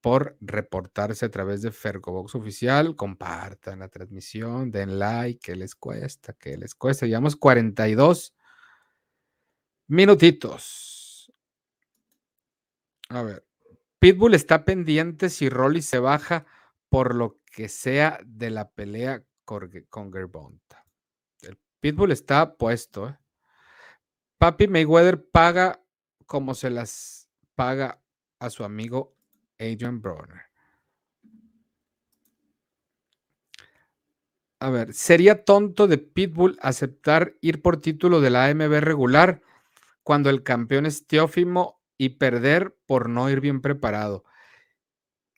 por 0.00 0.36
reportarse 0.40 1.24
a 1.24 1.30
través 1.30 1.62
de 1.62 1.70
Fergobox 1.70 2.34
Oficial. 2.34 2.96
Compartan 2.96 3.78
la 3.78 3.88
transmisión, 3.88 4.72
den 4.72 4.98
like, 4.98 5.38
que 5.40 5.56
les 5.56 5.76
cuesta, 5.76 6.32
que 6.32 6.56
les 6.58 6.74
cuesta. 6.74 7.06
Llevamos 7.06 7.36
42 7.36 8.34
minutitos. 9.86 11.32
A 13.08 13.22
ver. 13.22 13.46
Pitbull 14.00 14.34
está 14.34 14.64
pendiente 14.64 15.30
si 15.30 15.48
Rolly 15.48 15.80
se 15.80 16.00
baja 16.00 16.44
por 16.88 17.14
lo 17.14 17.38
que 17.46 17.68
sea 17.68 18.18
de 18.26 18.50
la 18.50 18.68
pelea 18.68 19.22
con 19.44 20.12
Gerbonta. 20.12 20.84
El 21.40 21.56
Pitbull 21.78 22.10
está 22.10 22.56
puesto. 22.56 23.10
¿eh? 23.10 23.18
Papi 24.38 24.66
Mayweather 24.66 25.24
paga 25.24 25.80
como 26.26 26.54
se 26.56 26.70
las 26.70 27.28
paga 27.54 28.01
a 28.42 28.50
su 28.50 28.64
amigo 28.64 29.14
Adrian 29.58 30.02
Broner. 30.02 30.42
A 34.58 34.70
ver, 34.70 34.92
¿sería 34.92 35.44
tonto 35.44 35.86
de 35.86 35.98
Pitbull 35.98 36.58
aceptar 36.60 37.36
ir 37.40 37.62
por 37.62 37.80
título 37.80 38.20
de 38.20 38.30
la 38.30 38.46
AMB 38.46 38.80
regular 38.80 39.42
cuando 40.02 40.28
el 40.28 40.42
campeón 40.42 40.86
es 40.86 41.06
Teófimo 41.06 41.80
y 41.96 42.10
perder 42.10 42.76
por 42.86 43.08
no 43.08 43.30
ir 43.30 43.40
bien 43.40 43.60
preparado. 43.60 44.24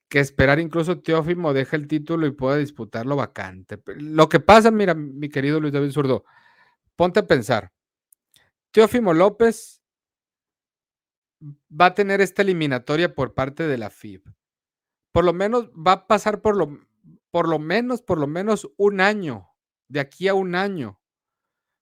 Que 0.09 0.21
esperar 0.21 0.59
incluso 0.59 1.01
Teófimo 1.01 1.53
deje 1.53 1.77
el 1.77 1.87
título 1.87 2.27
y 2.27 2.33
pueda 2.33 2.57
disputarlo 2.57 3.17
vacante. 3.17 3.83
Lo 3.97 4.31
que 4.31 4.41
pasa, 4.41 4.71
mira, 4.71 4.95
mi 4.95 5.29
querido 5.29 5.61
Luis 5.61 5.75
David 5.75 5.91
Zurdo, 5.91 6.25
ponte 6.97 7.21
a 7.21 7.27
pensar. 7.27 7.71
Teófimo 8.71 9.13
López 9.13 9.84
va 11.71 11.87
a 11.87 11.95
tener 11.95 12.21
esta 12.21 12.43
eliminatoria 12.43 13.15
por 13.15 13.35
parte 13.35 13.67
de 13.67 13.79
la 13.79 13.91
FIB. 13.91 14.23
Por 15.13 15.25
lo 15.25 15.33
menos 15.33 15.71
va 15.71 15.93
a 15.93 16.07
pasar 16.07 16.41
por 16.41 16.57
lo, 16.57 16.79
por 17.31 17.49
lo 17.49 17.59
menos, 17.59 18.03
por 18.03 18.19
lo 18.19 18.27
menos 18.27 18.71
un 18.77 19.01
año, 19.01 19.49
de 19.89 20.01
aquí 20.01 20.29
a 20.29 20.35
un 20.35 20.55
año. 20.55 21.01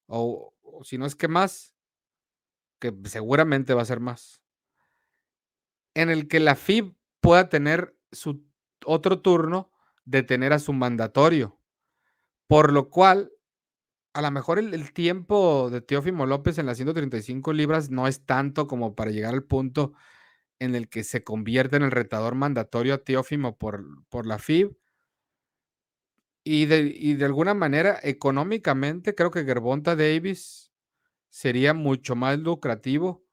O, 0.07 0.55
si 0.85 0.99
no 0.99 1.07
es 1.07 1.15
que 1.15 1.29
más, 1.29 1.75
que 2.79 2.93
seguramente 3.05 3.75
va 3.75 3.83
a 3.83 3.87
ser 3.87 4.01
más 4.01 4.43
en 5.95 6.11
el 6.11 6.29
que 6.29 6.41
la 6.41 6.55
FIB 6.55 6.95
pueda 7.21 7.49
tener 7.49 7.97
su 8.11 8.45
otro 8.85 9.21
turno 9.21 9.71
de 10.05 10.23
tener 10.23 10.53
a 10.53 10.59
su 10.59 10.73
mandatorio. 10.73 11.59
Por 12.47 12.73
lo 12.73 12.91
cual, 12.91 13.33
a 14.15 14.23
lo 14.23 14.31
mejor 14.31 14.59
el, 14.59 14.93
tiempo 14.93 15.71
de 15.71 15.81
Teófimo 15.81 16.27
López 16.27 16.59
en 16.59 16.67
las 16.67 16.77
135 16.77 17.53
libras 17.53 17.91
no 17.91 18.07
es 18.07 18.25
tanto 18.25 18.67
como 18.67 18.95
para 18.95 19.11
llegar 19.11 19.35
al 19.35 19.45
punto 19.45 19.93
en 20.59 20.75
el 20.75 20.89
que 20.89 21.03
se 21.03 21.25
convierte 21.25 21.77
en 21.77 21.83
el 21.83 21.91
retador 21.91 22.35
mandatorio 22.35 22.95
a 22.95 22.99
Teófimo 22.99 23.57
por, 23.57 23.85
por 24.09 24.27
la 24.27 24.39
FIB. 24.39 24.77
Y 26.45 26.67
de, 26.67 26.93
y 26.95 27.15
de 27.15 27.25
alguna 27.25 27.55
manera, 27.55 27.99
económicamente, 28.03 29.15
creo 29.15 29.31
que 29.31 29.45
Gervonta 29.45 29.97
Davis 29.97 30.73
sería 31.31 31.73
mucho 31.73 32.17
más 32.17 32.39
lucrativo 32.39 33.25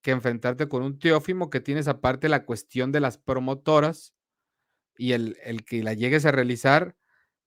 que 0.00 0.12
enfrentarte 0.12 0.68
con 0.68 0.82
un 0.82 0.98
Teófimo 0.98 1.50
que 1.50 1.60
tienes 1.60 1.88
aparte 1.88 2.28
la 2.28 2.44
cuestión 2.44 2.90
de 2.92 3.00
las 3.00 3.18
promotoras 3.18 4.14
y 4.96 5.12
el, 5.12 5.36
el, 5.44 5.64
que 5.64 5.82
la 5.82 5.94
llegues 5.94 6.24
a 6.24 6.32
realizar 6.32 6.96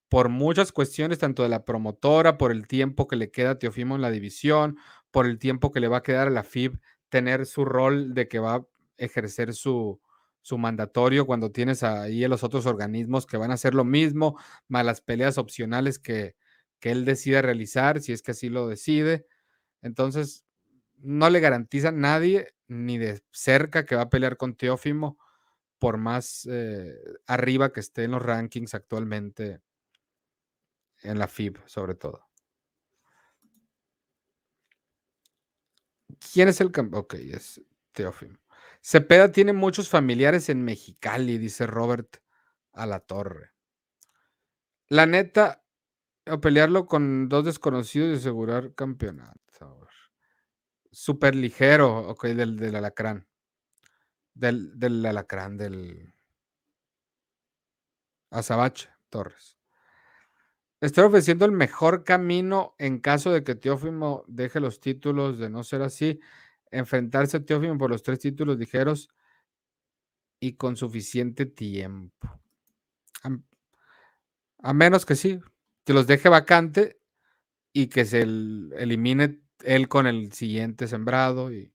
por 0.10 0.30
muchas 0.30 0.72
cuestiones, 0.72 1.20
tanto 1.20 1.43
de 1.43 1.49
la 1.49 1.66
promotora, 1.66 2.38
por 2.38 2.51
el 2.51 2.68
tiempo 2.68 3.08
que 3.08 3.16
le 3.16 3.32
queda 3.32 3.51
a 3.51 3.60
Teófimo 3.60 3.95
en 3.95 4.01
la 4.01 4.12
división, 4.12 4.78
por 5.12 5.26
el 5.26 5.39
tiempo 5.39 5.72
que 5.72 5.80
le 5.80 5.88
va 5.88 5.97
a 5.97 6.03
quedar 6.03 6.28
a 6.28 6.32
la 6.32 6.43
FIB 6.43 6.80
tener 7.10 7.45
su 7.45 7.66
rol 7.66 8.14
de 8.14 8.28
que 8.28 8.39
va 8.39 8.56
a 8.56 8.66
ejercer 8.97 9.53
su, 9.53 9.99
su 10.41 10.58
mandatorio 10.58 11.26
cuando 11.26 11.51
tienes 11.51 11.84
ahí 11.84 12.24
a 12.24 12.30
los 12.30 12.43
otros 12.43 12.66
organismos 12.66 13.26
que 13.26 13.38
van 13.38 13.51
a 13.51 13.56
hacer 13.56 13.74
lo 13.74 13.84
mismo, 13.84 14.39
más 14.68 14.86
las 14.86 15.01
peleas 15.01 15.38
opcionales 15.38 15.99
que, 15.99 16.36
que 16.80 16.91
él 16.91 17.06
decida 17.06 17.41
realizar, 17.41 18.01
si 18.01 18.14
es 18.14 18.22
que 18.22 18.32
así 18.32 18.49
lo 18.49 18.68
decide. 18.68 19.26
Entonces, 19.82 20.45
no 20.97 21.30
le 21.30 21.39
garantiza 21.39 21.91
nadie 21.91 22.53
ni 22.68 22.97
de 22.97 23.22
cerca 23.32 23.86
que 23.86 23.95
va 23.95 24.03
a 24.03 24.10
pelear 24.10 24.38
con 24.38 24.56
Teófimo, 24.56 25.18
por 25.80 25.97
más 25.97 26.47
eh, 26.49 26.95
arriba 27.28 27.72
que 27.74 27.80
esté 27.80 28.03
en 28.06 28.12
los 28.12 28.22
rankings 28.22 28.74
actualmente 28.76 29.62
en 31.06 31.20
la 31.20 31.28
FIB, 31.28 31.60
sobre 31.66 31.95
todo. 31.95 32.26
¿Quién 36.34 36.49
es 36.49 36.62
el 36.62 36.72
campeón? 36.72 37.03
Ok, 37.03 37.14
es 37.16 37.62
Teófimo. 37.91 38.38
Cepeda 38.82 39.32
tiene 39.32 39.53
muchos 39.53 39.89
familiares 39.89 40.49
en 40.49 40.64
Mexicali, 40.64 41.38
dice 41.38 41.66
Robert 41.66 42.18
a 42.74 42.86
la 42.86 42.99
torre. 42.99 43.51
La 44.88 45.06
neta, 45.06 45.64
a 46.26 46.38
pelearlo 46.39 46.86
con 46.86 47.30
dos 47.30 47.45
desconocidos 47.45 48.14
y 48.14 48.20
asegurar 48.20 48.76
campeonato. 48.76 49.45
Súper 50.91 51.36
ligero, 51.36 52.08
ok, 52.08 52.28
del, 52.28 52.56
del 52.56 52.76
alacrán. 52.76 53.28
Del, 54.34 54.80
del 54.80 55.06
alacrán, 55.06 55.58
del 55.58 56.14
Azabache 58.30 58.89
Torres. 59.10 59.58
Estoy 60.82 61.06
ofreciendo 61.06 61.46
el 61.46 61.52
mejor 61.52 62.04
camino 62.04 62.76
en 62.78 63.00
caso 63.00 63.32
de 63.32 63.44
que 63.44 63.56
Teófimo 63.56 64.24
deje 64.28 64.60
los 64.60 64.80
títulos, 64.80 65.40
de 65.40 65.50
no 65.50 65.64
ser 65.64 65.82
así, 65.82 66.20
enfrentarse 66.70 67.38
a 67.38 67.46
Teófimo 67.46 67.78
por 67.78 67.90
los 67.90 68.04
tres 68.04 68.20
títulos 68.20 68.58
ligeros 68.58 69.10
y 70.40 70.54
con 70.54 70.76
suficiente 70.76 71.46
tiempo. 71.46 72.40
A, 74.62 74.74
menos 74.74 75.06
que 75.06 75.16
sí, 75.16 75.40
que 75.86 75.94
los 75.94 76.08
deje 76.08 76.28
vacante 76.30 77.00
y 77.72 77.88
que 77.88 78.06
se 78.06 78.22
elimine 78.22 79.42
él 79.64 79.88
con 79.88 80.08
el 80.08 80.34
siguiente 80.34 80.88
sembrado 80.88 81.52
y, 81.54 81.74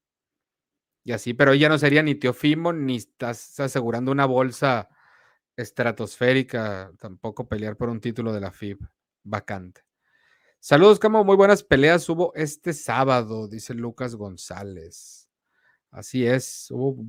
y 1.04 1.12
así, 1.12 1.32
pero 1.34 1.54
ya 1.54 1.68
no 1.68 1.78
sería 1.78 2.02
ni 2.02 2.14
Teofimo 2.14 2.72
ni 2.72 2.96
estás 2.96 3.58
asegurando 3.60 4.12
una 4.12 4.26
bolsa 4.26 4.88
estratosférica, 5.60 6.92
tampoco 6.98 7.48
pelear 7.48 7.76
por 7.76 7.88
un 7.88 8.00
título 8.00 8.32
de 8.32 8.40
la 8.40 8.50
FIB 8.50 8.78
vacante. 9.22 9.82
Saludos, 10.58 10.98
Camo. 10.98 11.24
Muy 11.24 11.36
buenas 11.36 11.62
peleas 11.62 12.08
hubo 12.08 12.34
este 12.34 12.72
sábado, 12.72 13.48
dice 13.48 13.74
Lucas 13.74 14.14
González. 14.14 15.28
Así 15.90 16.26
es, 16.26 16.68
hubo 16.70 17.04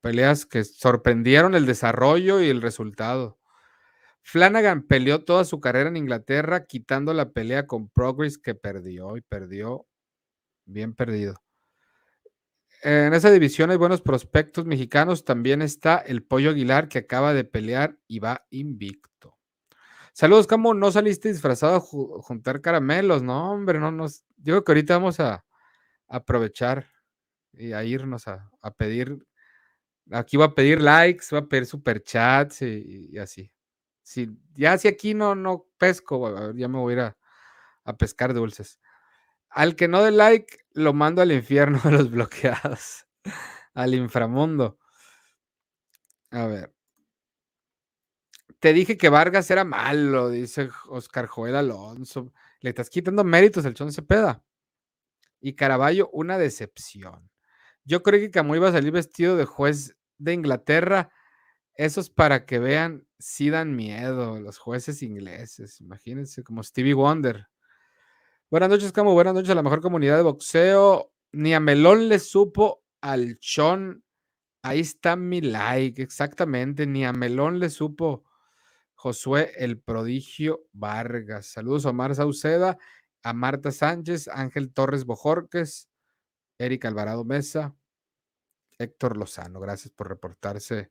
peleas 0.00 0.46
que 0.46 0.64
sorprendieron 0.64 1.54
el 1.54 1.66
desarrollo 1.66 2.40
y 2.40 2.48
el 2.48 2.62
resultado. 2.62 3.38
Flanagan 4.22 4.86
peleó 4.86 5.24
toda 5.24 5.44
su 5.44 5.60
carrera 5.60 5.90
en 5.90 5.98
Inglaterra, 5.98 6.64
quitando 6.64 7.12
la 7.12 7.30
pelea 7.30 7.66
con 7.66 7.90
Progress 7.90 8.38
que 8.38 8.54
perdió 8.54 9.16
y 9.16 9.20
perdió 9.20 9.86
bien 10.64 10.94
perdido. 10.94 11.43
En 12.84 13.14
esa 13.14 13.30
división 13.30 13.70
hay 13.70 13.78
buenos 13.78 14.02
prospectos 14.02 14.66
mexicanos. 14.66 15.24
También 15.24 15.62
está 15.62 15.96
el 15.96 16.22
Pollo 16.22 16.50
Aguilar 16.50 16.86
que 16.86 16.98
acaba 16.98 17.32
de 17.32 17.44
pelear 17.44 17.98
y 18.06 18.18
va 18.18 18.46
invicto. 18.50 19.38
Saludos, 20.12 20.46
Camo. 20.46 20.74
No 20.74 20.92
saliste 20.92 21.30
disfrazado 21.30 21.76
a 21.76 21.80
juntar 21.80 22.60
caramelos, 22.60 23.22
no, 23.22 23.52
hombre, 23.52 23.80
no 23.80 23.90
nos. 23.90 24.22
Yo 24.36 24.62
que 24.62 24.72
ahorita 24.72 24.98
vamos 24.98 25.18
a, 25.18 25.46
aprovechar 26.08 26.86
y 27.54 27.72
a 27.72 27.82
irnos 27.84 28.28
a, 28.28 28.50
pedir. 28.76 29.16
Aquí 30.10 30.36
va 30.36 30.44
a 30.44 30.54
pedir 30.54 30.82
likes, 30.82 31.28
va 31.32 31.38
a 31.38 31.48
pedir 31.48 31.64
superchats 31.64 32.60
y, 32.60 33.08
y 33.12 33.18
así. 33.18 33.50
Si, 34.02 34.28
ya 34.54 34.76
si 34.76 34.88
aquí 34.88 35.14
no, 35.14 35.34
no 35.34 35.66
pesco, 35.78 36.52
ya 36.52 36.68
me 36.68 36.78
voy 36.78 36.92
a 36.92 36.96
ir 36.96 37.14
a 37.84 37.96
pescar 37.96 38.34
dulces. 38.34 38.78
Al 39.54 39.76
que 39.76 39.86
no 39.86 40.02
dé 40.02 40.10
like, 40.10 40.58
lo 40.72 40.92
mando 40.92 41.22
al 41.22 41.30
infierno 41.30 41.80
de 41.84 41.92
los 41.92 42.10
bloqueados. 42.10 43.06
al 43.74 43.94
inframundo. 43.94 44.78
A 46.32 46.46
ver. 46.46 46.74
Te 48.58 48.72
dije 48.72 48.96
que 48.96 49.08
Vargas 49.08 49.50
era 49.50 49.64
malo, 49.64 50.30
dice 50.30 50.70
Oscar 50.88 51.28
Joel 51.28 51.54
Alonso. 51.54 52.32
Le 52.60 52.70
estás 52.70 52.90
quitando 52.90 53.22
méritos 53.22 53.64
al 53.64 53.74
Chon 53.74 53.92
Cepeda. 53.92 54.42
Y 55.40 55.54
Caraballo, 55.54 56.08
una 56.12 56.36
decepción. 56.38 57.30
Yo 57.84 58.02
creo 58.02 58.18
que 58.18 58.30
Camuy 58.30 58.58
iba 58.58 58.70
a 58.70 58.72
salir 58.72 58.90
vestido 58.90 59.36
de 59.36 59.44
juez 59.44 59.96
de 60.18 60.32
Inglaterra. 60.32 61.10
Esos 61.74 62.10
para 62.10 62.46
que 62.46 62.58
vean, 62.58 63.06
sí 63.18 63.50
dan 63.50 63.76
miedo, 63.76 64.40
los 64.40 64.58
jueces 64.58 65.02
ingleses. 65.02 65.80
Imagínense, 65.80 66.42
como 66.42 66.62
Stevie 66.62 66.94
Wonder. 66.94 67.48
Buenas 68.50 68.68
noches, 68.68 68.92
Camo. 68.92 69.14
Buenas 69.14 69.34
noches 69.34 69.50
a 69.50 69.54
la 69.54 69.62
mejor 69.62 69.80
comunidad 69.80 70.16
de 70.16 70.22
boxeo. 70.22 71.12
Ni 71.32 71.54
a 71.54 71.60
Melón 71.60 72.08
le 72.08 72.18
supo 72.18 72.84
al 73.00 73.38
Chon. 73.38 74.04
Ahí 74.62 74.80
está 74.80 75.16
mi 75.16 75.40
like, 75.40 76.00
exactamente. 76.00 76.86
Ni 76.86 77.04
a 77.04 77.12
Melón 77.12 77.58
le 77.58 77.70
supo 77.70 78.22
Josué 78.94 79.52
el 79.56 79.80
prodigio 79.80 80.68
Vargas. 80.72 81.46
Saludos 81.46 81.86
a 81.86 81.90
Omar 81.90 82.14
Sauceda, 82.14 82.76
a 83.22 83.32
Marta 83.32 83.72
Sánchez, 83.72 84.28
Ángel 84.28 84.72
Torres 84.72 85.06
Bojorques, 85.06 85.88
Eric 86.58 86.84
Alvarado 86.84 87.24
Mesa, 87.24 87.74
Héctor 88.78 89.16
Lozano. 89.16 89.58
Gracias 89.58 89.90
por 89.90 90.08
reportarse 90.08 90.90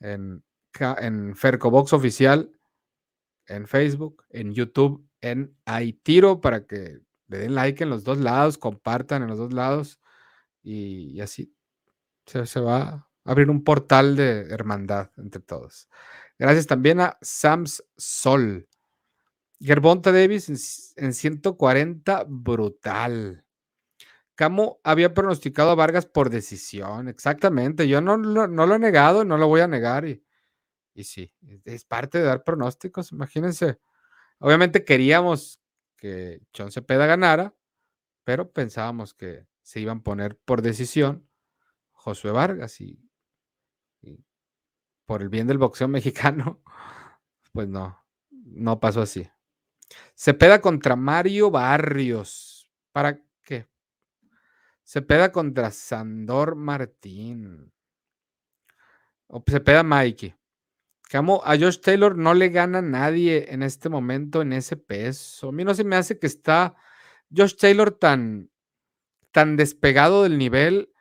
en, 0.00 0.42
en 0.98 1.36
Fercobox 1.36 1.92
Oficial, 1.92 2.50
en 3.46 3.68
Facebook, 3.68 4.24
en 4.30 4.54
YouTube 4.54 5.05
en 5.20 5.56
Aitiro 5.64 6.40
para 6.40 6.66
que 6.66 7.00
le 7.28 7.38
den 7.38 7.54
like 7.54 7.82
en 7.82 7.90
los 7.90 8.04
dos 8.04 8.18
lados, 8.18 8.58
compartan 8.58 9.22
en 9.22 9.28
los 9.28 9.38
dos 9.38 9.52
lados 9.52 10.00
y, 10.62 11.20
así 11.20 11.54
se, 12.26 12.60
va 12.60 12.78
a 12.78 13.08
abrir 13.24 13.50
un 13.50 13.64
portal 13.64 14.16
de 14.16 14.46
hermandad 14.50 15.10
entre 15.16 15.40
todos. 15.40 15.88
Gracias 16.38 16.66
también 16.66 17.00
a 17.00 17.16
Sams 17.22 17.84
Sol. 17.96 18.68
Gerbonta 19.58 20.12
Davis 20.12 20.48
en, 20.96 21.14
140, 21.14 22.24
brutal. 22.28 23.44
Camo 24.34 24.80
había 24.84 25.14
pronosticado 25.14 25.70
a 25.70 25.74
Vargas 25.74 26.04
por 26.04 26.28
decisión, 26.28 27.08
exactamente. 27.08 27.88
Yo 27.88 28.02
no, 28.02 28.18
no, 28.18 28.46
lo 28.46 28.74
he 28.74 28.78
negado, 28.78 29.24
no 29.24 29.38
lo 29.38 29.48
voy 29.48 29.62
a 29.62 29.68
negar. 29.68 30.06
Y, 30.06 30.22
y 30.94 31.04
sí, 31.04 31.32
es 31.64 31.86
parte 31.86 32.18
de 32.18 32.24
dar 32.24 32.44
pronósticos. 32.44 33.12
Imagínense, 33.12 33.78
Obviamente 34.38 34.84
queríamos 34.84 35.60
que 35.96 36.42
John 36.56 36.70
Cepeda 36.70 37.06
ganara, 37.06 37.54
pero 38.24 38.50
pensábamos 38.52 39.14
que 39.14 39.46
se 39.62 39.80
iban 39.80 39.98
a 39.98 40.02
poner 40.02 40.36
por 40.38 40.62
decisión 40.62 41.28
Josué 41.92 42.30
Vargas 42.30 42.80
y, 42.80 43.02
por 45.06 45.22
el 45.22 45.28
bien 45.28 45.46
del 45.46 45.58
boxeo 45.58 45.88
mexicano, 45.88 46.62
pues 47.52 47.68
no, 47.68 48.04
no 48.30 48.78
pasó 48.78 49.02
así. 49.02 49.28
Cepeda 50.14 50.60
contra 50.60 50.96
Mario 50.96 51.50
Barrios. 51.50 52.68
¿Para 52.92 53.20
qué? 53.42 53.68
Cepeda 54.84 55.32
contra 55.32 55.70
Sandor 55.70 56.56
Martín. 56.56 57.72
O 59.28 59.42
Cepeda 59.48 59.82
Mikey. 59.82 60.34
Camo, 61.08 61.40
a 61.44 61.56
Josh 61.56 61.78
Taylor 61.80 62.16
no 62.16 62.34
le 62.34 62.48
gana 62.48 62.82
nadie 62.82 63.52
en 63.52 63.62
este 63.62 63.88
momento 63.88 64.42
en 64.42 64.52
ese 64.52 64.76
peso. 64.76 65.50
A 65.50 65.52
mí 65.52 65.64
no 65.64 65.72
se 65.74 65.84
me 65.84 65.94
hace 65.96 66.18
que 66.18 66.26
está 66.26 66.74
Josh 67.34 67.54
Taylor 67.56 67.92
tan, 67.92 68.50
tan 69.30 69.56
despegado 69.56 70.24
del 70.24 70.36
nivel 70.36 70.92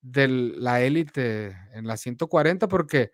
de 0.00 0.26
la 0.26 0.82
élite 0.82 1.56
en 1.72 1.86
la 1.86 1.96
140, 1.96 2.66
porque 2.66 3.12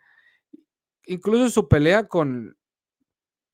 incluso 1.05 1.51
su 1.51 1.69
pelea 1.69 2.09
con, 2.09 2.57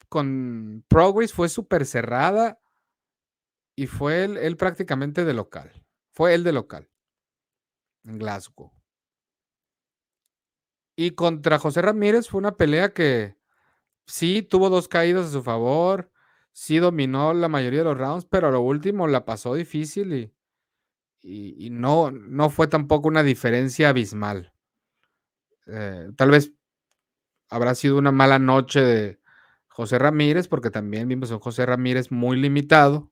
con 0.08 0.84
Progress 0.86 1.32
fue 1.32 1.48
súper 1.48 1.86
cerrada 1.86 2.60
y 3.74 3.88
fue 3.88 4.24
él, 4.24 4.36
él 4.36 4.56
prácticamente 4.56 5.24
de 5.24 5.34
local. 5.34 5.84
Fue 6.12 6.34
él 6.34 6.44
de 6.44 6.52
local 6.52 6.88
en 8.04 8.18
Glasgow. 8.18 8.72
Y 10.96 11.12
contra 11.12 11.58
José 11.58 11.82
Ramírez 11.82 12.28
fue 12.28 12.38
una 12.38 12.56
pelea 12.56 12.92
que 12.92 13.36
sí 14.06 14.42
tuvo 14.42 14.70
dos 14.70 14.88
caídas 14.88 15.26
a 15.26 15.30
su 15.32 15.42
favor, 15.42 16.10
sí 16.52 16.78
dominó 16.78 17.34
la 17.34 17.48
mayoría 17.48 17.80
de 17.80 17.86
los 17.86 17.98
rounds, 17.98 18.26
pero 18.26 18.48
a 18.48 18.50
lo 18.50 18.60
último 18.60 19.06
la 19.08 19.24
pasó 19.24 19.54
difícil 19.54 20.12
y, 20.14 20.32
y, 21.66 21.70
no, 21.70 22.10
no 22.10 22.50
fue 22.50 22.68
tampoco 22.68 23.08
una 23.08 23.22
diferencia 23.22 23.88
abismal. 23.88 24.52
Eh, 25.66 26.10
tal 26.16 26.30
vez 26.30 26.52
habrá 27.48 27.74
sido 27.74 27.98
una 27.98 28.12
mala 28.12 28.38
noche 28.38 28.80
de 28.80 29.20
José 29.68 29.98
Ramírez, 29.98 30.46
porque 30.46 30.70
también 30.70 31.08
vimos 31.08 31.32
a 31.32 31.38
José 31.38 31.66
Ramírez 31.66 32.12
muy 32.12 32.36
limitado, 32.36 33.10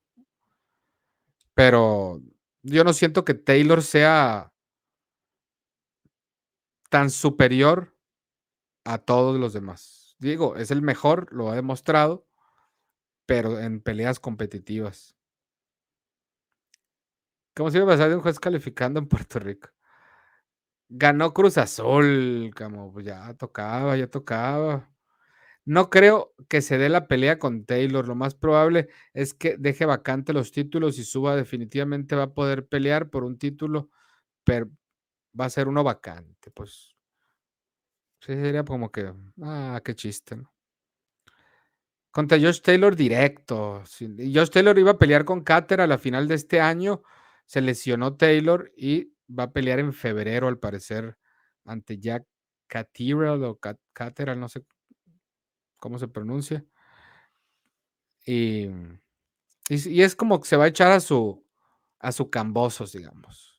pero 1.53 2.21
yo 2.61 2.83
no 2.83 2.93
siento 2.93 3.25
que 3.25 3.33
Taylor 3.33 3.81
sea 3.83 4.52
tan 6.93 7.09
superior 7.09 7.97
a 8.85 8.99
todos 8.99 9.39
los 9.39 9.51
demás. 9.51 10.15
Digo, 10.19 10.57
es 10.57 10.69
el 10.69 10.83
mejor, 10.83 11.27
lo 11.33 11.49
ha 11.49 11.55
demostrado, 11.55 12.27
pero 13.25 13.59
en 13.59 13.81
peleas 13.81 14.19
competitivas. 14.19 15.17
¿Cómo 17.55 17.71
se 17.71 17.79
iba 17.79 17.87
a 17.87 17.89
pasar 17.89 18.09
de 18.09 18.15
un 18.17 18.21
juez 18.21 18.39
calificando 18.39 18.99
en 18.99 19.07
Puerto 19.07 19.39
Rico? 19.39 19.69
Ganó 20.87 21.33
Cruz 21.33 21.57
Azul, 21.57 22.53
como 22.55 22.93
pues 22.93 23.07
ya 23.07 23.33
tocaba, 23.33 23.97
ya 23.97 24.05
tocaba. 24.05 24.87
No 25.65 25.89
creo 25.89 26.35
que 26.47 26.61
se 26.61 26.77
dé 26.77 26.89
la 26.89 27.07
pelea 27.07 27.39
con 27.39 27.65
Taylor. 27.65 28.07
Lo 28.07 28.13
más 28.13 28.35
probable 28.35 28.89
es 29.15 29.33
que 29.33 29.57
deje 29.57 29.85
vacante 29.87 30.31
los 30.31 30.51
títulos 30.51 30.99
y 30.99 31.05
suba. 31.05 31.35
Definitivamente 31.35 32.15
va 32.15 32.23
a 32.25 32.33
poder 32.35 32.67
pelear 32.67 33.09
por 33.09 33.23
un 33.23 33.39
título, 33.39 33.89
pero 34.43 34.69
va 35.39 35.45
a 35.45 35.49
ser 35.49 35.67
uno 35.67 35.83
vacante. 35.83 36.51
Pues 36.51 36.95
sería 38.19 38.63
como 38.63 38.91
que, 38.91 39.13
ah, 39.43 39.81
qué 39.83 39.95
chiste, 39.95 40.37
¿no? 40.37 40.53
Contra 42.11 42.39
Josh 42.39 42.61
Taylor 42.61 42.95
directo. 42.95 43.83
Josh 43.99 44.49
Taylor 44.51 44.77
iba 44.77 44.91
a 44.91 44.97
pelear 44.99 45.25
con 45.25 45.41
Cater 45.41 45.81
a 45.81 45.87
la 45.87 45.97
final 45.97 46.27
de 46.27 46.35
este 46.35 46.61
año. 46.61 47.01
Se 47.47 47.59
lesionó 47.59 48.15
Taylor 48.15 48.71
y 48.77 49.13
va 49.27 49.43
a 49.45 49.51
pelear 49.51 49.79
en 49.79 49.93
febrero, 49.93 50.47
al 50.47 50.59
parecer, 50.59 51.17
ante 51.65 51.97
Jack 51.97 52.25
Cateral 52.67 53.43
o 53.43 53.59
Cateral, 53.93 54.39
no 54.39 54.47
sé 54.47 54.63
cómo 55.77 55.97
se 55.97 56.07
pronuncia. 56.07 56.63
Y, 58.25 58.67
y, 59.69 60.01
es 60.01 60.15
como 60.15 60.39
que 60.39 60.47
se 60.47 60.55
va 60.55 60.65
a 60.65 60.67
echar 60.67 60.91
a 60.91 60.99
su, 60.99 61.45
a 61.99 62.11
su 62.11 62.29
Cambosos, 62.29 62.93
digamos. 62.93 63.52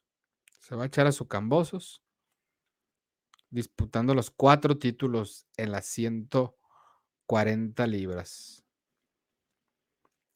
Se 0.65 0.75
va 0.75 0.85
a 0.85 0.87
echar 0.87 1.07
a 1.07 1.13
su 1.13 1.29
Cambosos, 1.29 2.03
disputando 3.51 4.15
los 4.15 4.31
cuatro 4.31 4.79
títulos 4.79 5.47
en 5.59 5.73
las 5.73 5.85
140 5.85 7.87
libras. 7.87 8.65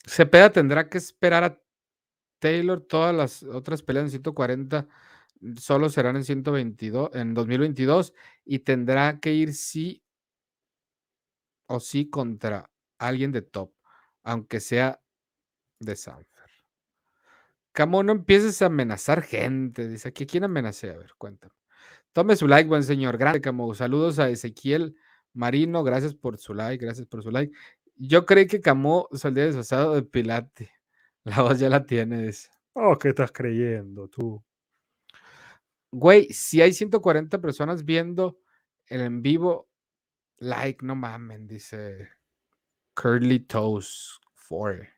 Cepeda 0.05 0.53
tendrá 0.53 0.91
que 0.91 0.99
esperar 0.99 1.45
a 1.45 1.59
Taylor, 2.41 2.83
todas 2.83 3.14
las 3.14 3.43
otras 3.43 3.83
peleas 3.83 4.05
en 4.05 4.11
140 4.11 4.87
solo 5.57 5.89
serán 5.89 6.16
en 6.16 6.24
122, 6.24 7.14
en 7.14 7.33
2022 7.33 8.12
y 8.45 8.59
tendrá 8.59 9.20
que 9.20 9.33
ir 9.33 9.55
sí 9.55 10.05
o 11.68 11.81
sí 11.81 12.11
contra 12.11 12.70
alguien 12.99 13.33
de 13.33 13.41
top, 13.41 13.72
aunque 14.24 14.61
sea 14.61 15.01
de 15.81 15.97
Sanfer. 15.97 16.38
Camo, 17.79 18.03
no 18.03 18.11
empieces 18.11 18.61
a 18.61 18.66
amenazar 18.66 19.22
gente. 19.22 19.87
Dice 19.87 20.09
aquí, 20.09 20.26
¿quién 20.26 20.43
amenacé? 20.43 20.91
A 20.91 20.99
ver, 20.99 21.12
cuéntame. 21.16 21.55
Tome 22.12 22.35
su 22.35 22.49
like, 22.49 22.68
buen 22.68 22.83
señor. 22.83 23.16
Grande, 23.18 23.41
Camo. 23.41 23.72
Saludos 23.72 24.18
a 24.18 24.29
Ezequiel 24.31 24.97
Marino. 25.33 25.85
Gracias 25.85 26.12
por 26.12 26.39
su 26.39 26.55
like, 26.55 26.85
gracias 26.85 27.07
por 27.07 27.22
su 27.22 27.31
like. 27.31 27.57
Yo 27.95 28.26
creí 28.26 28.49
que 28.49 28.61
Camo 28.61 29.09
saldría 29.12 29.47
desfasado 29.47 29.95
de 29.95 30.03
Pilate. 30.03 30.72
La 31.22 31.43
voz 31.43 31.61
ya 31.61 31.68
la 31.68 31.87
tienes. 31.87 32.51
Oh, 32.72 32.99
¿qué 32.99 33.11
estás 33.11 33.31
creyendo 33.31 34.09
tú? 34.09 34.43
Güey, 35.93 36.33
si 36.33 36.61
hay 36.61 36.72
140 36.72 37.41
personas 37.41 37.85
viendo 37.85 38.41
el 38.87 39.03
en 39.03 39.22
vivo, 39.22 39.68
like, 40.39 40.85
no 40.85 40.97
mamen, 40.97 41.47
dice 41.47 42.09
Curly 42.95 43.39
Toes 43.39 44.18
4. 44.49 44.97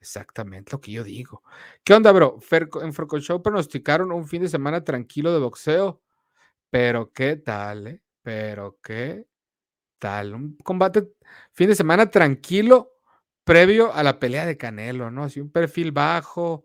Exactamente 0.00 0.72
lo 0.72 0.80
que 0.80 0.92
yo 0.92 1.04
digo. 1.04 1.42
¿Qué 1.84 1.92
onda, 1.92 2.10
bro? 2.12 2.38
en 2.82 2.94
Froco 2.94 3.20
Show 3.20 3.42
pronosticaron 3.42 4.12
un 4.12 4.26
fin 4.26 4.40
de 4.42 4.48
semana 4.48 4.82
tranquilo 4.82 5.32
de 5.32 5.40
boxeo. 5.40 6.00
Pero 6.70 7.12
qué 7.12 7.36
tal, 7.36 7.86
eh? 7.88 8.02
Pero 8.22 8.78
qué 8.82 9.26
tal. 9.98 10.34
Un 10.34 10.56
combate, 10.58 11.12
fin 11.52 11.68
de 11.68 11.76
semana 11.76 12.10
tranquilo 12.10 12.92
previo 13.44 13.92
a 13.94 14.02
la 14.02 14.18
pelea 14.20 14.46
de 14.46 14.56
Canelo, 14.56 15.10
¿no? 15.10 15.24
Así 15.24 15.40
un 15.40 15.50
perfil 15.52 15.92
bajo, 15.92 16.64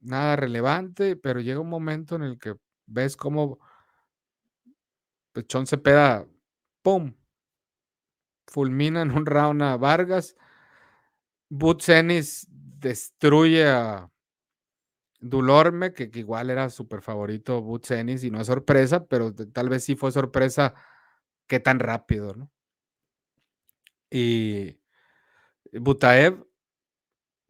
nada 0.00 0.36
relevante, 0.36 1.16
pero 1.16 1.40
llega 1.40 1.60
un 1.60 1.68
momento 1.68 2.16
en 2.16 2.22
el 2.22 2.38
que 2.38 2.54
ves 2.86 3.16
cómo 3.16 3.58
Pechón 5.32 5.66
Cepeda, 5.66 6.26
¡pum! 6.82 7.14
Fulmina 8.46 9.02
en 9.02 9.10
un 9.10 9.26
round 9.26 9.62
a 9.62 9.76
Vargas. 9.76 10.36
Butsenis 11.54 12.46
destruye 12.48 13.68
a 13.68 14.10
Dulorme, 15.20 15.92
que, 15.92 16.10
igual 16.14 16.48
era 16.48 16.70
súper 16.70 17.02
favorito 17.02 17.60
Butsenis 17.60 18.24
y 18.24 18.30
no 18.30 18.40
es 18.40 18.46
sorpresa, 18.46 19.04
pero 19.04 19.34
tal 19.34 19.68
vez 19.68 19.84
sí 19.84 19.94
fue 19.94 20.12
sorpresa 20.12 20.74
qué 21.46 21.60
tan 21.60 21.78
rápido, 21.78 22.34
¿no? 22.34 22.50
Y 24.10 24.78
Butaev, 25.74 26.42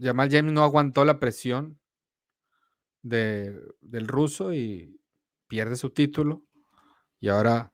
Jamal 0.01 0.31
James 0.33 0.53
no 0.53 0.65
aguantó 0.65 1.05
la 1.05 1.21
presión 1.21 1.79
del 3.03 4.09
ruso 4.09 4.53
y 4.53 5.01
pierde 5.47 5.77
su 5.77 5.91
título. 5.91 6.43
Y 7.21 7.29
ahora 7.29 7.73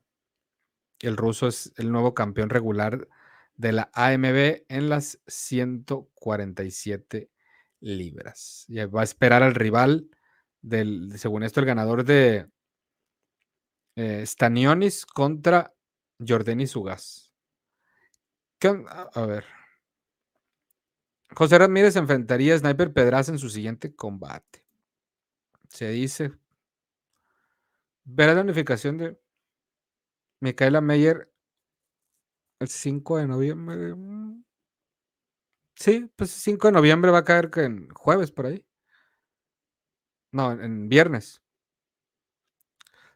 el 1.00 1.16
ruso 1.16 1.48
es 1.48 1.72
el 1.76 1.90
nuevo 1.90 2.12
campeón 2.12 2.50
regular 2.50 3.08
de 3.58 3.72
la 3.72 3.90
AMB 3.92 4.64
en 4.68 4.88
las 4.88 5.20
147 5.26 7.30
libras. 7.80 8.64
Y 8.68 8.82
va 8.84 9.02
a 9.02 9.04
esperar 9.04 9.42
al 9.42 9.54
rival 9.54 10.08
del, 10.62 11.18
según 11.18 11.42
esto, 11.42 11.60
el 11.60 11.66
ganador 11.66 12.04
de 12.04 12.48
eh, 13.96 14.24
Stanionis 14.24 15.04
contra 15.04 15.74
Jordanis 16.26 16.74
Ugas. 16.76 17.30
A 19.14 19.26
ver. 19.26 19.44
José 21.34 21.58
Ramírez 21.58 21.96
enfrentaría 21.96 22.54
a 22.54 22.58
Sniper 22.58 22.92
Pedraza 22.92 23.32
en 23.32 23.38
su 23.38 23.50
siguiente 23.50 23.94
combate. 23.94 24.64
Se 25.68 25.90
dice. 25.90 26.32
Verá 28.04 28.34
la 28.34 28.42
unificación 28.42 28.98
de 28.98 29.18
Micaela 30.40 30.80
Meyer 30.80 31.30
el 32.60 32.68
5 32.68 33.18
de 33.18 33.26
noviembre. 33.26 33.94
Mm. 33.94 34.44
Sí, 35.76 36.10
pues 36.16 36.30
5 36.30 36.68
de 36.68 36.72
noviembre 36.72 37.10
va 37.10 37.18
a 37.18 37.24
caer 37.24 37.50
en 37.56 37.88
jueves 37.90 38.32
por 38.32 38.46
ahí. 38.46 38.64
No, 40.32 40.52
en 40.52 40.88
viernes. 40.88 41.40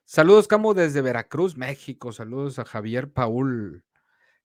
Saludos, 0.04 0.48
Camo, 0.48 0.74
desde 0.74 1.00
Veracruz, 1.00 1.56
México. 1.56 2.12
Saludos 2.12 2.58
a 2.58 2.64
Javier 2.64 3.12
Paul. 3.12 3.84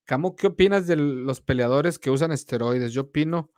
Camo, 0.04 0.36
¿qué 0.36 0.46
opinas 0.46 0.86
de 0.86 0.96
los 0.96 1.40
peleadores 1.40 1.98
que 1.98 2.10
usan 2.10 2.32
esteroides? 2.32 2.92
Yo 2.92 3.02
opino 3.02 3.52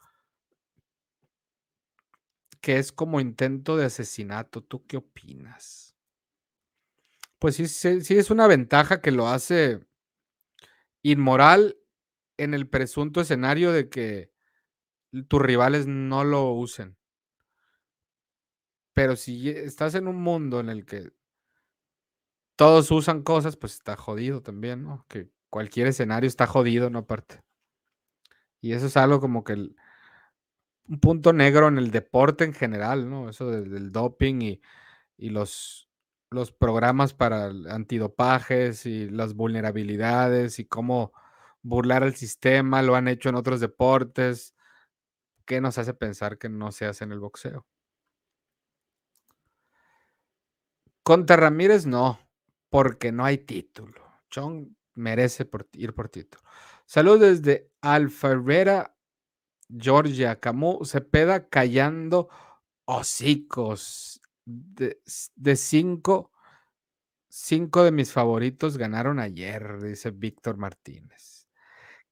que 2.60 2.78
es 2.78 2.92
como 2.92 3.20
intento 3.20 3.76
de 3.76 3.86
asesinato. 3.86 4.62
¿Tú 4.62 4.84
qué 4.86 4.98
opinas? 4.98 5.94
Pues 7.38 7.56
sí, 7.56 7.66
sí, 7.68 8.18
es 8.18 8.30
una 8.30 8.46
ventaja 8.46 9.00
que 9.00 9.12
lo 9.12 9.28
hace 9.28 9.80
inmoral 11.02 11.76
en 12.36 12.54
el 12.54 12.68
presunto 12.68 13.20
escenario 13.20 13.72
de 13.72 13.88
que 13.88 14.30
tus 15.28 15.42
rivales 15.42 15.86
no 15.86 16.24
lo 16.24 16.52
usen. 16.52 16.96
Pero 18.92 19.16
si 19.16 19.48
estás 19.50 19.94
en 19.94 20.08
un 20.08 20.16
mundo 20.16 20.60
en 20.60 20.68
el 20.68 20.84
que 20.84 21.12
todos 22.56 22.90
usan 22.90 23.22
cosas, 23.22 23.56
pues 23.56 23.74
está 23.74 23.96
jodido 23.96 24.42
también, 24.42 24.84
¿no? 24.84 25.06
Que 25.08 25.30
cualquier 25.48 25.86
escenario 25.88 26.28
está 26.28 26.46
jodido, 26.46 26.90
¿no? 26.90 27.00
Aparte. 27.00 27.42
Y 28.60 28.72
eso 28.72 28.86
es 28.86 28.96
algo 28.96 29.20
como 29.20 29.44
que 29.44 29.54
un 29.54 31.00
punto 31.00 31.32
negro 31.32 31.68
en 31.68 31.78
el 31.78 31.90
deporte 31.90 32.44
en 32.44 32.52
general, 32.52 33.08
¿no? 33.08 33.30
Eso 33.30 33.50
del, 33.50 33.92
doping 33.92 34.58
y, 35.16 35.30
los, 35.30 35.89
los 36.30 36.52
programas 36.52 37.12
para 37.12 37.46
antidopajes 37.46 38.86
y 38.86 39.08
las 39.08 39.34
vulnerabilidades 39.34 40.58
y 40.58 40.64
cómo 40.64 41.12
burlar 41.62 42.02
al 42.04 42.14
sistema, 42.14 42.82
lo 42.82 42.94
han 42.94 43.08
hecho 43.08 43.28
en 43.28 43.34
otros 43.34 43.60
deportes. 43.60 44.54
¿Qué 45.44 45.60
nos 45.60 45.78
hace 45.78 45.94
pensar 45.94 46.38
que 46.38 46.48
no 46.48 46.70
se 46.72 46.86
hace 46.86 47.04
en 47.04 47.12
el 47.12 47.20
boxeo? 47.20 47.66
Contra 51.02 51.36
Ramírez 51.36 51.86
no, 51.86 52.20
porque 52.68 53.10
no 53.10 53.24
hay 53.24 53.38
título. 53.38 54.00
Chong 54.30 54.68
merece 54.94 55.48
ir 55.72 55.94
por 55.94 56.08
título. 56.08 56.42
Saludos 56.86 57.20
desde 57.42 57.70
Alfarera, 57.80 58.94
Georgia, 59.68 60.38
Camus, 60.38 60.92
Cepeda 60.92 61.48
callando 61.48 62.28
hocicos. 62.84 64.19
De, 64.44 65.00
cinco, 65.56 66.32
cinco 67.28 67.84
de 67.84 67.92
mis 67.92 68.12
favoritos 68.12 68.76
ganaron 68.76 69.18
ayer, 69.18 69.80
dice 69.80 70.10
Víctor 70.10 70.56
Martínez. 70.56 71.46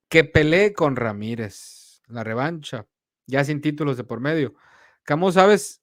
Que 0.08 0.24
pelee 0.24 0.72
con 0.72 0.96
Ramírez, 0.96 2.02
la 2.06 2.24
revancha, 2.24 2.86
ya 3.26 3.44
sin 3.44 3.60
títulos 3.60 3.96
de 3.96 4.04
por 4.04 4.20
medio. 4.20 4.54
Camus, 5.02 5.34
¿sabes 5.34 5.82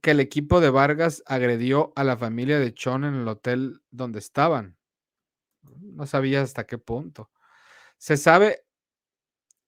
que 0.00 0.12
el 0.12 0.20
equipo 0.20 0.60
de 0.60 0.70
Vargas 0.70 1.22
agredió 1.26 1.92
a 1.96 2.04
la 2.04 2.16
familia 2.16 2.58
de 2.58 2.72
Chon 2.72 3.04
en 3.04 3.14
el 3.14 3.28
hotel 3.28 3.82
donde 3.90 4.18
estaban? 4.18 4.78
No 5.62 6.06
sabía 6.06 6.42
hasta 6.42 6.64
qué 6.66 6.78
punto. 6.78 7.30
Se 7.98 8.16
sabe 8.16 8.64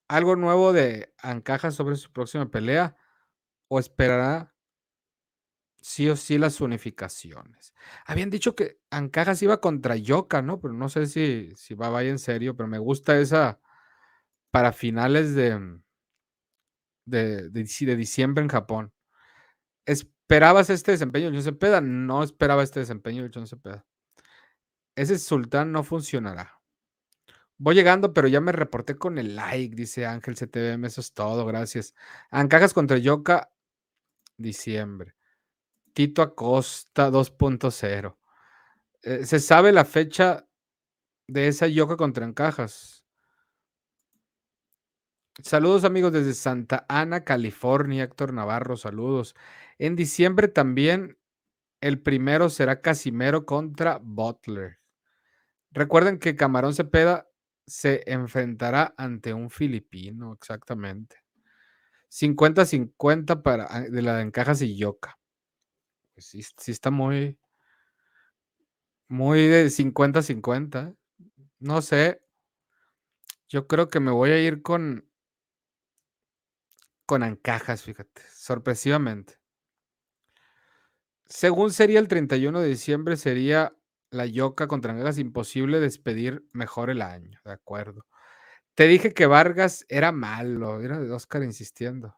algo 0.08 0.36
nuevo 0.36 0.72
de 0.72 1.12
Ancaja 1.18 1.70
sobre 1.70 1.96
su 1.96 2.12
próxima 2.12 2.50
pelea 2.50 2.96
o 3.68 3.78
esperará 3.78 4.51
sí 5.82 6.08
o 6.08 6.16
sí 6.16 6.38
las 6.38 6.60
unificaciones. 6.60 7.74
Habían 8.06 8.30
dicho 8.30 8.54
que 8.54 8.78
Ancajas 8.90 9.42
iba 9.42 9.60
contra 9.60 9.96
Yoka, 9.96 10.42
¿no? 10.42 10.60
Pero 10.60 10.74
no 10.74 10.88
sé 10.88 11.06
si, 11.06 11.52
si 11.56 11.74
va 11.74 11.90
vaya 11.90 12.10
en 12.10 12.18
serio, 12.18 12.56
pero 12.56 12.68
me 12.68 12.78
gusta 12.78 13.18
esa 13.18 13.60
para 14.50 14.72
finales 14.72 15.34
de, 15.34 15.78
de, 17.06 17.50
de, 17.50 17.64
de 17.64 17.96
diciembre 17.96 18.42
en 18.42 18.48
Japón. 18.48 18.92
¿Esperabas 19.86 20.70
este 20.70 20.92
desempeño 20.92 21.30
de 21.30 21.42
John? 21.42 22.06
No 22.06 22.22
esperaba 22.22 22.62
este 22.62 22.80
desempeño 22.80 23.22
de 23.22 23.30
John. 23.34 23.46
Ese 24.96 25.18
sultán 25.18 25.72
no 25.72 25.82
funcionará. 25.82 26.60
Voy 27.58 27.74
llegando, 27.74 28.12
pero 28.12 28.28
ya 28.28 28.40
me 28.40 28.52
reporté 28.52 28.96
con 28.96 29.18
el 29.18 29.36
like, 29.36 29.74
dice 29.76 30.06
Ángel 30.06 30.34
CTVM. 30.36 30.86
Eso 30.86 31.00
es 31.00 31.12
todo, 31.12 31.46
gracias. 31.46 31.94
Ancajas 32.30 32.74
contra 32.74 32.98
Yoka, 32.98 33.52
diciembre. 34.36 35.14
Tito 35.92 36.22
Acosta 36.22 37.10
2.0. 37.10 38.16
Eh, 39.02 39.26
¿Se 39.26 39.40
sabe 39.40 39.72
la 39.72 39.84
fecha 39.84 40.46
de 41.26 41.48
esa 41.48 41.66
Yoka 41.66 41.96
contra 41.96 42.24
Ancajas? 42.24 43.04
Saludos 45.42 45.84
amigos 45.84 46.12
desde 46.12 46.34
Santa 46.34 46.84
Ana, 46.88 47.24
California. 47.24 48.04
Héctor 48.04 48.32
Navarro, 48.32 48.76
saludos. 48.76 49.34
En 49.78 49.96
diciembre 49.96 50.48
también 50.48 51.18
el 51.80 52.00
primero 52.00 52.48
será 52.48 52.80
Casimero 52.80 53.44
contra 53.44 53.98
Butler. 54.02 54.78
Recuerden 55.72 56.18
que 56.18 56.36
Camarón 56.36 56.74
Cepeda 56.74 57.28
se 57.66 58.02
enfrentará 58.06 58.94
ante 58.96 59.32
un 59.32 59.50
filipino, 59.50 60.32
exactamente. 60.34 61.16
50-50 62.10 63.42
para 63.42 63.66
ah, 63.70 63.80
de 63.80 64.02
la 64.02 64.16
de 64.16 64.22
Encajas 64.22 64.60
y 64.62 64.76
Yoka. 64.76 65.18
Pues 66.16 66.26
sí, 66.26 66.70
está 66.72 66.90
muy, 66.90 67.38
muy 69.08 69.46
de 69.46 69.70
50-50. 69.70 70.94
No 71.60 71.82
sé. 71.82 72.22
Yo 73.50 73.66
creo 73.66 73.88
que 73.88 74.00
me 74.00 74.10
voy 74.10 74.30
a 74.30 74.40
ir 74.40 74.62
con 74.62 75.04
con 77.08 77.22
Ancajas, 77.22 77.82
fíjate, 77.82 78.22
sorpresivamente. 78.34 79.34
Según 81.28 81.72
sería 81.72 81.98
el 81.98 82.08
31 82.08 82.60
de 82.60 82.68
diciembre, 82.68 83.16
sería 83.16 83.74
la 84.10 84.26
Yoka 84.26 84.66
contra 84.68 84.92
Ancajas 84.92 85.18
imposible 85.18 85.80
despedir 85.80 86.44
mejor 86.52 86.90
el 86.90 87.00
año, 87.02 87.40
de 87.44 87.52
acuerdo. 87.52 88.06
Te 88.74 88.88
dije 88.88 89.14
que 89.14 89.26
Vargas 89.26 89.86
era 89.88 90.12
malo, 90.12 90.80
era 90.82 90.98
de 91.00 91.10
Oscar 91.12 91.42
insistiendo. 91.44 92.16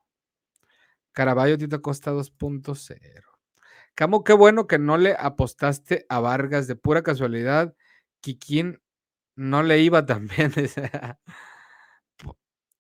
Caraballo 1.16 1.57
Tito 1.57 1.80
Costa 1.80 2.11
2.0. 2.11 3.34
Camo, 3.95 4.24
qué 4.24 4.32
bueno 4.32 4.66
que 4.66 4.78
no 4.78 4.97
le 4.97 5.14
apostaste 5.18 6.05
a 6.09 6.18
Vargas 6.18 6.66
de 6.66 6.74
pura 6.74 7.03
casualidad. 7.03 7.76
Kikín 8.20 8.80
no 9.36 9.62
le 9.62 9.80
iba 9.80 10.05
tan 10.07 10.26
bien. 10.28 10.53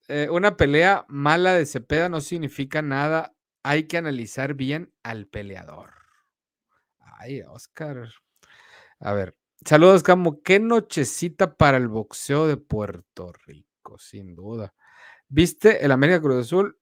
Eh, 0.08 0.28
una 0.30 0.56
pelea 0.56 1.06
mala 1.08 1.54
de 1.54 1.66
Cepeda 1.66 2.08
no 2.08 2.20
significa 2.20 2.82
nada. 2.82 3.34
Hay 3.62 3.84
que 3.84 3.96
analizar 3.96 4.54
bien 4.54 4.92
al 5.02 5.26
peleador. 5.26 5.92
Ay, 6.98 7.40
Oscar. 7.42 8.10
A 8.98 9.12
ver, 9.12 9.36
saludos, 9.64 10.02
Camo. 10.02 10.42
Qué 10.42 10.60
nochecita 10.60 11.56
para 11.56 11.78
el 11.78 11.88
boxeo 11.88 12.46
de 12.46 12.56
Puerto 12.58 13.32
Rico, 13.46 13.98
sin 13.98 14.34
duda. 14.34 14.74
¿Viste 15.28 15.84
el 15.84 15.92
América 15.92 16.20
Cruz 16.20 16.46
Azul? 16.46 16.78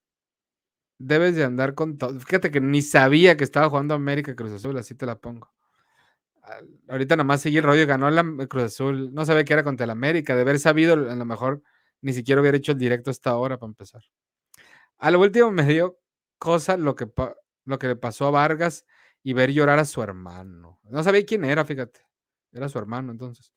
Debes 1.05 1.35
de 1.35 1.43
andar 1.43 1.75
con 1.75 1.99
todo. 1.99 2.19
Fíjate 2.21 2.53
que 2.53 2.61
ni 2.61 2.81
sabía 2.81 3.37
que 3.37 3.43
estaba 3.43 3.69
jugando 3.69 3.95
América 3.95 4.37
Cruz 4.37 4.53
Azul, 4.53 4.79
así 4.79 4.95
te 4.95 5.05
la 5.05 5.19
pongo. 5.19 5.53
Ahorita 6.89 7.17
nomás 7.17 7.41
seguí 7.41 7.59
el 7.59 7.65
rollo, 7.65 7.87
ganó 7.89 8.09
la 8.09 8.23
Cruz 8.47 8.65
Azul. 8.65 9.13
No 9.13 9.27
sabía 9.27 9.45
que 9.45 9.53
era 9.53 9.65
contra 9.65 9.83
el 9.83 9.91
América. 9.91 10.37
De 10.37 10.43
haber 10.43 10.61
sabido, 10.61 10.95
a 10.95 11.15
lo 11.17 11.25
mejor 11.25 11.61
ni 12.03 12.13
siquiera 12.13 12.41
hubiera 12.41 12.57
hecho 12.57 12.73
el 12.73 12.79
directo 12.79 13.11
hasta 13.11 13.31
ahora 13.31 13.59
para 13.59 13.71
empezar. 13.71 14.03
A 14.99 15.11
lo 15.11 15.19
último 15.19 15.51
me 15.51 15.65
dio 15.65 15.99
cosa 16.39 16.77
lo 16.77 16.95
que, 16.95 17.11
lo 17.65 17.79
que 17.81 17.89
le 17.89 17.97
pasó 17.97 18.29
a 18.29 18.31
Vargas 18.31 18.87
y 19.25 19.33
ver 19.33 19.51
llorar 19.53 19.81
a 19.81 19.85
su 19.85 20.03
hermano. 20.03 20.79
No 20.85 21.03
sabía 21.03 21.27
quién 21.27 21.45
era, 21.45 21.65
fíjate. 21.65 22.01
Era 22.53 22.69
su 22.69 22.79
hermano 22.79 23.11
entonces. 23.11 23.53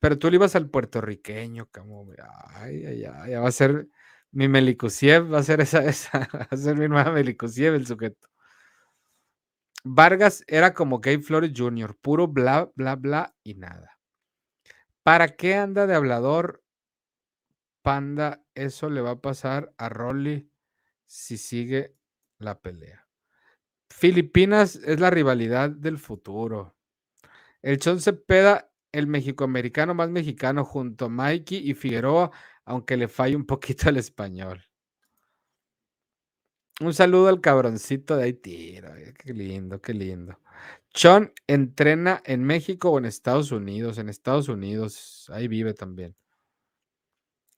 Pero 0.00 0.18
tú 0.18 0.30
le 0.30 0.36
ibas 0.36 0.56
al 0.56 0.70
puertorriqueño, 0.70 1.68
como, 1.70 2.10
ay, 2.54 2.86
ay, 2.86 3.04
ay, 3.04 3.34
va 3.34 3.48
a 3.48 3.52
ser 3.52 3.88
mi 4.32 4.48
Melicusiev, 4.48 5.32
va 5.32 5.38
a 5.38 5.42
ser 5.42 5.60
esa, 5.60 5.84
esa, 5.84 6.28
va 6.34 6.48
a 6.50 6.56
ser 6.56 6.76
mi 6.76 6.88
nueva 6.88 7.12
Melicusiev 7.12 7.74
el 7.74 7.86
sujeto. 7.86 8.28
Vargas 9.84 10.44
era 10.46 10.74
como 10.74 11.00
Gabe 11.00 11.22
Flores 11.22 11.52
Jr., 11.56 11.96
puro 12.00 12.28
bla, 12.28 12.70
bla, 12.74 12.96
bla 12.96 13.34
y 13.42 13.54
nada. 13.54 13.98
¿Para 15.02 15.28
qué 15.28 15.56
anda 15.56 15.86
de 15.86 15.94
hablador 15.94 16.62
Panda? 17.82 18.44
Eso 18.54 18.90
le 18.90 19.00
va 19.00 19.12
a 19.12 19.20
pasar 19.20 19.72
a 19.76 19.88
Rolly 19.88 20.48
si 21.06 21.36
sigue 21.36 21.96
la 22.38 22.60
pelea. 22.60 23.08
Filipinas 23.90 24.76
es 24.76 25.00
la 25.00 25.10
rivalidad 25.10 25.70
del 25.70 25.98
futuro. 25.98 26.76
El 27.60 27.78
Chon 27.78 28.00
Cepeda, 28.00 28.70
el 28.92 29.06
mexicoamericano 29.06 29.94
más 29.94 30.10
mexicano, 30.10 30.64
junto 30.64 31.06
a 31.06 31.08
Mikey 31.08 31.70
y 31.70 31.74
Figueroa, 31.74 32.30
aunque 32.64 32.96
le 32.96 33.08
falle 33.08 33.36
un 33.36 33.46
poquito 33.46 33.88
el 33.88 33.96
español. 33.96 34.62
Un 36.80 36.94
saludo 36.94 37.28
al 37.28 37.40
cabroncito 37.40 38.16
de 38.16 38.24
Haití. 38.24 38.80
Qué 39.18 39.32
lindo, 39.32 39.80
qué 39.80 39.94
lindo. 39.94 40.38
Chon 40.92 41.32
entrena 41.46 42.20
en 42.24 42.42
México 42.44 42.90
o 42.90 42.98
en 42.98 43.04
Estados 43.04 43.52
Unidos. 43.52 43.98
En 43.98 44.08
Estados 44.08 44.48
Unidos, 44.48 45.30
ahí 45.32 45.48
vive 45.48 45.74
también. 45.74 46.16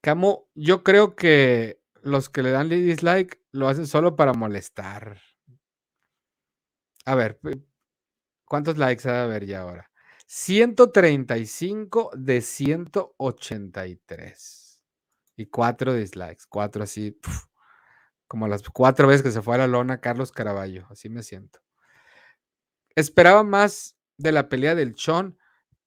Camo, 0.02 0.48
yo 0.54 0.84
creo 0.84 1.16
que 1.16 1.80
los 2.02 2.28
que 2.28 2.42
le 2.42 2.50
dan 2.50 2.68
dislike 2.68 3.40
lo 3.52 3.68
hacen 3.68 3.86
solo 3.86 4.16
para 4.16 4.34
molestar. 4.34 5.18
A 7.06 7.14
ver, 7.14 7.40
¿cuántos 8.44 8.76
likes 8.76 9.08
ha 9.08 9.12
de 9.12 9.18
haber 9.20 9.46
ya 9.46 9.62
ahora? 9.62 9.90
135 10.26 12.10
de 12.14 12.42
183. 12.42 14.63
Y 15.36 15.46
cuatro 15.46 15.94
dislikes, 15.94 16.44
cuatro 16.48 16.84
así, 16.84 17.18
como 18.28 18.48
las 18.48 18.62
cuatro 18.62 19.08
veces 19.08 19.22
que 19.22 19.30
se 19.32 19.42
fue 19.42 19.56
a 19.56 19.58
la 19.58 19.66
lona 19.66 20.00
Carlos 20.00 20.32
Caraballo, 20.32 20.86
así 20.90 21.08
me 21.08 21.22
siento. 21.22 21.60
Esperaba 22.96 23.42
más 23.42 23.96
de 24.16 24.32
la 24.32 24.48
pelea 24.48 24.74
del 24.74 24.94
Chon, 24.94 25.36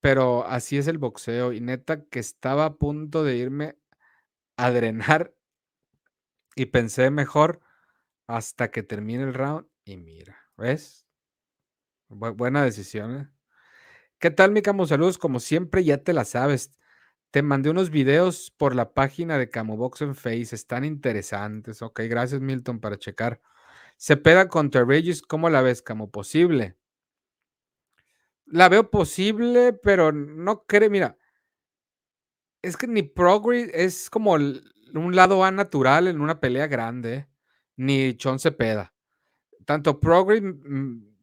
pero 0.01 0.45
así 0.45 0.77
es 0.77 0.87
el 0.87 0.97
boxeo. 0.97 1.53
Y 1.53 1.61
neta 1.61 2.03
que 2.05 2.19
estaba 2.19 2.65
a 2.65 2.75
punto 2.75 3.23
de 3.23 3.37
irme 3.37 3.77
a 4.57 4.71
drenar 4.71 5.33
y 6.55 6.65
pensé 6.67 7.09
mejor 7.11 7.61
hasta 8.27 8.71
que 8.71 8.83
termine 8.83 9.23
el 9.23 9.33
round 9.33 9.67
y 9.85 9.97
mira, 9.97 10.37
¿ves? 10.57 11.05
buena 12.09 12.63
decisión. 12.63 13.15
¿eh? 13.17 13.29
¿Qué 14.19 14.31
tal, 14.31 14.51
mi 14.51 14.61
Camo? 14.61 14.87
Saludos, 14.87 15.17
como 15.17 15.39
siempre, 15.39 15.83
ya 15.83 15.97
te 15.97 16.13
la 16.13 16.25
sabes. 16.25 16.71
Te 17.31 17.41
mandé 17.41 17.69
unos 17.69 17.89
videos 17.89 18.51
por 18.57 18.73
la 18.73 18.93
página 18.93 19.37
de 19.37 19.49
Camobox 19.49 20.01
en 20.01 20.15
Face, 20.15 20.55
están 20.55 20.85
interesantes. 20.85 21.81
Ok, 21.81 22.01
gracias, 22.09 22.41
Milton, 22.41 22.79
para 22.79 22.97
checar. 22.97 23.41
Cepeda 23.97 24.47
contra 24.47 24.85
Regis, 24.85 25.21
¿cómo 25.21 25.49
la 25.49 25.61
ves, 25.61 25.81
Camo? 25.81 26.09
Posible. 26.09 26.77
La 28.45 28.69
veo 28.69 28.89
posible, 28.89 29.73
pero 29.73 30.11
no 30.13 30.63
creo, 30.65 30.89
mira, 30.89 31.17
es 32.61 32.77
que 32.77 32.87
ni 32.87 33.03
Progress 33.03 33.69
es 33.73 34.09
como 34.09 34.33
un 34.33 35.15
lado 35.15 35.43
A 35.43 35.51
natural 35.51 36.07
en 36.07 36.21
una 36.21 36.39
pelea 36.39 36.67
grande, 36.67 37.27
ni 37.75 38.15
Chon 38.15 38.39
Cepeda. 38.39 38.93
Tanto 39.65 39.99
Progress 39.99 40.41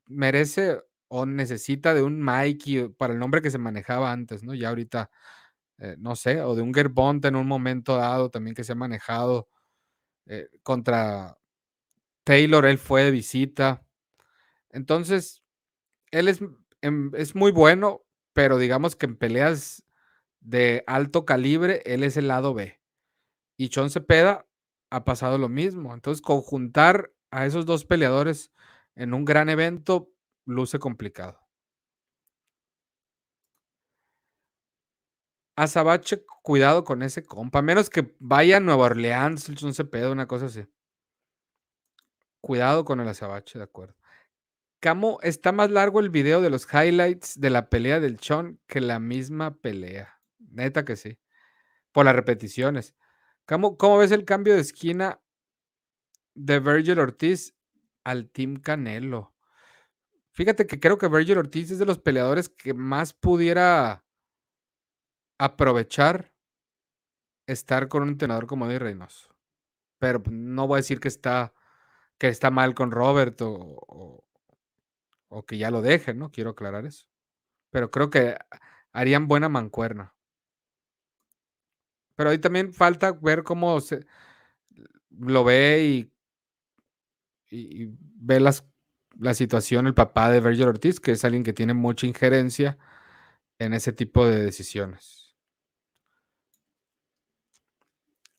merece 0.06 0.82
o 1.08 1.24
necesita 1.24 1.94
de 1.94 2.02
un 2.02 2.20
Mikey 2.20 2.90
para 2.90 3.14
el 3.14 3.18
nombre 3.18 3.40
que 3.40 3.50
se 3.50 3.58
manejaba 3.58 4.12
antes, 4.12 4.42
¿no? 4.42 4.54
Ya 4.54 4.68
ahorita, 4.68 5.10
eh, 5.78 5.96
no 5.98 6.16
sé, 6.16 6.40
o 6.42 6.54
de 6.54 6.62
un 6.62 6.74
Gerbont 6.74 7.24
en 7.24 7.36
un 7.36 7.46
momento 7.46 7.96
dado 7.96 8.30
también 8.30 8.54
que 8.54 8.64
se 8.64 8.72
ha 8.72 8.76
manejado 8.76 9.48
eh, 10.26 10.48
contra 10.62 11.38
Taylor, 12.24 12.66
él 12.66 12.78
fue 12.78 13.04
de 13.04 13.10
visita. 13.10 13.86
Entonces, 14.70 15.42
él 16.10 16.28
es, 16.28 16.40
em, 16.82 17.12
es 17.16 17.34
muy 17.34 17.52
bueno, 17.52 18.02
pero 18.34 18.58
digamos 18.58 18.96
que 18.96 19.06
en 19.06 19.16
peleas 19.16 19.84
de 20.40 20.84
alto 20.86 21.24
calibre, 21.24 21.82
él 21.86 22.04
es 22.04 22.16
el 22.16 22.28
lado 22.28 22.54
B. 22.54 22.80
Y 23.58 23.70
Chon 23.70 23.90
Cepeda 23.90 24.46
ha 24.90 25.04
pasado 25.04 25.38
lo 25.38 25.48
mismo. 25.48 25.94
Entonces, 25.94 26.22
conjuntar 26.22 27.12
a 27.30 27.46
esos 27.46 27.66
dos 27.66 27.84
peleadores 27.84 28.52
en 28.96 29.14
un 29.14 29.24
gran 29.24 29.48
evento 29.50 30.10
luce 30.46 30.78
complicado. 30.78 31.43
Azabache, 35.56 36.24
cuidado 36.42 36.84
con 36.84 37.02
ese 37.02 37.24
compa, 37.24 37.62
menos 37.62 37.88
que 37.88 38.14
vaya 38.18 38.56
a 38.56 38.60
Nueva 38.60 38.86
Orleans, 38.86 39.48
un 39.62 39.74
Cepeda, 39.74 40.10
una 40.10 40.26
cosa 40.26 40.46
así. 40.46 40.66
Cuidado 42.40 42.84
con 42.84 43.00
el 43.00 43.08
Azabache, 43.08 43.58
de 43.58 43.64
acuerdo. 43.64 43.96
Camo, 44.80 45.18
está 45.22 45.52
más 45.52 45.70
largo 45.70 46.00
el 46.00 46.10
video 46.10 46.42
de 46.42 46.50
los 46.50 46.66
highlights 46.72 47.40
de 47.40 47.50
la 47.50 47.70
pelea 47.70 48.00
del 48.00 48.18
Chon 48.18 48.60
que 48.66 48.80
la 48.80 48.98
misma 48.98 49.54
pelea. 49.54 50.20
Neta 50.38 50.84
que 50.84 50.96
sí. 50.96 51.18
Por 51.92 52.04
las 52.04 52.14
repeticiones. 52.14 52.94
Camo, 53.46 53.78
¿cómo 53.78 53.98
ves 53.98 54.12
el 54.12 54.24
cambio 54.24 54.54
de 54.54 54.60
esquina 54.60 55.20
de 56.34 56.60
Virgil 56.60 56.98
Ortiz 56.98 57.54
al 58.02 58.28
Team 58.28 58.56
Canelo? 58.56 59.34
Fíjate 60.32 60.66
que 60.66 60.80
creo 60.80 60.98
que 60.98 61.08
Virgil 61.08 61.38
Ortiz 61.38 61.70
es 61.70 61.78
de 61.78 61.86
los 61.86 61.98
peleadores 61.98 62.48
que 62.48 62.74
más 62.74 63.14
pudiera 63.14 64.03
aprovechar 65.38 66.32
estar 67.46 67.88
con 67.88 68.02
un 68.02 68.10
entrenador 68.10 68.46
como 68.46 68.66
Eddie 68.66 68.78
Reynoso. 68.78 69.34
Pero 69.98 70.22
pues, 70.22 70.34
no 70.34 70.66
voy 70.66 70.76
a 70.76 70.82
decir 70.82 71.00
que 71.00 71.08
está, 71.08 71.54
que 72.18 72.28
está 72.28 72.50
mal 72.50 72.74
con 72.74 72.90
Robert 72.90 73.40
o, 73.42 74.24
que 75.46 75.58
ya 75.58 75.70
lo 75.70 75.82
dejen, 75.82 76.18
¿no? 76.18 76.30
Quiero 76.30 76.50
aclarar 76.50 76.86
eso. 76.86 77.06
Pero 77.70 77.90
creo 77.90 78.08
que 78.08 78.36
harían 78.92 79.26
buena 79.26 79.48
mancuerna. 79.48 80.14
Pero 82.14 82.30
ahí 82.30 82.38
también 82.38 82.72
falta 82.72 83.12
ver 83.12 83.42
cómo 83.42 83.80
se 83.80 84.06
lo 85.10 85.42
ve 85.42 85.84
y, 85.84 86.12
y, 87.50 87.88
ve 87.98 88.38
las, 88.38 88.64
la 89.18 89.34
situación 89.34 89.86
el 89.88 89.94
papá 89.94 90.30
de 90.30 90.40
Virgil 90.40 90.68
Ortiz, 90.68 91.00
que 91.00 91.12
es 91.12 91.24
alguien 91.24 91.42
que 91.42 91.52
tiene 91.52 91.74
mucha 91.74 92.06
injerencia 92.06 92.78
en 93.58 93.74
ese 93.74 93.92
tipo 93.92 94.26
de 94.26 94.44
decisiones. 94.44 95.23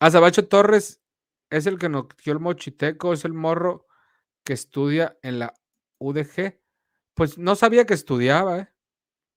Azabacho 0.06 0.48
Torres 0.48 1.02
es 1.50 1.66
el 1.66 1.80
que 1.80 1.90
dio 1.90 2.34
el 2.34 2.40
mochiteco, 2.40 3.12
es 3.14 3.26
el 3.26 3.34
morro 3.34 3.88
que 4.44 4.54
estudia 4.54 5.18
en 5.24 5.40
la 5.40 5.56
UDG. 5.98 6.60
Pues 7.16 7.40
no 7.40 7.56
sabía 7.56 7.86
que 7.86 7.96
estudiaba, 7.96 8.60
¿eh? 8.60 8.70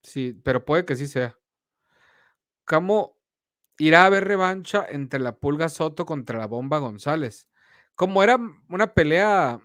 Sí, 0.02 0.38
pero 0.44 0.66
puede 0.66 0.84
que 0.84 0.96
sí 0.96 1.06
sea. 1.06 1.38
¿Cómo 2.66 3.18
irá 3.78 4.02
a 4.02 4.06
haber 4.06 4.28
revancha 4.28 4.84
entre 4.86 5.20
la 5.20 5.38
Pulga 5.38 5.70
Soto 5.70 6.04
contra 6.04 6.38
la 6.38 6.46
Bomba 6.46 6.78
González? 6.78 7.48
Como 7.94 8.22
era 8.22 8.38
una 8.68 8.92
pelea 8.92 9.62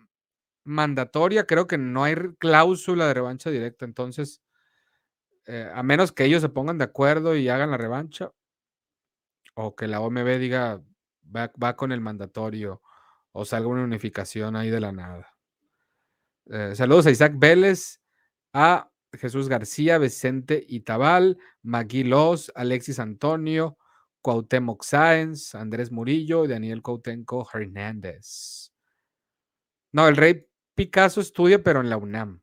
mandatoria, 0.63 1.45
creo 1.45 1.67
que 1.67 1.77
no 1.77 2.05
hay 2.05 2.15
cláusula 2.39 3.07
de 3.07 3.13
revancha 3.13 3.49
directa. 3.49 3.83
Entonces, 3.83 4.41
eh, 5.47 5.69
a 5.73 5.83
menos 5.83 6.13
que 6.13 6.23
ellos 6.23 6.41
se 6.41 6.47
pongan 6.47 6.77
de 6.77 6.85
acuerdo 6.85 7.35
y 7.35 7.49
hagan 7.49 7.71
la 7.71 7.77
revancha, 7.77 8.31
o 9.55 9.75
que 9.75 9.87
la 9.87 9.99
OMB 9.99 10.39
diga 10.39 10.81
va, 11.26 11.76
con 11.76 11.91
el 11.91 12.01
mandatorio, 12.01 12.82
o 13.32 13.45
salga 13.45 13.67
una 13.67 13.84
unificación 13.84 14.55
ahí 14.55 14.69
de 14.69 14.80
la 14.80 14.91
nada. 14.91 15.36
Eh, 16.51 16.74
saludos 16.76 17.07
a 17.07 17.11
Isaac 17.11 17.34
Vélez 17.36 17.99
a 18.53 18.89
Jesús 19.13 19.47
García, 19.47 19.97
Vicente 19.97 20.63
Itabal, 20.67 21.38
Magui 21.61 22.03
Los, 22.03 22.51
Alexis 22.55 22.99
Antonio, 22.99 23.78
Cuauhtémoc 24.21 24.84
Sáenz, 24.84 25.55
Andrés 25.55 25.91
Murillo 25.91 26.45
y 26.45 26.47
Daniel 26.47 26.82
Coutenco 26.82 27.47
Hernández. 27.53 28.71
No, 29.91 30.07
el 30.07 30.17
Rey 30.17 30.47
Picasso 30.76 31.21
estudia, 31.21 31.63
pero 31.63 31.82
en 31.82 31.89
la 31.89 31.97
UNAM. 31.97 32.41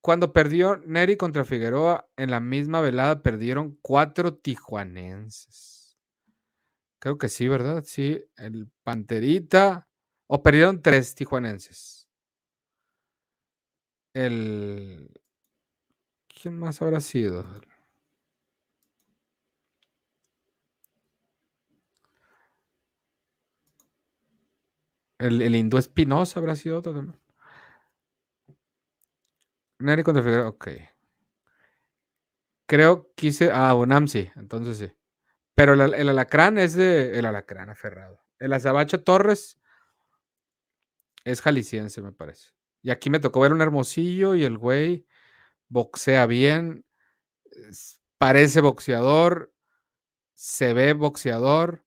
Cuando 0.00 0.32
perdió 0.32 0.78
Neri 0.78 1.16
contra 1.16 1.44
Figueroa, 1.44 2.08
en 2.16 2.30
la 2.30 2.40
misma 2.40 2.80
velada 2.80 3.22
perdieron 3.22 3.78
cuatro 3.82 4.34
tijuanenses. 4.34 5.81
Creo 7.02 7.18
que 7.18 7.28
sí, 7.28 7.48
¿verdad? 7.48 7.82
Sí, 7.84 8.24
el 8.36 8.70
Panterita. 8.84 9.88
O 10.28 10.42
perdieron 10.42 10.80
tres 10.80 11.14
tijuanenses 11.16 12.02
el... 14.14 15.08
¿Quién 16.28 16.58
más 16.58 16.82
habrá 16.82 17.00
sido? 17.00 17.44
El, 25.18 25.40
el 25.40 25.56
hindú 25.56 25.78
Espinosa 25.78 26.38
habrá 26.38 26.54
sido 26.54 26.78
otro 26.78 26.92
también. 26.94 27.18
Neri 29.80 30.02
contra 30.02 30.22
Figueroa, 30.22 30.48
ok. 30.48 30.66
Creo 32.66 33.08
que 33.16 33.28
hice. 33.28 33.50
Ah, 33.52 33.72
Bonam 33.74 34.08
sí, 34.08 34.28
entonces 34.36 34.78
sí. 34.78 34.90
Pero 35.54 35.74
el, 35.74 36.08
alacrán 36.08 36.58
es 36.58 36.74
de. 36.74 37.18
El 37.18 37.26
alacrán 37.26 37.70
aferrado. 37.70 38.22
El 38.38 38.52
azabache 38.52 38.98
Torres 38.98 39.58
es 41.24 41.40
jalisciense, 41.40 42.02
me 42.02 42.12
parece. 42.12 42.48
Y 42.82 42.90
aquí 42.90 43.10
me 43.10 43.20
tocó 43.20 43.40
ver 43.40 43.52
un 43.52 43.60
hermosillo 43.60 44.34
y 44.34 44.44
el 44.44 44.58
güey 44.58 45.06
boxea 45.68 46.26
bien, 46.26 46.84
parece 48.18 48.60
boxeador, 48.60 49.52
se 50.34 50.74
ve 50.74 50.92
boxeador 50.92 51.84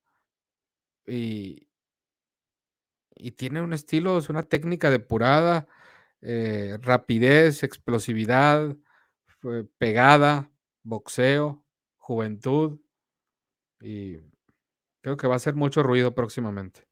y, 1.06 1.68
y 3.14 3.32
tiene 3.32 3.60
un 3.60 3.72
estilo, 3.72 4.18
es 4.18 4.28
una 4.30 4.42
técnica 4.42 4.90
depurada, 4.90 5.68
eh, 6.22 6.78
rapidez, 6.80 7.62
explosividad, 7.62 8.74
pegada, 9.78 10.50
boxeo, 10.82 11.62
juventud 11.98 12.80
y 13.80 14.18
creo 15.00 15.16
que 15.16 15.26
va 15.26 15.34
a 15.34 15.36
hacer 15.36 15.54
mucho 15.54 15.82
ruido 15.82 16.14
próximamente. 16.14 16.86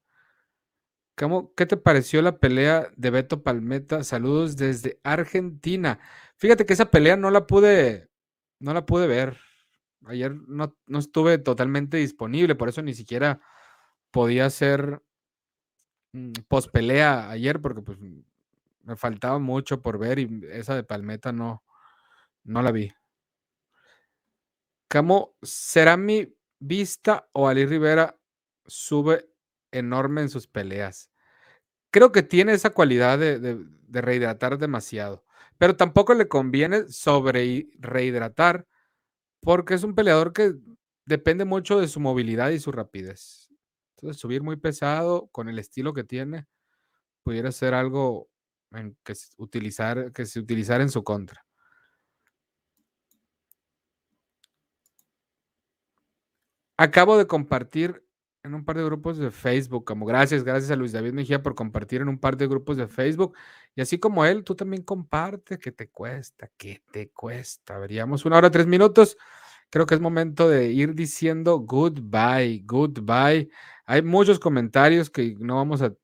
¿Qué 1.56 1.66
te 1.66 1.76
pareció 1.76 2.22
la 2.22 2.38
pelea 2.38 2.90
de 2.96 3.10
Beto 3.10 3.42
Palmeta? 3.44 4.02
Saludos 4.02 4.56
desde 4.56 4.98
Argentina. 5.04 6.00
Fíjate 6.36 6.66
que 6.66 6.72
esa 6.72 6.90
pelea 6.90 7.16
no 7.16 7.30
la 7.30 7.46
pude, 7.46 8.08
no 8.58 8.74
la 8.74 8.84
pude 8.84 9.06
ver. 9.06 9.38
Ayer 10.06 10.34
no, 10.34 10.76
no 10.86 10.98
estuve 10.98 11.38
totalmente 11.38 11.98
disponible, 11.98 12.56
por 12.56 12.68
eso 12.68 12.82
ni 12.82 12.94
siquiera 12.94 13.40
podía 14.10 14.46
hacer 14.46 15.02
mm, 16.12 16.32
post 16.48 16.70
pelea 16.72 17.30
ayer, 17.30 17.60
porque 17.60 17.80
pues 17.82 17.98
me 18.82 18.96
faltaba 18.96 19.38
mucho 19.38 19.80
por 19.80 19.98
ver 19.98 20.18
y 20.18 20.42
esa 20.50 20.74
de 20.74 20.82
Palmeta 20.82 21.32
no, 21.32 21.64
no 22.42 22.60
la 22.60 22.72
vi. 22.72 22.92
¿Cómo 24.90 25.36
será 25.42 25.96
mi 25.96 26.34
vista 26.66 27.28
o 27.32 27.48
Ali 27.48 27.66
Rivera 27.66 28.18
sube 28.66 29.28
enorme 29.70 30.22
en 30.22 30.30
sus 30.30 30.46
peleas. 30.46 31.10
Creo 31.90 32.12
que 32.12 32.22
tiene 32.22 32.52
esa 32.52 32.70
cualidad 32.70 33.18
de, 33.18 33.64
rehidratar 33.88 34.58
demasiado, 34.58 35.24
pero 35.58 35.76
tampoco 35.76 36.14
le 36.14 36.26
conviene 36.26 36.88
sobre 36.88 37.68
rehidratar 37.78 38.66
porque 39.40 39.74
es 39.74 39.84
un 39.84 39.94
peleador 39.94 40.32
que 40.32 40.54
depende 41.06 41.44
mucho 41.44 41.78
de 41.78 41.86
su 41.86 42.00
movilidad 42.00 42.50
y 42.50 42.58
su 42.58 42.72
rapidez. 42.72 43.48
Entonces, 43.96 44.20
subir 44.20 44.42
muy 44.42 44.56
pesado 44.56 45.28
con 45.28 45.48
el 45.48 45.58
estilo 45.58 45.92
que 45.92 46.02
tiene 46.02 46.46
pudiera 47.22 47.52
ser 47.52 47.74
algo 47.74 48.28
que, 49.04 49.14
utilizar, 49.36 50.12
que 50.12 50.26
se 50.26 50.40
utilizara 50.40 50.82
en 50.82 50.90
su 50.90 51.04
contra. 51.04 51.43
Acabo 56.76 57.16
de 57.16 57.26
compartir 57.26 58.04
en 58.44 58.54
un 58.54 58.64
par 58.64 58.76
de 58.76 58.84
grupos 58.84 59.16
de 59.16 59.30
Facebook, 59.30 59.84
como 59.84 60.04
gracias, 60.04 60.44
gracias 60.44 60.70
a 60.70 60.76
Luis 60.76 60.92
David 60.92 61.12
Mejía 61.12 61.42
por 61.42 61.54
compartir 61.54 62.02
en 62.02 62.08
un 62.08 62.18
par 62.18 62.36
de 62.36 62.46
grupos 62.46 62.76
de 62.76 62.86
Facebook. 62.88 63.34
Y 63.74 63.80
así 63.80 63.98
como 63.98 64.24
él, 64.26 64.44
tú 64.44 64.54
también 64.54 64.82
comparte, 64.82 65.58
que 65.58 65.72
te 65.72 65.88
cuesta, 65.88 66.50
que 66.58 66.82
te 66.92 67.10
cuesta. 67.10 67.78
Veríamos 67.78 68.24
una 68.26 68.36
hora, 68.36 68.50
tres 68.50 68.66
minutos. 68.66 69.16
Creo 69.70 69.86
que 69.86 69.94
es 69.94 70.00
momento 70.00 70.48
de 70.48 70.70
ir 70.72 70.94
diciendo 70.94 71.58
goodbye, 71.58 72.62
goodbye. 72.66 73.48
Hay 73.86 74.02
muchos 74.02 74.38
comentarios 74.38 75.10
que 75.10 75.36
no 75.38 75.56
vamos 75.56 75.80
a, 75.82 75.94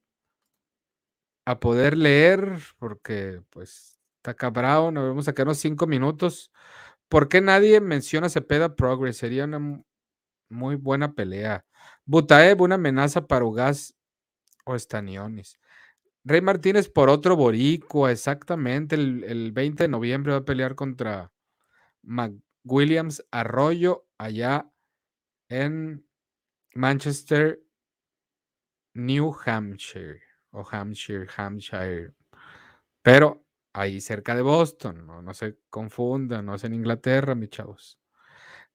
a 1.44 1.60
poder 1.60 1.96
leer 1.96 2.58
porque 2.78 3.42
pues 3.50 4.00
está 4.16 4.34
cabrón, 4.34 4.94
nos 4.94 5.08
vamos 5.08 5.28
a 5.28 5.34
quedarnos 5.34 5.58
cinco 5.58 5.86
minutos. 5.86 6.50
¿Por 7.08 7.28
qué 7.28 7.40
nadie 7.40 7.80
menciona 7.80 8.28
Cepeda 8.28 8.76
Progress? 8.76 9.18
Sería 9.18 9.44
una 9.44 9.82
muy 10.50 10.76
buena 10.76 11.14
pelea. 11.14 11.64
Butaev, 12.04 12.60
una 12.62 12.74
amenaza 12.74 13.26
para 13.26 13.44
Ugas 13.44 13.94
o 14.64 14.74
Estaniones. 14.74 15.58
Rey 16.24 16.42
Martínez 16.42 16.88
por 16.88 17.08
otro 17.08 17.36
boricua, 17.36 18.12
exactamente. 18.12 18.94
El, 18.96 19.52
20 19.52 19.84
de 19.84 19.88
noviembre 19.88 20.32
va 20.32 20.38
a 20.38 20.44
pelear 20.44 20.74
contra 20.74 21.32
McWilliams 22.02 23.24
Arroyo 23.30 24.06
allá 24.18 24.70
en 25.48 26.06
Manchester, 26.74 27.62
New 28.94 29.34
Hampshire 29.46 30.20
o 30.50 30.66
Hampshire, 30.70 31.26
Hampshire. 31.36 32.12
Pero 33.02 33.44
ahí 33.72 34.00
cerca 34.00 34.34
de 34.34 34.42
Boston, 34.42 35.06
no, 35.06 35.22
no 35.22 35.32
se 35.32 35.58
confundan, 35.70 36.44
no 36.44 36.54
es 36.54 36.64
en 36.64 36.74
Inglaterra, 36.74 37.34
mis 37.34 37.50
chavos. 37.50 37.99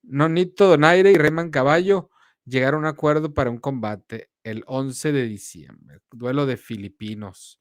Nonito 0.07 0.67
Donaire 0.67 1.11
y 1.11 1.15
Reyman 1.15 1.49
Caballo 1.49 2.09
llegaron 2.45 2.85
a 2.85 2.89
un 2.89 2.93
acuerdo 2.93 3.33
para 3.33 3.49
un 3.49 3.57
combate 3.57 4.29
el 4.43 4.63
11 4.67 5.11
de 5.11 5.23
diciembre, 5.23 5.99
duelo 6.11 6.45
de 6.45 6.57
filipinos. 6.57 7.59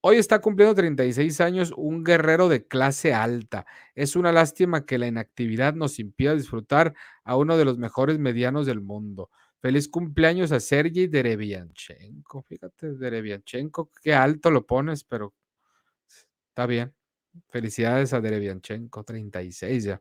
Hoy 0.00 0.16
está 0.16 0.40
cumpliendo 0.40 0.74
36 0.74 1.40
años 1.40 1.72
un 1.76 2.04
guerrero 2.04 2.48
de 2.48 2.66
clase 2.66 3.14
alta. 3.14 3.66
Es 3.94 4.16
una 4.16 4.32
lástima 4.32 4.86
que 4.86 4.98
la 4.98 5.06
inactividad 5.06 5.74
nos 5.74 5.98
impida 5.98 6.34
disfrutar 6.34 6.94
a 7.24 7.36
uno 7.36 7.56
de 7.56 7.64
los 7.64 7.78
mejores 7.78 8.18
medianos 8.18 8.66
del 8.66 8.80
mundo. 8.80 9.30
Feliz 9.60 9.88
cumpleaños 9.88 10.52
a 10.52 10.60
Sergei 10.60 11.08
Derevianchenko. 11.08 12.42
Fíjate, 12.42 12.94
Derevianchenko, 12.94 13.90
qué 14.02 14.14
alto 14.14 14.50
lo 14.50 14.66
pones, 14.66 15.02
pero 15.02 15.34
está 16.48 16.66
bien. 16.66 16.94
Felicidades 17.50 18.12
a 18.12 18.20
Derevianchenko, 18.20 19.02
36 19.04 19.84
ya. 19.84 20.00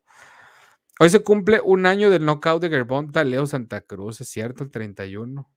Hoy 1.00 1.10
se 1.10 1.24
cumple 1.24 1.62
un 1.64 1.86
año 1.86 2.10
del 2.10 2.26
knockout 2.26 2.62
de 2.62 2.70
Gervonta 2.70 3.24
Leo 3.24 3.46
Santa 3.46 3.82
Cruz, 3.82 4.20
es 4.22 4.30
cierto, 4.30 4.64
el 4.64 4.72
31. 4.72 5.48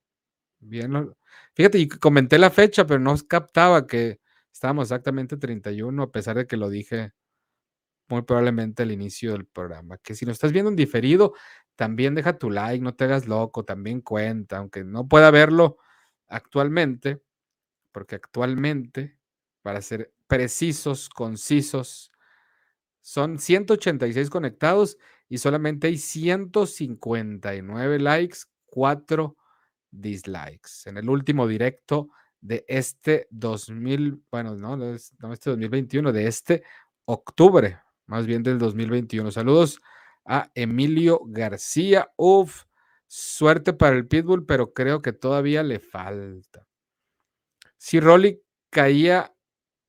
Bien, 0.59 1.15
fíjate, 1.55 1.79
y 1.79 1.87
comenté 1.89 2.37
la 2.37 2.51
fecha, 2.51 2.85
pero 2.85 2.99
no 2.99 3.15
captaba 3.27 3.87
que 3.87 4.21
estábamos 4.53 4.85
exactamente 4.87 5.37
31, 5.37 6.03
a 6.03 6.11
pesar 6.11 6.37
de 6.37 6.45
que 6.45 6.57
lo 6.57 6.69
dije 6.69 7.13
muy 8.07 8.21
probablemente 8.23 8.83
al 8.83 8.91
inicio 8.91 9.31
del 9.31 9.47
programa. 9.47 9.97
Que 9.97 10.13
si 10.13 10.25
lo 10.25 10.31
estás 10.31 10.51
viendo 10.51 10.69
en 10.69 10.75
diferido, 10.75 11.33
también 11.75 12.13
deja 12.13 12.37
tu 12.37 12.51
like, 12.51 12.83
no 12.83 12.93
te 12.93 13.05
hagas 13.05 13.27
loco, 13.27 13.65
también 13.65 14.01
cuenta, 14.01 14.57
aunque 14.57 14.83
no 14.83 15.07
pueda 15.07 15.31
verlo 15.31 15.77
actualmente, 16.27 17.23
porque 17.91 18.15
actualmente, 18.15 19.17
para 19.63 19.81
ser 19.81 20.13
precisos, 20.27 21.09
concisos, 21.09 22.11
son 23.01 23.39
186 23.39 24.29
conectados 24.29 24.97
y 25.31 25.37
solamente 25.37 25.87
hay 25.87 25.97
159 25.97 27.99
likes, 27.99 28.39
4 28.65 29.37
dislikes. 29.89 30.87
En 30.87 30.97
el 30.97 31.09
último 31.09 31.47
directo 31.47 32.09
de 32.41 32.65
este 32.67 33.27
2000, 33.29 34.23
bueno, 34.29 34.57
no, 34.57 34.75
no 34.75 34.93
este 34.93 35.49
2021, 35.49 36.11
de 36.11 36.27
este 36.27 36.63
octubre, 37.05 37.79
más 38.07 38.25
bien 38.25 38.43
del 38.43 38.59
2021. 38.59 39.31
Saludos 39.31 39.79
a 40.25 40.51
Emilio 40.53 41.21
García. 41.27 42.11
Uf, 42.17 42.65
suerte 43.07 43.71
para 43.71 43.95
el 43.95 44.07
Pitbull, 44.07 44.45
pero 44.45 44.73
creo 44.73 45.01
que 45.01 45.13
todavía 45.13 45.63
le 45.63 45.79
falta. 45.79 46.67
Si 47.77 48.01
Rolly 48.01 48.41
caía 48.69 49.33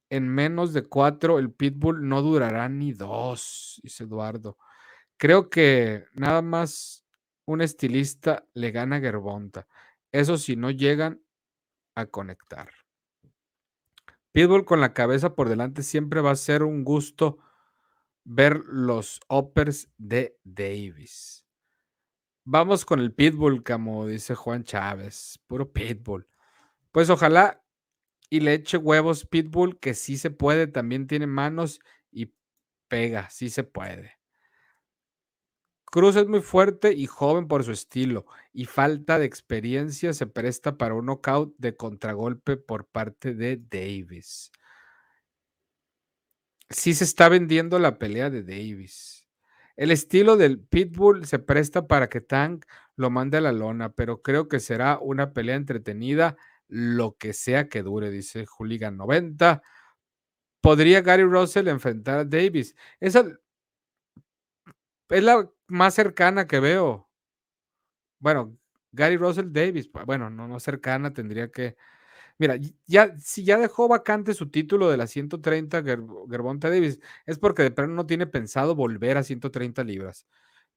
en 0.08 0.28
menos 0.28 0.72
de 0.72 0.84
cuatro, 0.84 1.40
el 1.40 1.50
Pitbull 1.50 2.08
no 2.08 2.22
durará 2.22 2.68
ni 2.68 2.92
dos, 2.92 3.80
dice 3.82 4.04
Eduardo. 4.04 4.56
Creo 5.22 5.50
que 5.50 6.06
nada 6.14 6.42
más 6.42 7.06
un 7.44 7.60
estilista 7.60 8.44
le 8.54 8.72
gana 8.72 8.96
a 8.96 9.00
Gerbonta. 9.00 9.68
Eso 10.10 10.36
si 10.36 10.56
no 10.56 10.72
llegan 10.72 11.22
a 11.94 12.06
conectar. 12.06 12.72
Pitbull 14.32 14.64
con 14.64 14.80
la 14.80 14.92
cabeza 14.92 15.36
por 15.36 15.48
delante 15.48 15.84
siempre 15.84 16.22
va 16.22 16.32
a 16.32 16.34
ser 16.34 16.64
un 16.64 16.82
gusto 16.82 17.38
ver 18.24 18.64
los 18.66 19.20
uppers 19.28 19.88
de 19.96 20.40
Davis. 20.42 21.46
Vamos 22.42 22.84
con 22.84 22.98
el 22.98 23.14
Pitbull, 23.14 23.62
como 23.62 24.08
dice 24.08 24.34
Juan 24.34 24.64
Chávez, 24.64 25.38
puro 25.46 25.72
Pitbull. 25.72 26.26
Pues 26.90 27.10
ojalá 27.10 27.62
y 28.28 28.40
le 28.40 28.54
eche 28.54 28.76
huevos 28.76 29.24
Pitbull, 29.24 29.78
que 29.78 29.94
sí 29.94 30.18
se 30.18 30.32
puede, 30.32 30.66
también 30.66 31.06
tiene 31.06 31.28
manos 31.28 31.78
y 32.10 32.34
pega, 32.88 33.30
sí 33.30 33.50
se 33.50 33.62
puede. 33.62 34.20
Cruz 35.92 36.16
es 36.16 36.26
muy 36.26 36.40
fuerte 36.40 36.94
y 36.94 37.06
joven 37.06 37.46
por 37.48 37.64
su 37.64 37.72
estilo 37.72 38.24
y 38.54 38.64
falta 38.64 39.18
de 39.18 39.26
experiencia 39.26 40.14
se 40.14 40.26
presta 40.26 40.78
para 40.78 40.94
un 40.94 41.04
knockout 41.04 41.54
de 41.58 41.76
contragolpe 41.76 42.56
por 42.56 42.86
parte 42.86 43.34
de 43.34 43.58
Davis. 43.58 44.50
Sí 46.70 46.94
se 46.94 47.04
está 47.04 47.28
vendiendo 47.28 47.78
la 47.78 47.98
pelea 47.98 48.30
de 48.30 48.42
Davis. 48.42 49.28
El 49.76 49.90
estilo 49.90 50.38
del 50.38 50.60
Pitbull 50.60 51.26
se 51.26 51.38
presta 51.38 51.86
para 51.86 52.08
que 52.08 52.22
Tank 52.22 52.64
lo 52.96 53.10
mande 53.10 53.36
a 53.36 53.42
la 53.42 53.52
lona, 53.52 53.92
pero 53.92 54.22
creo 54.22 54.48
que 54.48 54.60
será 54.60 54.98
una 54.98 55.34
pelea 55.34 55.56
entretenida, 55.56 56.38
lo 56.68 57.18
que 57.18 57.34
sea 57.34 57.68
que 57.68 57.82
dure, 57.82 58.10
dice 58.10 58.46
Hooligan 58.46 58.96
90. 58.96 59.62
¿Podría 60.62 61.02
Gary 61.02 61.24
Russell 61.24 61.68
enfrentar 61.68 62.20
a 62.20 62.24
Davis? 62.24 62.74
Esa 62.98 63.26
es 65.10 65.22
la 65.22 65.50
más 65.72 65.94
cercana 65.94 66.46
que 66.46 66.60
veo. 66.60 67.08
Bueno, 68.20 68.56
Gary 68.92 69.16
Russell 69.16 69.52
Davis, 69.52 69.90
bueno, 70.06 70.30
no, 70.30 70.46
no 70.48 70.60
cercana, 70.60 71.12
tendría 71.12 71.50
que. 71.50 71.76
Mira, 72.38 72.56
ya, 72.86 73.16
si 73.18 73.44
ya 73.44 73.58
dejó 73.58 73.88
vacante 73.88 74.34
su 74.34 74.50
título 74.50 74.90
de 74.90 74.96
la 74.96 75.06
130 75.06 75.82
Gervonta 75.84 76.70
Davis, 76.70 77.00
es 77.26 77.38
porque 77.38 77.62
de 77.62 77.70
pronto 77.72 77.94
no 77.94 78.06
tiene 78.06 78.26
pensado 78.26 78.74
volver 78.76 79.18
a 79.18 79.22
130 79.24 79.84
libras. 79.84 80.26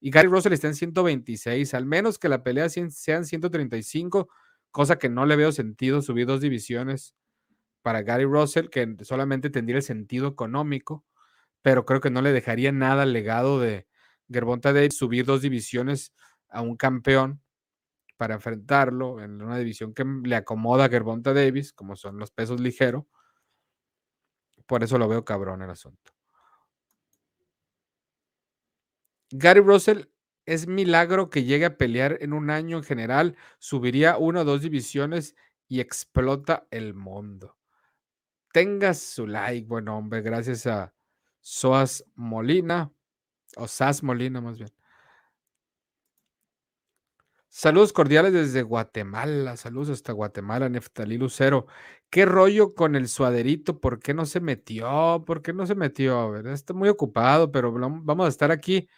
Y 0.00 0.10
Gary 0.10 0.28
Russell 0.28 0.52
está 0.54 0.68
en 0.68 0.74
126, 0.76 1.74
al 1.74 1.86
menos 1.86 2.18
que 2.18 2.28
la 2.28 2.42
pelea 2.44 2.68
sean 2.68 2.90
135, 3.26 4.28
cosa 4.70 4.98
que 4.98 5.08
no 5.10 5.26
le 5.26 5.36
veo 5.36 5.52
sentido 5.52 6.02
subir 6.02 6.26
dos 6.26 6.40
divisiones 6.40 7.14
para 7.82 8.02
Gary 8.02 8.24
Russell, 8.24 8.68
que 8.70 8.96
solamente 9.02 9.50
tendría 9.50 9.78
el 9.78 9.82
sentido 9.82 10.28
económico, 10.28 11.04
pero 11.62 11.84
creo 11.86 12.00
que 12.00 12.10
no 12.10 12.22
le 12.22 12.32
dejaría 12.32 12.72
nada 12.72 13.06
legado 13.06 13.60
de, 13.60 13.86
Gervonta 14.30 14.72
Davis 14.72 14.96
subir 14.96 15.24
dos 15.24 15.42
divisiones 15.42 16.12
a 16.48 16.62
un 16.62 16.76
campeón 16.76 17.42
para 18.16 18.34
enfrentarlo 18.34 19.20
en 19.20 19.42
una 19.42 19.58
división 19.58 19.94
que 19.94 20.04
le 20.04 20.36
acomoda 20.36 20.86
a 20.86 20.88
Gervonta 20.88 21.34
Davis, 21.34 21.72
como 21.72 21.96
son 21.96 22.18
los 22.18 22.30
pesos 22.30 22.60
ligeros. 22.60 23.04
Por 24.66 24.82
eso 24.82 24.98
lo 24.98 25.08
veo 25.08 25.24
cabrón 25.24 25.62
el 25.62 25.70
asunto. 25.70 26.12
Gary 29.30 29.60
Russell 29.60 30.04
es 30.46 30.66
milagro 30.68 31.30
que 31.30 31.44
llegue 31.44 31.64
a 31.66 31.76
pelear 31.76 32.18
en 32.20 32.32
un 32.32 32.50
año 32.50 32.78
en 32.78 32.84
general, 32.84 33.36
subiría 33.58 34.16
una 34.16 34.42
o 34.42 34.44
dos 34.44 34.62
divisiones 34.62 35.34
y 35.68 35.80
explota 35.80 36.66
el 36.70 36.94
mundo. 36.94 37.56
Tenga 38.52 38.94
su 38.94 39.26
like, 39.26 39.66
buen 39.66 39.88
hombre, 39.88 40.22
gracias 40.22 40.66
a 40.66 40.94
Soas 41.40 42.04
Molina. 42.14 42.92
O 43.56 43.66
Sas 43.66 44.02
Molina, 44.02 44.40
más 44.40 44.58
bien. 44.58 44.70
Saludos 47.48 47.94
cordiales 47.94 48.34
desde 48.34 48.60
Guatemala. 48.62 49.56
Saludos 49.56 49.88
hasta 49.88 50.12
Guatemala, 50.12 50.68
Neftalí 50.68 51.16
Lucero. 51.16 51.66
¿Qué 52.10 52.26
rollo 52.26 52.74
con 52.74 52.96
el 52.96 53.08
suaderito? 53.08 53.80
¿Por 53.80 53.98
qué 53.98 54.12
no 54.12 54.26
se 54.26 54.40
metió? 54.40 55.24
¿Por 55.26 55.40
qué 55.40 55.54
no 55.54 55.66
se 55.66 55.74
metió? 55.74 56.36
Está 56.52 56.74
muy 56.74 56.90
ocupado, 56.90 57.50
pero 57.50 57.72
vamos 57.72 58.26
a 58.26 58.28
estar 58.28 58.50
aquí 58.50 58.88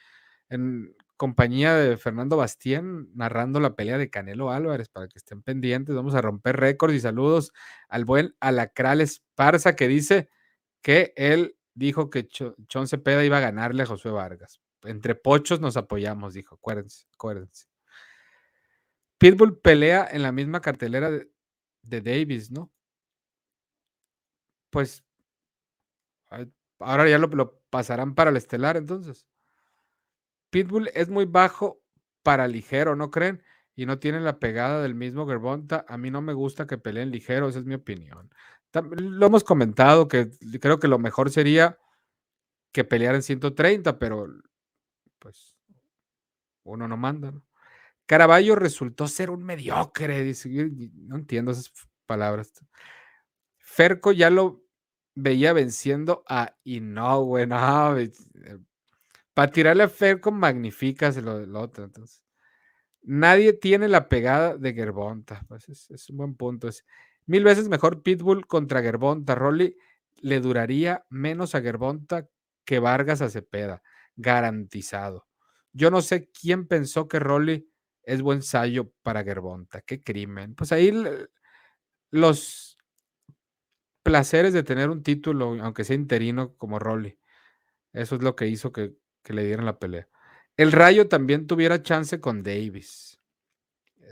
en 0.48 0.92
compañía 1.16 1.76
de 1.76 1.96
Fernando 1.98 2.36
Bastien 2.36 3.10
narrando 3.14 3.60
la 3.60 3.76
pelea 3.76 3.98
de 3.98 4.10
Canelo 4.10 4.50
Álvarez 4.50 4.88
para 4.88 5.08
que 5.08 5.18
estén 5.18 5.42
pendientes. 5.42 5.94
Vamos 5.94 6.16
a 6.16 6.22
romper 6.22 6.56
récords 6.56 6.94
y 6.94 7.00
saludos 7.00 7.52
al 7.88 8.04
buen 8.04 8.34
Alacral 8.40 9.00
Esparza 9.00 9.76
que 9.76 9.86
dice 9.86 10.30
que 10.82 11.12
él 11.16 11.57
dijo 11.78 12.10
que 12.10 12.26
Chon 12.26 12.88
Cepeda 12.88 13.24
iba 13.24 13.38
a 13.38 13.40
ganarle 13.40 13.84
a 13.84 13.86
Josué 13.86 14.10
Vargas. 14.10 14.60
Entre 14.82 15.14
pochos 15.14 15.60
nos 15.60 15.76
apoyamos, 15.76 16.34
dijo. 16.34 16.56
Acuérdense, 16.56 17.06
acuérdense. 17.14 17.66
Pitbull 19.18 19.58
pelea 19.60 20.08
en 20.10 20.22
la 20.22 20.32
misma 20.32 20.60
cartelera 20.60 21.10
de, 21.10 22.00
Davis, 22.00 22.50
¿no? 22.50 22.70
Pues 24.70 25.04
ahora 26.78 27.08
ya 27.08 27.18
lo, 27.18 27.28
lo, 27.28 27.60
pasarán 27.70 28.14
para 28.14 28.30
el 28.30 28.36
estelar, 28.36 28.76
entonces. 28.76 29.26
Pitbull 30.50 30.90
es 30.94 31.08
muy 31.08 31.24
bajo 31.24 31.80
para 32.22 32.48
ligero, 32.48 32.96
¿no 32.96 33.10
creen? 33.10 33.42
Y 33.74 33.86
no 33.86 33.98
tiene 33.98 34.20
la 34.20 34.38
pegada 34.38 34.82
del 34.82 34.94
mismo 34.94 35.26
Gervonta. 35.26 35.84
A 35.88 35.96
mí 35.96 36.10
no 36.10 36.22
me 36.22 36.32
gusta 36.32 36.66
que 36.66 36.78
peleen 36.78 37.10
ligero, 37.10 37.48
esa 37.48 37.60
es 37.60 37.64
mi 37.64 37.74
opinión. 37.74 38.30
Lo 38.82 39.26
hemos 39.26 39.44
comentado 39.44 40.08
que 40.08 40.30
creo 40.60 40.78
que 40.78 40.88
lo 40.88 40.98
mejor 40.98 41.30
sería 41.30 41.78
que 42.72 42.84
pelear 42.84 43.14
en 43.14 43.22
130, 43.22 43.98
pero 43.98 44.26
pues 45.18 45.56
uno 46.64 46.86
no 46.88 46.96
manda, 46.96 47.32
¿no? 47.32 47.42
Caraballo 48.06 48.56
resultó 48.56 49.06
ser 49.06 49.28
un 49.28 49.44
mediocre, 49.44 50.22
dice, 50.22 50.48
no 50.94 51.16
entiendo 51.16 51.52
esas 51.52 51.70
palabras. 52.06 52.52
Ferco 53.58 54.12
ya 54.12 54.30
lo 54.30 54.64
veía 55.14 55.52
venciendo 55.52 56.24
a 56.26 56.56
Inoue, 56.64 57.46
no, 57.46 57.94
para 59.34 59.52
tirarle 59.52 59.82
a 59.82 59.88
Ferco 59.88 60.30
magnificas 60.30 61.16
lo, 61.18 61.44
lo 61.44 61.60
otro, 61.60 61.84
entonces. 61.84 62.22
Nadie 63.02 63.52
tiene 63.52 63.88
la 63.88 64.08
pegada 64.08 64.56
de 64.56 64.74
Gerbonta, 64.74 65.44
pues 65.48 65.68
es, 65.68 66.10
un 66.10 66.16
buen 66.16 66.34
punto. 66.34 66.68
Mil 67.28 67.44
veces 67.44 67.68
mejor 67.68 68.02
Pitbull 68.02 68.46
contra 68.46 68.82
Gerbonta. 68.82 69.34
Rolly 69.34 69.76
le 70.16 70.40
duraría 70.40 71.04
menos 71.10 71.54
a 71.54 71.60
Gerbonta 71.60 72.26
que 72.64 72.78
Vargas 72.78 73.20
a 73.20 73.28
Cepeda. 73.28 73.82
Garantizado. 74.16 75.28
Yo 75.72 75.90
no 75.90 76.00
sé 76.00 76.30
quién 76.30 76.66
pensó 76.66 77.06
que 77.06 77.18
Rolly 77.18 77.70
es 78.02 78.22
buen 78.22 78.42
sallo 78.42 78.90
para 79.02 79.22
Gerbonta. 79.24 79.82
Qué 79.82 80.02
crimen. 80.02 80.54
Pues 80.54 80.72
ahí 80.72 80.90
los 82.10 82.78
placeres 84.02 84.54
de 84.54 84.62
tener 84.62 84.88
un 84.88 85.02
título, 85.02 85.62
aunque 85.62 85.84
sea 85.84 85.96
interino, 85.96 86.54
como 86.56 86.78
Rolly. 86.78 87.18
Eso 87.92 88.16
es 88.16 88.22
lo 88.22 88.34
que 88.34 88.46
hizo 88.46 88.72
que, 88.72 88.94
que 89.22 89.34
le 89.34 89.44
dieran 89.44 89.66
la 89.66 89.78
pelea. 89.78 90.08
El 90.56 90.72
Rayo 90.72 91.08
también 91.08 91.46
tuviera 91.46 91.82
chance 91.82 92.20
con 92.20 92.42
Davis. 92.42 93.20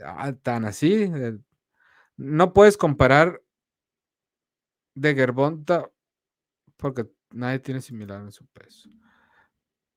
Ah, 0.05 0.33
tan 0.33 0.65
así. 0.65 1.11
No 2.17 2.53
puedes 2.53 2.77
comparar 2.77 3.41
de 4.95 5.13
Gervonta 5.15 5.91
porque 6.77 7.09
nadie 7.31 7.59
tiene 7.59 7.81
similar 7.81 8.21
en 8.21 8.31
su 8.31 8.45
peso. 8.47 8.89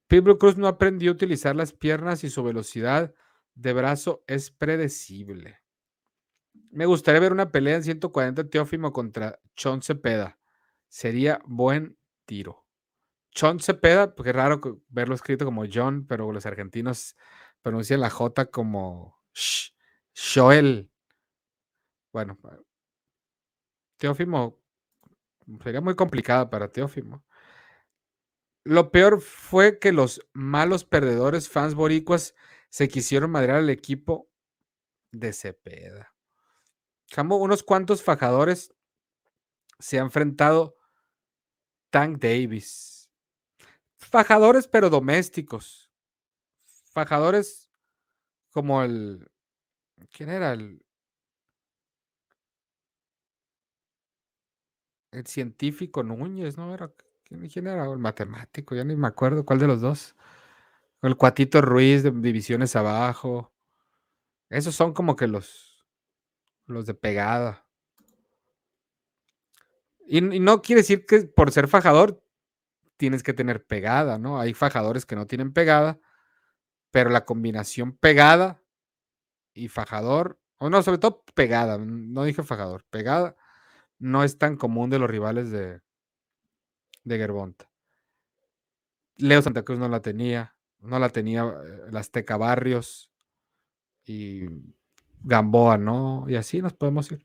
Pitbull 0.06 0.38
Cruz 0.38 0.56
no 0.56 0.66
aprendió 0.66 1.10
a 1.10 1.14
utilizar 1.14 1.54
las 1.54 1.72
piernas 1.72 2.24
y 2.24 2.30
su 2.30 2.42
velocidad 2.42 3.14
de 3.54 3.72
brazo 3.72 4.24
es 4.26 4.50
predecible. 4.50 5.60
Me 6.70 6.86
gustaría 6.86 7.20
ver 7.20 7.32
una 7.32 7.50
pelea 7.50 7.76
en 7.76 7.84
140 7.84 8.48
Teófimo 8.48 8.92
contra 8.92 9.40
Chon 9.54 9.82
Cepeda. 9.82 10.38
Sería 10.88 11.40
buen 11.44 11.96
tiro. 12.26 12.66
Chon 13.32 13.60
Cepeda, 13.60 14.14
porque 14.14 14.30
es 14.30 14.36
raro 14.36 14.60
verlo 14.88 15.14
escrito 15.14 15.44
como 15.44 15.64
John, 15.72 16.06
pero 16.06 16.32
los 16.32 16.46
argentinos 16.46 17.16
pronuncian 17.62 18.00
la 18.00 18.10
J 18.10 18.46
como 18.46 19.16
Sh- 19.34 19.72
Joel. 20.34 20.90
Bueno, 22.12 22.38
Teófimo 23.96 24.58
sería 25.62 25.80
muy 25.80 25.94
complicada 25.94 26.48
para 26.50 26.70
Teófimo. 26.72 27.24
Lo 28.64 28.90
peor 28.90 29.20
fue 29.20 29.78
que 29.78 29.92
los 29.92 30.26
malos 30.32 30.84
perdedores 30.84 31.48
fans 31.48 31.74
boricuas 31.74 32.34
se 32.68 32.88
quisieron 32.88 33.30
madrear 33.30 33.58
al 33.58 33.70
equipo 33.70 34.28
de 35.12 35.32
Cepeda. 35.32 36.14
Jambo, 37.08 37.36
unos 37.36 37.62
cuantos 37.62 38.02
fajadores 38.02 38.74
se 39.78 39.98
ha 39.98 40.02
enfrentado 40.02 40.76
Tank 41.90 42.18
Davis. 42.18 43.10
Fajadores, 43.96 44.68
pero 44.68 44.90
domésticos. 44.90 45.90
Fajadores 46.92 47.70
como 48.50 48.82
el. 48.82 49.28
¿Quién 50.12 50.30
era? 50.30 50.52
El, 50.52 50.84
el 55.12 55.26
científico 55.26 56.02
Núñez, 56.02 56.56
¿no? 56.56 56.74
Era, 56.74 56.92
¿quién, 57.24 57.48
quién 57.48 57.66
era? 57.66 57.84
El 57.84 57.98
matemático, 57.98 58.74
ya 58.74 58.84
ni 58.84 58.96
me 58.96 59.08
acuerdo 59.08 59.44
cuál 59.44 59.58
de 59.58 59.66
los 59.66 59.80
dos. 59.80 60.14
El 61.02 61.16
Cuatito 61.16 61.60
Ruiz 61.62 62.02
de 62.02 62.10
divisiones 62.10 62.76
abajo. 62.76 63.52
Esos 64.50 64.74
son 64.74 64.92
como 64.92 65.16
que 65.16 65.26
los, 65.26 65.86
los 66.66 66.86
de 66.86 66.94
pegada. 66.94 67.66
Y, 70.06 70.18
y 70.18 70.40
no 70.40 70.60
quiere 70.62 70.82
decir 70.82 71.06
que 71.06 71.22
por 71.22 71.52
ser 71.52 71.68
fajador 71.68 72.22
tienes 72.96 73.22
que 73.22 73.32
tener 73.32 73.64
pegada, 73.64 74.18
¿no? 74.18 74.38
Hay 74.40 74.52
fajadores 74.54 75.06
que 75.06 75.16
no 75.16 75.26
tienen 75.26 75.52
pegada, 75.52 75.98
pero 76.90 77.10
la 77.10 77.24
combinación 77.24 77.96
pegada 77.96 78.62
y 79.54 79.68
fajador, 79.68 80.38
o 80.58 80.68
no, 80.68 80.82
sobre 80.82 80.98
todo 80.98 81.24
pegada, 81.34 81.78
no 81.78 82.24
dije 82.24 82.42
fajador, 82.42 82.84
pegada, 82.90 83.36
no 84.00 84.24
es 84.24 84.38
tan 84.38 84.56
común 84.56 84.90
de 84.90 84.98
los 84.98 85.08
rivales 85.08 85.50
de, 85.50 85.80
de 87.04 87.18
Gervonta. 87.18 87.70
Leo 89.16 89.42
Santa 89.42 89.62
Cruz 89.62 89.78
no 89.78 89.88
la 89.88 90.00
tenía, 90.00 90.56
no 90.80 90.98
la 90.98 91.10
tenía 91.10 91.44
eh, 91.44 91.82
el 91.88 91.96
Azteca 91.96 92.36
Barrios 92.36 93.10
y 94.04 94.46
Gamboa, 95.22 95.78
¿no? 95.78 96.24
Y 96.28 96.36
así 96.36 96.62
nos 96.62 96.72
podemos 96.72 97.12
ir. 97.12 97.24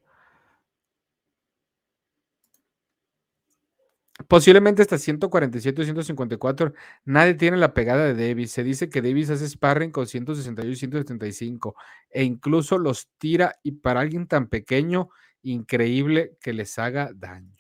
Posiblemente 4.30 4.82
hasta 4.82 4.98
147 4.98 5.82
o 5.82 5.86
154. 5.86 6.74
Nadie 7.04 7.34
tiene 7.34 7.58
la 7.58 7.74
pegada 7.74 8.06
de 8.06 8.28
Davis. 8.28 8.52
Se 8.52 8.64
dice 8.64 8.90
que 8.90 9.02
Davis 9.02 9.30
hace 9.30 9.48
sparring 9.48 9.92
con 9.92 10.08
168 10.08 10.72
y 10.72 10.76
175 10.76 11.76
e 12.10 12.24
incluso 12.24 12.78
los 12.78 13.10
tira 13.18 13.60
y 13.62 13.74
para 13.74 14.00
alguien 14.00 14.28
tan 14.28 14.48
pequeño, 14.48 15.10
increíble 15.46 16.38
que 16.42 16.54
les 16.54 16.78
haga 16.80 17.12
daño. 17.14 17.56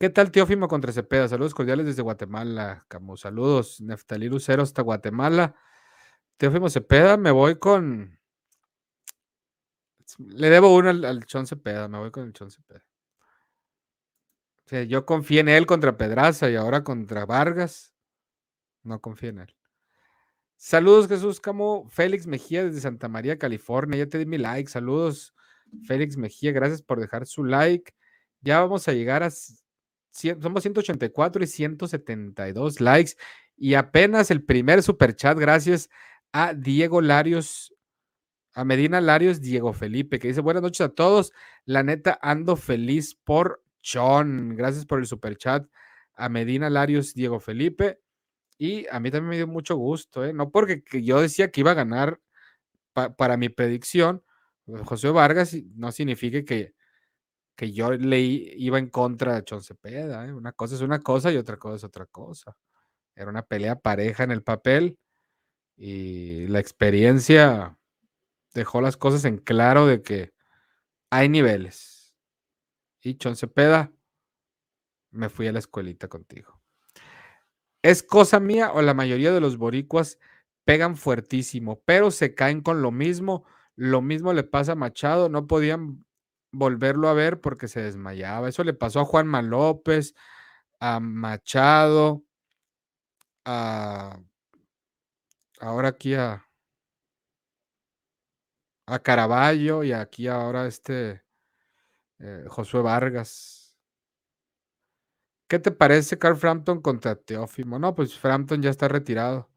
¿Qué 0.00 0.10
tal 0.10 0.30
Teófimo 0.30 0.68
contra 0.68 0.92
Cepeda? 0.92 1.28
Saludos 1.28 1.54
cordiales 1.54 1.86
desde 1.86 2.02
Guatemala, 2.02 2.84
Camus. 2.88 3.20
Saludos, 3.22 3.80
Neftalí 3.80 4.28
Lucero 4.28 4.62
hasta 4.62 4.82
Guatemala. 4.82 5.54
Teófimo 6.36 6.70
Cepeda, 6.70 7.16
me 7.16 7.30
voy 7.30 7.58
con... 7.58 8.18
Le 10.18 10.50
debo 10.50 10.74
uno 10.74 10.90
al, 10.90 11.04
al 11.04 11.24
Chon 11.26 11.46
Cepeda, 11.46 11.88
me 11.88 11.98
voy 11.98 12.10
con 12.10 12.24
el 12.24 12.32
Chon 12.32 12.50
Cepeda. 12.50 12.84
O 14.64 14.68
sea, 14.68 14.82
yo 14.84 15.04
confié 15.04 15.40
en 15.40 15.48
él 15.48 15.66
contra 15.66 15.96
Pedraza 15.96 16.50
y 16.50 16.56
ahora 16.56 16.84
contra 16.84 17.26
Vargas. 17.26 17.92
No 18.82 19.00
confío 19.00 19.30
en 19.30 19.40
él. 19.40 19.56
Saludos, 20.56 21.08
Jesús 21.08 21.40
Camo. 21.40 21.88
Félix 21.88 22.26
Mejía 22.26 22.64
desde 22.64 22.80
Santa 22.80 23.08
María, 23.08 23.38
California. 23.38 23.98
Ya 23.98 24.08
te 24.08 24.18
di 24.18 24.26
mi 24.26 24.38
like. 24.38 24.70
Saludos, 24.70 25.34
Félix 25.86 26.16
Mejía. 26.16 26.52
Gracias 26.52 26.82
por 26.82 27.00
dejar 27.00 27.26
su 27.26 27.44
like. 27.44 27.92
Ya 28.40 28.60
vamos 28.60 28.88
a 28.88 28.92
llegar 28.92 29.22
a. 29.22 29.30
Somos 29.30 30.62
184 30.62 31.44
y 31.44 31.46
172 31.46 32.80
likes. 32.80 33.12
Y 33.56 33.74
apenas 33.74 34.30
el 34.30 34.44
primer 34.44 34.82
super 34.82 35.14
chat, 35.14 35.38
gracias 35.38 35.88
a 36.32 36.54
Diego 36.54 37.00
Larios, 37.00 37.74
a 38.54 38.64
Medina 38.64 39.00
Larios, 39.00 39.40
Diego 39.40 39.72
Felipe, 39.72 40.18
que 40.18 40.28
dice: 40.28 40.40
Buenas 40.40 40.62
noches 40.62 40.80
a 40.80 40.88
todos. 40.88 41.32
La 41.64 41.82
neta, 41.82 42.18
ando 42.22 42.56
feliz 42.56 43.14
por 43.14 43.62
John. 43.84 44.56
Gracias 44.56 44.86
por 44.86 44.98
el 44.98 45.06
super 45.06 45.36
chat 45.36 45.66
a 46.18 46.28
Medina 46.28 46.68
Larios, 46.68 47.14
Diego 47.14 47.40
Felipe. 47.40 48.00
Y 48.58 48.86
a 48.88 49.00
mí 49.00 49.10
también 49.10 49.30
me 49.30 49.36
dio 49.36 49.46
mucho 49.46 49.76
gusto, 49.76 50.24
¿eh? 50.24 50.32
no 50.32 50.50
porque 50.50 50.82
yo 51.02 51.20
decía 51.20 51.50
que 51.50 51.60
iba 51.60 51.70
a 51.70 51.74
ganar 51.74 52.20
pa 52.92 53.14
para 53.14 53.36
mi 53.36 53.48
predicción, 53.48 54.24
José 54.84 55.10
Vargas, 55.10 55.56
no 55.74 55.92
significa 55.92 56.42
que, 56.44 56.74
que 57.56 57.72
yo 57.72 57.92
le 57.92 58.20
iba 58.20 58.78
en 58.78 58.88
contra 58.88 59.34
de 59.34 59.44
Chon 59.44 59.62
Cepeda. 59.62 60.26
¿eh? 60.26 60.32
Una 60.32 60.52
cosa 60.52 60.74
es 60.74 60.80
una 60.80 61.00
cosa 61.00 61.32
y 61.32 61.36
otra 61.36 61.56
cosa 61.56 61.76
es 61.76 61.84
otra 61.84 62.06
cosa. 62.06 62.56
Era 63.14 63.30
una 63.30 63.42
pelea 63.42 63.76
pareja 63.76 64.24
en 64.24 64.30
el 64.30 64.42
papel 64.42 64.98
y 65.76 66.46
la 66.48 66.60
experiencia 66.60 67.76
dejó 68.54 68.80
las 68.80 68.96
cosas 68.96 69.24
en 69.24 69.38
claro 69.38 69.86
de 69.86 70.02
que 70.02 70.32
hay 71.10 71.28
niveles. 71.28 72.14
Y 73.00 73.16
Chon 73.16 73.36
Cepeda, 73.36 73.92
me 75.10 75.28
fui 75.28 75.46
a 75.46 75.52
la 75.52 75.58
escuelita 75.58 76.08
contigo. 76.08 76.60
¿Es 77.82 78.02
cosa 78.02 78.40
mía 78.40 78.72
o 78.72 78.82
la 78.82 78.94
mayoría 78.94 79.32
de 79.32 79.40
los 79.40 79.56
boricuas 79.56 80.18
pegan 80.64 80.96
fuertísimo, 80.96 81.80
pero 81.84 82.10
se 82.10 82.34
caen 82.34 82.60
con 82.60 82.82
lo 82.82 82.90
mismo? 82.90 83.44
Lo 83.80 84.02
mismo 84.02 84.32
le 84.32 84.42
pasa 84.42 84.72
a 84.72 84.74
Machado, 84.74 85.28
no 85.28 85.46
podían 85.46 86.04
volverlo 86.50 87.08
a 87.08 87.12
ver 87.14 87.40
porque 87.40 87.68
se 87.68 87.80
desmayaba. 87.80 88.48
Eso 88.48 88.64
le 88.64 88.74
pasó 88.74 88.98
a 88.98 89.04
Juanma 89.04 89.40
López, 89.40 90.16
a 90.80 90.98
Machado, 90.98 92.24
a 93.44 94.18
ahora 95.60 95.88
aquí 95.88 96.14
a 96.14 96.44
a 98.86 98.98
Caraballo 99.00 99.84
y 99.84 99.92
aquí 99.92 100.26
ahora 100.28 100.66
este 100.66 101.22
eh, 102.20 102.44
Josué 102.48 102.82
Vargas. 102.82 103.76
¿Qué 105.48 105.58
te 105.58 105.70
parece 105.70 106.18
Carl 106.18 106.36
Frampton 106.36 106.80
contra 106.82 107.14
Teófimo? 107.16 107.78
No, 107.78 107.94
pues 107.94 108.18
Frampton 108.18 108.62
ya 108.62 108.70
está 108.70 108.88
retirado 108.88 109.50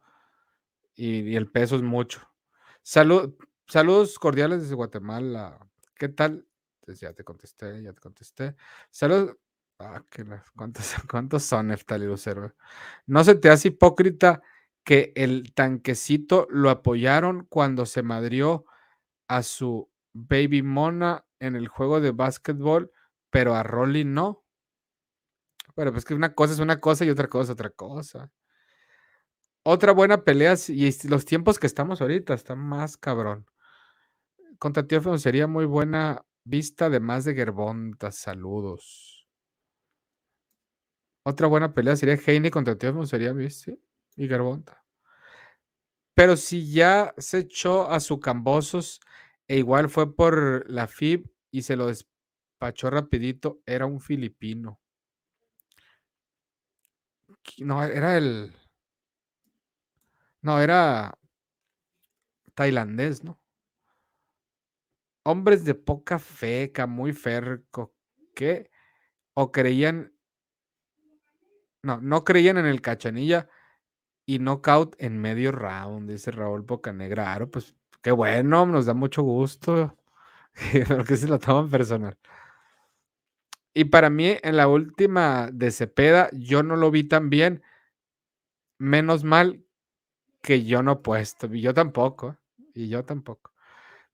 y, 0.95 1.21
y 1.31 1.35
el 1.35 1.49
peso 1.49 1.75
es 1.75 1.81
mucho. 1.81 2.21
Salud, 2.83 3.35
saludos 3.71 4.19
cordiales 4.19 4.61
desde 4.61 4.75
Guatemala. 4.75 5.57
¿Qué 5.95 6.09
tal? 6.09 6.45
Pues 6.81 6.99
ya 6.99 7.13
te 7.13 7.23
contesté, 7.23 7.81
ya 7.81 7.93
te 7.93 8.01
contesté. 8.01 8.55
Saludos. 8.89 9.37
Ah, 9.79 10.03
¿cuántos, 10.55 10.93
¿Cuántos 11.09 11.43
son, 11.43 11.67
Neftali 11.67 12.05
Lucero? 12.05 12.53
¿No 13.07 13.23
se 13.23 13.35
te 13.35 13.49
hace 13.49 13.69
hipócrita 13.69 14.41
que 14.83 15.13
el 15.15 15.53
tanquecito 15.53 16.47
lo 16.49 16.69
apoyaron 16.69 17.45
cuando 17.49 17.85
se 17.85 18.03
madrió 18.03 18.65
a 19.27 19.41
su 19.41 19.89
baby 20.13 20.63
mona 20.63 21.25
en 21.39 21.55
el 21.55 21.67
juego 21.69 22.01
de 22.01 22.11
básquetbol, 22.11 22.91
pero 23.29 23.55
a 23.55 23.63
Rolly 23.63 24.03
no? 24.03 24.43
Pero 25.75 25.93
pues 25.93 26.03
que 26.03 26.13
una 26.13 26.35
cosa 26.35 26.53
es 26.53 26.59
una 26.59 26.81
cosa 26.81 27.05
y 27.05 27.09
otra 27.09 27.29
cosa 27.29 27.43
es 27.45 27.49
otra 27.51 27.69
cosa. 27.69 28.29
Otra 29.63 29.93
buena 29.93 30.23
pelea, 30.23 30.55
y 30.67 31.07
los 31.07 31.25
tiempos 31.25 31.59
que 31.59 31.67
estamos 31.67 32.01
ahorita 32.01 32.33
están 32.33 32.59
más 32.59 32.97
cabrón. 32.97 33.45
Contra 34.61 34.85
Teófimo 34.85 35.17
sería 35.17 35.47
muy 35.47 35.65
buena 35.65 36.23
vista, 36.43 36.85
además 36.85 37.25
de 37.25 37.33
Gerbonta. 37.33 38.11
Saludos. 38.11 39.27
Otra 41.25 41.47
buena 41.47 41.73
pelea 41.73 41.95
sería 41.95 42.13
Heine 42.13 42.51
contra 42.51 42.77
Teófimo, 42.77 43.07
sería 43.07 43.33
¿sí? 43.49 43.81
y 44.15 44.27
Gerbonta. 44.27 44.85
Pero 46.13 46.37
si 46.37 46.71
ya 46.71 47.11
se 47.17 47.39
echó 47.39 47.89
a 47.89 47.99
su 47.99 48.19
Cambosos, 48.19 48.99
e 49.47 49.57
igual 49.57 49.89
fue 49.89 50.15
por 50.15 50.69
la 50.69 50.87
FIB 50.87 51.27
y 51.49 51.63
se 51.63 51.75
lo 51.75 51.91
Pachó 52.59 52.91
rapidito, 52.91 53.63
era 53.65 53.87
un 53.87 53.99
filipino. 53.99 54.79
No, 57.57 57.83
era 57.83 58.15
el. 58.15 58.55
No, 60.43 60.59
era 60.61 61.17
tailandés, 62.53 63.23
¿no? 63.23 63.40
Hombres 65.23 65.63
de 65.65 65.75
poca 65.75 66.17
feca, 66.19 66.87
muy 66.87 67.13
ferco, 67.13 67.93
¿qué? 68.35 68.71
O 69.33 69.51
creían. 69.51 70.13
No, 71.83 71.99
no 72.01 72.23
creían 72.23 72.57
en 72.57 72.65
el 72.65 72.81
cachanilla 72.81 73.49
y 74.25 74.39
knockout 74.39 74.95
en 74.99 75.19
medio 75.19 75.51
round, 75.51 76.09
dice 76.09 76.31
Raúl 76.31 76.61
Bocanegra. 76.61 77.23
Claro, 77.23 77.51
pues 77.51 77.75
qué 78.01 78.11
bueno, 78.11 78.65
nos 78.65 78.85
da 78.85 78.93
mucho 78.93 79.23
gusto. 79.23 79.97
Porque 80.87 81.17
se 81.17 81.27
lo 81.27 81.39
toman 81.39 81.69
personal. 81.69 82.17
Y 83.73 83.85
para 83.85 84.09
mí, 84.09 84.35
en 84.43 84.57
la 84.57 84.67
última 84.67 85.49
de 85.51 85.71
Cepeda, 85.71 86.29
yo 86.33 86.61
no 86.63 86.75
lo 86.75 86.91
vi 86.91 87.03
tan 87.05 87.29
bien. 87.29 87.63
Menos 88.77 89.23
mal 89.23 89.63
que 90.41 90.63
yo 90.65 90.83
no 90.83 90.93
he 90.93 90.95
puesto. 90.97 91.53
Y 91.53 91.61
yo 91.61 91.73
tampoco. 91.73 92.37
Y 92.73 92.89
yo 92.89 93.05
tampoco. 93.05 93.50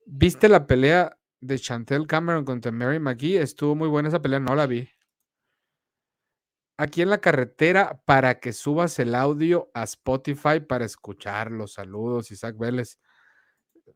¿Viste 0.10 0.48
la 0.48 0.66
pelea 0.68 1.20
de 1.42 1.60
Chantel 1.60 2.08
Cameron 2.08 2.46
contra 2.46 2.72
Mary 2.72 2.98
McGee? 2.98 3.42
Estuvo 3.42 3.76
muy 3.76 3.90
buena 3.90 4.08
esa 4.08 4.22
pelea, 4.22 4.40
no 4.40 4.56
la 4.56 4.66
vi. 4.66 4.88
Aquí 6.78 7.02
en 7.02 7.10
la 7.10 7.18
carretera 7.18 8.02
para 8.06 8.40
que 8.40 8.54
subas 8.54 9.00
el 9.00 9.14
audio 9.14 9.70
a 9.74 9.84
Spotify 9.84 10.62
para 10.66 10.86
escucharlo. 10.86 11.68
Saludos, 11.68 12.32
Isaac 12.32 12.58
Vélez. 12.58 13.00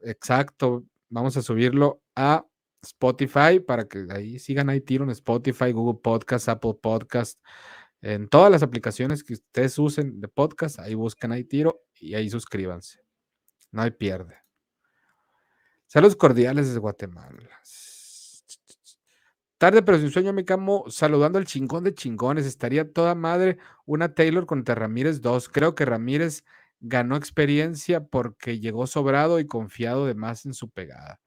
Exacto. 0.01 0.83
Vamos 1.09 1.37
a 1.37 1.41
subirlo 1.41 2.03
a 2.13 2.45
Spotify 2.83 3.61
para 3.65 3.87
que 3.87 4.05
ahí 4.09 4.37
sigan 4.37 4.69
ahí 4.69 4.81
tiro 4.81 5.05
en 5.05 5.11
Spotify, 5.11 5.71
Google 5.71 6.01
Podcast, 6.03 6.49
Apple 6.49 6.73
Podcast, 6.81 7.39
en 8.01 8.27
todas 8.27 8.51
las 8.51 8.63
aplicaciones 8.63 9.23
que 9.23 9.33
ustedes 9.35 9.79
usen 9.79 10.19
de 10.19 10.27
podcast, 10.27 10.77
ahí 10.79 10.93
buscan 10.93 11.31
ahí 11.31 11.45
tiro 11.45 11.83
y 11.95 12.15
ahí 12.15 12.29
suscríbanse. 12.29 12.99
No 13.71 13.83
hay 13.83 13.91
pierde. 13.91 14.41
Saludos 15.91 16.15
cordiales 16.15 16.67
desde 16.67 16.79
Guatemala. 16.79 17.61
Tarde 19.57 19.81
pero 19.81 19.99
sin 19.99 20.09
sueño, 20.09 20.31
me 20.31 20.45
camo 20.45 20.85
saludando 20.87 21.37
al 21.37 21.43
chingón 21.43 21.83
de 21.83 21.93
chingones. 21.93 22.45
Estaría 22.45 22.93
toda 22.93 23.13
madre 23.13 23.57
una 23.85 24.15
Taylor 24.15 24.45
contra 24.45 24.73
Ramírez 24.73 25.19
2. 25.19 25.49
Creo 25.49 25.75
que 25.75 25.83
Ramírez 25.83 26.45
ganó 26.79 27.17
experiencia 27.17 28.05
porque 28.05 28.61
llegó 28.61 28.87
sobrado 28.87 29.41
y 29.41 29.47
confiado 29.47 30.05
de 30.05 30.15
más 30.15 30.45
en 30.45 30.53
su 30.53 30.69
pegada. 30.69 31.19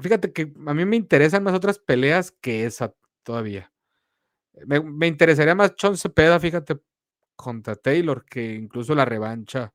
Fíjate 0.00 0.32
que 0.32 0.50
a 0.66 0.72
mí 0.72 0.86
me 0.86 0.96
interesan 0.96 1.42
más 1.42 1.52
otras 1.52 1.78
peleas 1.78 2.30
que 2.30 2.64
esa 2.64 2.94
todavía. 3.22 3.70
Me, 4.64 5.06
interesaría 5.06 5.54
más 5.54 5.74
Chon 5.74 5.98
Cepeda, 5.98 6.40
fíjate, 6.40 6.80
contra 7.36 7.76
Taylor, 7.76 8.24
que 8.24 8.54
incluso 8.54 8.94
la 8.94 9.04
revancha 9.04 9.74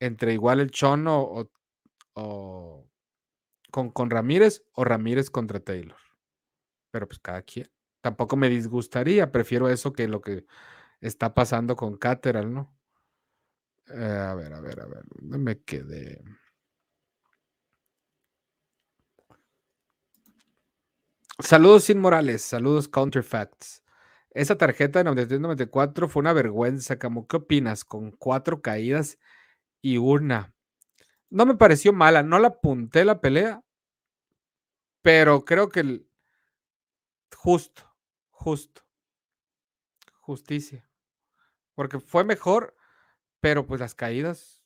entre 0.00 0.32
igual 0.32 0.60
el 0.60 0.70
Chon 0.70 1.06
o, 1.08 1.50
con, 3.70 3.90
con 3.90 4.10
Ramírez 4.10 4.62
o 4.72 4.84
Ramírez 4.84 5.30
contra 5.30 5.60
Taylor. 5.60 5.98
Pero 6.90 7.08
pues 7.08 7.20
cada 7.20 7.42
quien. 7.42 7.70
Tampoco 8.00 8.36
me 8.36 8.48
disgustaría, 8.48 9.32
prefiero 9.32 9.68
eso 9.68 9.92
que 9.92 10.08
lo 10.08 10.20
que 10.20 10.46
está 11.00 11.34
pasando 11.34 11.76
con 11.76 11.96
Cateral, 11.96 12.52
¿no? 12.52 12.74
Eh, 13.88 14.18
a 14.30 14.34
ver, 14.34 14.52
a 14.52 14.60
ver, 14.60 14.80
a 14.80 14.86
ver, 14.86 15.04
¿dónde 15.20 15.38
me 15.38 15.60
quedé? 15.62 16.22
Saludos 21.38 21.84
sin 21.84 21.98
Morales, 21.98 22.42
saludos 22.42 22.88
Counterfacts. 22.88 23.82
Esa 24.30 24.56
tarjeta 24.56 25.00
de 25.00 25.04
9394 25.04 26.08
fue 26.08 26.20
una 26.20 26.32
vergüenza, 26.32 26.98
Camo. 26.98 27.26
¿Qué 27.26 27.36
opinas? 27.36 27.84
Con 27.84 28.10
cuatro 28.12 28.62
caídas 28.62 29.18
y 29.82 29.98
una. 29.98 30.55
No 31.30 31.46
me 31.46 31.56
pareció 31.56 31.92
mala, 31.92 32.22
no 32.22 32.38
la 32.38 32.48
apunté 32.48 33.04
la 33.04 33.20
pelea, 33.20 33.62
pero 35.02 35.44
creo 35.44 35.68
que 35.68 35.80
el... 35.80 36.08
justo, 37.34 37.82
justo, 38.30 38.82
justicia. 40.20 40.88
Porque 41.74 42.00
fue 42.00 42.24
mejor, 42.24 42.74
pero 43.40 43.66
pues 43.66 43.80
las 43.80 43.94
caídas, 43.94 44.64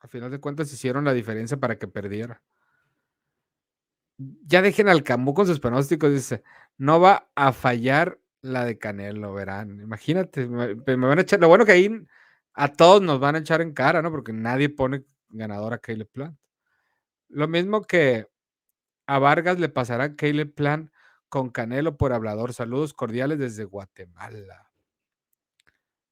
a 0.00 0.08
final 0.08 0.30
de 0.30 0.40
cuentas, 0.40 0.72
hicieron 0.72 1.04
la 1.04 1.12
diferencia 1.12 1.56
para 1.58 1.78
que 1.78 1.88
perdiera 1.88 2.42
ya 4.46 4.62
dejen 4.62 4.88
al 4.88 5.02
Camus 5.02 5.34
con 5.34 5.46
sus 5.46 5.60
pronósticos, 5.60 6.12
dice, 6.12 6.42
no 6.78 7.00
va 7.00 7.28
a 7.34 7.52
fallar 7.52 8.18
la 8.40 8.64
de 8.64 8.78
Canelo, 8.78 9.32
verán. 9.34 9.80
Imagínate, 9.80 10.46
me, 10.46 10.74
van 10.74 11.18
a 11.18 11.22
echar, 11.22 11.40
lo 11.40 11.48
bueno 11.48 11.64
que 11.64 11.72
ahí 11.72 12.06
a 12.54 12.68
todos 12.68 13.02
nos 13.02 13.20
van 13.20 13.36
a 13.36 13.38
echar 13.38 13.60
en 13.60 13.72
cara, 13.72 14.02
¿no? 14.02 14.10
Porque 14.10 14.32
nadie 14.32 14.68
pone 14.68 15.04
ganador 15.32 15.74
a 15.74 15.78
Caleb 15.78 16.08
Plant. 16.08 16.38
Lo 17.28 17.48
mismo 17.48 17.82
que 17.82 18.28
a 19.06 19.18
Vargas 19.18 19.58
le 19.58 19.68
pasará 19.68 20.14
Caleb 20.14 20.54
Plant 20.54 20.92
con 21.28 21.50
Canelo 21.50 21.96
por 21.96 22.12
hablador. 22.12 22.52
Saludos 22.52 22.94
cordiales 22.94 23.38
desde 23.38 23.64
Guatemala. 23.64 24.70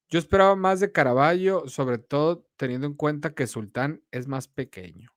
Yo 0.09 0.19
esperaba 0.19 0.57
más 0.57 0.81
de 0.81 0.91
Caraballo, 0.91 1.69
sobre 1.69 1.99
todo 1.99 2.45
teniendo 2.57 2.87
en 2.87 2.95
cuenta 2.95 3.33
que 3.35 3.47
Sultán 3.47 4.03
es 4.11 4.27
más 4.27 4.49
pequeño. 4.49 5.13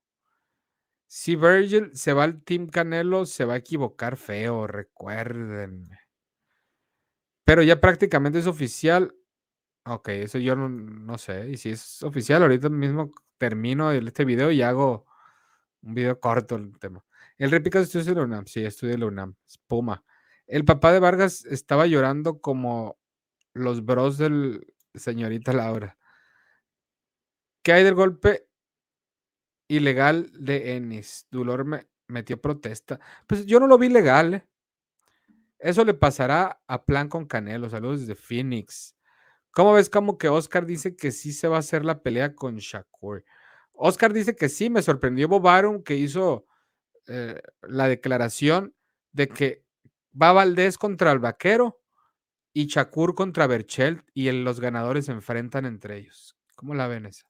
Si 1.08 1.36
Virgil 1.36 1.92
se 1.96 2.14
va 2.14 2.24
al 2.24 2.44
Team 2.44 2.68
Canelo, 2.68 3.26
se 3.26 3.46
va 3.46 3.54
a 3.54 3.58
equivocar 3.58 4.18
feo, 4.18 4.68
recuérdenme. 4.68 6.00
Pero 7.46 7.62
ya 7.64 7.80
prácticamente 7.80 8.40
es 8.40 8.48
oficial. 8.48 9.16
Ok, 9.86 10.10
eso 10.10 10.38
yo 10.38 10.56
no, 10.56 11.18
sé. 11.18 11.50
Y 11.50 11.58
si 11.58 11.72
es 11.72 12.04
oficial, 12.04 12.42
ahorita 12.42 12.70
mismo 12.70 13.12
termino 13.38 13.92
este 13.92 14.26
video 14.26 14.52
y 14.52 14.62
hago 14.62 15.06
un 15.82 15.94
video 15.94 16.20
corto 16.20 16.56
el 16.56 16.78
tema. 16.80 17.04
El 17.38 17.52
Repicas 17.52 17.84
estudia 17.84 18.12
en 18.12 18.18
la 18.18 18.24
UNAM. 18.24 18.46
Sí, 18.46 18.64
estudia 18.64 18.94
en 18.94 19.00
la 19.02 19.08
UNAM. 19.08 19.36
Espuma. 19.48 20.04
El 20.48 20.66
papá 20.66 20.92
de 20.94 21.00
Vargas 21.00 21.46
estaba 21.46 21.88
llorando 21.88 22.40
como 22.40 22.98
los 23.54 23.86
bros 23.86 24.18
del 24.18 24.74
señorita 24.94 25.54
Laura. 25.54 25.98
¿Qué 27.64 27.74
hay 27.74 27.84
del 27.84 27.96
golpe 27.96 28.48
ilegal 29.68 30.30
de 30.34 30.76
Ennis. 30.76 31.28
Dulor 31.32 31.66
me 31.66 31.88
metió 32.08 32.40
protesta. 32.40 33.00
Pues 33.28 33.46
yo 33.46 33.60
no 33.60 33.68
lo 33.68 33.78
vi 33.78 33.90
legal. 33.90 34.36
¿eh? 34.36 34.48
Eso 35.60 35.84
le 35.86 35.94
pasará 35.94 36.62
a 36.68 36.86
Plan 36.86 37.10
con 37.10 37.26
Canelo. 37.26 37.70
Saludos 37.70 38.02
desde 38.02 38.16
Phoenix. 38.16 38.96
¿Cómo 39.54 39.74
ves 39.74 39.88
como 39.88 40.18
que 40.18 40.30
Oscar 40.30 40.66
dice 40.66 40.96
que 40.96 41.12
sí 41.12 41.32
se 41.32 41.48
va 41.48 41.58
a 41.58 41.60
hacer 41.60 41.86
la 41.86 42.02
pelea 42.02 42.34
con 42.34 42.58
Shakur? 42.58 43.24
Oscar 43.74 44.12
dice 44.12 44.36
que 44.36 44.50
sí, 44.50 44.72
me 44.72 44.82
sorprendió 44.82 45.28
Bobarum 45.28 45.84
que 45.84 45.96
hizo 45.96 46.48
eh, 47.08 47.40
la 47.62 47.88
declaración 47.88 48.74
de 49.12 49.28
que 49.28 49.64
va 50.20 50.34
Valdés 50.34 50.80
contra 50.80 51.12
el 51.12 51.20
vaquero 51.20 51.80
y 52.52 52.66
Shakur 52.66 53.14
contra 53.14 53.46
Berchelt 53.46 54.04
y 54.16 54.32
los 54.32 54.60
ganadores 54.60 55.06
se 55.06 55.12
enfrentan 55.12 55.66
entre 55.66 55.98
ellos. 55.98 56.36
¿Cómo 56.56 56.74
la 56.74 56.88
ven 56.88 57.06
esa? 57.06 57.28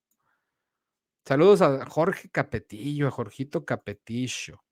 Saludos 1.26 1.62
a 1.62 1.86
Jorge 1.86 2.30
Capetillo, 2.30 3.10
a 3.10 3.12
Jorgito 3.12 3.66
Capetillo. 3.66 4.64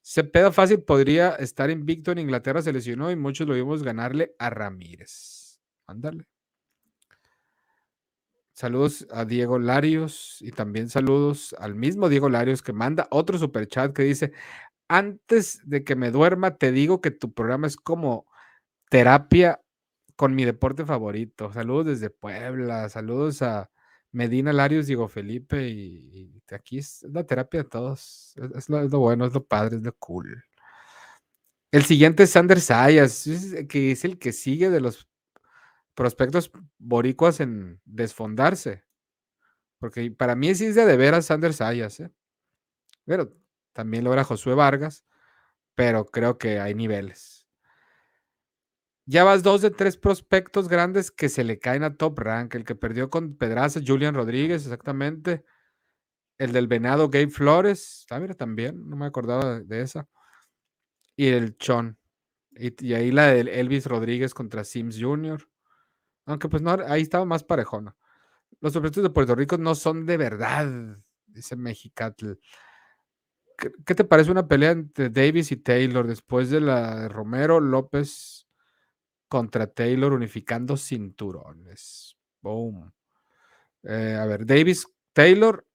Cepeda 0.00 0.52
fácil 0.52 0.82
podría 0.82 1.34
estar 1.34 1.68
invicto 1.68 2.12
en 2.12 2.18
Inglaterra, 2.18 2.62
se 2.62 2.72
lesionó 2.72 3.10
y 3.10 3.16
muchos 3.16 3.46
lo 3.46 3.52
vimos 3.52 3.82
ganarle 3.82 4.34
a 4.38 4.48
Ramírez. 4.48 5.60
Ándale. 5.86 6.26
Saludos 8.58 9.06
a 9.12 9.24
Diego 9.24 9.60
Larios 9.60 10.38
y 10.40 10.50
también 10.50 10.88
saludos 10.88 11.54
al 11.60 11.76
mismo 11.76 12.08
Diego 12.08 12.28
Larios 12.28 12.60
que 12.60 12.72
manda 12.72 13.06
otro 13.12 13.38
superchat 13.38 13.92
que 13.92 14.02
dice: 14.02 14.32
Antes 14.88 15.60
de 15.64 15.84
que 15.84 15.94
me 15.94 16.10
duerma, 16.10 16.56
te 16.56 16.72
digo 16.72 17.00
que 17.00 17.12
tu 17.12 17.32
programa 17.32 17.68
es 17.68 17.76
como 17.76 18.26
terapia 18.90 19.60
con 20.16 20.34
mi 20.34 20.44
deporte 20.44 20.84
favorito. 20.84 21.52
Saludos 21.52 21.86
desde 21.86 22.10
Puebla, 22.10 22.88
saludos 22.88 23.42
a 23.42 23.70
Medina, 24.10 24.52
Larios, 24.52 24.88
Diego 24.88 25.06
Felipe 25.06 25.68
y, 25.68 26.42
aquí 26.50 26.78
es 26.78 27.04
la 27.12 27.24
terapia 27.24 27.62
de 27.62 27.68
todos. 27.68 28.34
Es, 28.56 28.68
lo, 28.68 28.88
bueno, 28.98 29.24
es 29.26 29.34
lo 29.34 29.46
padre, 29.46 29.76
es 29.76 29.82
lo 29.82 29.94
cool. 29.98 30.42
El 31.70 31.84
siguiente 31.84 32.24
es 32.24 32.30
Sander 32.30 32.60
Sayas, 32.60 33.24
que 33.68 33.92
es 33.92 34.04
el 34.04 34.18
que 34.18 34.32
sigue 34.32 34.68
de 34.68 34.80
los 34.80 35.08
prospectos 35.98 36.52
boricuas 36.78 37.40
en 37.40 37.80
desfondarse. 37.84 38.84
Porque 39.80 40.12
para 40.12 40.36
mí 40.36 40.48
es 40.48 40.60
de, 40.60 40.72
de 40.72 40.96
veras 40.96 41.26
Sander 41.26 41.52
Sayas. 41.52 41.98
¿eh? 41.98 42.12
Pero 43.04 43.34
también 43.72 44.04
lo 44.04 44.12
era 44.12 44.22
Josué 44.22 44.54
Vargas, 44.54 45.04
pero 45.74 46.06
creo 46.06 46.38
que 46.38 46.60
hay 46.60 46.76
niveles. 46.76 47.48
Ya 49.06 49.24
vas 49.24 49.42
dos 49.42 49.60
de 49.60 49.72
tres 49.72 49.96
prospectos 49.96 50.68
grandes 50.68 51.10
que 51.10 51.28
se 51.28 51.42
le 51.42 51.58
caen 51.58 51.82
a 51.82 51.96
top 51.96 52.20
rank. 52.20 52.54
El 52.54 52.64
que 52.64 52.76
perdió 52.76 53.10
con 53.10 53.36
Pedraza, 53.36 53.80
Julian 53.84 54.14
Rodríguez, 54.14 54.66
exactamente. 54.66 55.44
El 56.38 56.52
del 56.52 56.68
Venado, 56.68 57.10
Gabe 57.10 57.26
Flores. 57.30 58.06
Ah, 58.10 58.20
mira, 58.20 58.34
también, 58.34 58.88
no 58.88 58.94
me 58.94 59.06
acordaba 59.06 59.58
de 59.58 59.80
esa. 59.80 60.08
y 61.16 61.26
el 61.26 61.58
Chon. 61.58 61.98
Y, 62.52 62.86
y 62.86 62.94
ahí 62.94 63.10
la 63.10 63.26
del 63.26 63.48
Elvis 63.48 63.86
Rodríguez 63.86 64.32
contra 64.32 64.62
Sims 64.62 64.96
Jr. 65.00 65.48
Aunque 66.28 66.48
pues 66.48 66.62
no, 66.62 66.76
ahí 66.86 67.00
estaba 67.00 67.24
más 67.24 67.42
parejona. 67.42 67.96
Los 68.60 68.74
sorpresas 68.74 69.02
de 69.02 69.10
Puerto 69.10 69.34
Rico 69.34 69.56
no 69.56 69.74
son 69.74 70.04
de 70.04 70.18
verdad, 70.18 70.98
dice 71.26 71.56
Mexicatl. 71.56 72.32
¿Qué, 73.56 73.94
te 73.94 74.04
parece 74.04 74.30
una 74.30 74.46
pelea 74.46 74.72
entre 74.72 75.08
Davis 75.08 75.50
y 75.52 75.56
Taylor 75.56 76.06
después 76.06 76.50
de 76.50 76.60
la 76.60 77.00
de 77.00 77.08
Romero 77.08 77.60
López 77.60 78.46
contra 79.26 79.68
Taylor 79.68 80.12
unificando 80.12 80.76
cinturones? 80.76 82.14
Boom. 82.42 82.92
Eh, 83.84 84.18
a 84.20 84.26
ver, 84.26 84.44
Davis, 84.44 84.86
Taylor. 85.14 85.66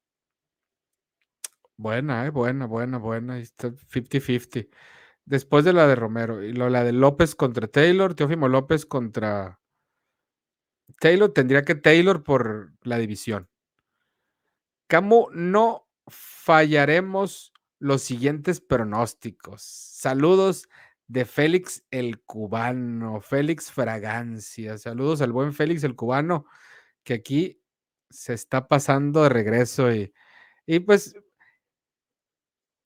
Buena, 1.77 2.27
eh, 2.27 2.29
buena, 2.29 2.67
buena, 2.67 2.99
buena. 2.99 3.33
Ahí 3.33 3.41
está 3.41 3.69
50-50. 3.69 4.69
Después 5.25 5.65
de 5.65 5.73
la 5.73 5.87
de 5.87 5.95
Romero 5.95 6.43
y 6.43 6.53
la 6.53 6.83
de 6.83 6.91
López 6.93 7.33
contra 7.33 7.67
Taylor, 7.67 8.13
Teófimo 8.13 8.47
López 8.47 8.85
contra 8.85 9.59
Taylor, 11.03 11.33
tendría 11.33 11.63
que 11.63 11.75
Taylor 11.75 12.23
por 12.23 12.71
la 12.81 12.97
división. 12.97 13.49
Camo, 14.87 15.27
no 15.33 15.89
fallaremos 16.07 17.51
los 17.77 18.03
siguientes 18.03 18.61
pronósticos. 18.61 19.63
Saludos 19.63 20.69
de 21.07 21.25
Félix 21.25 21.83
el 21.91 22.21
cubano, 22.21 23.19
Félix 23.19 23.69
Fragancia. 23.69 24.77
Saludos 24.77 25.21
al 25.21 25.33
buen 25.33 25.51
Félix 25.51 25.83
el 25.83 25.97
cubano, 25.97 26.45
que 27.03 27.15
aquí 27.15 27.61
se 28.09 28.33
está 28.33 28.69
pasando 28.69 29.23
de 29.23 29.29
regreso 29.29 29.93
y, 29.93 30.13
y 30.65 30.79
pues 30.79 31.17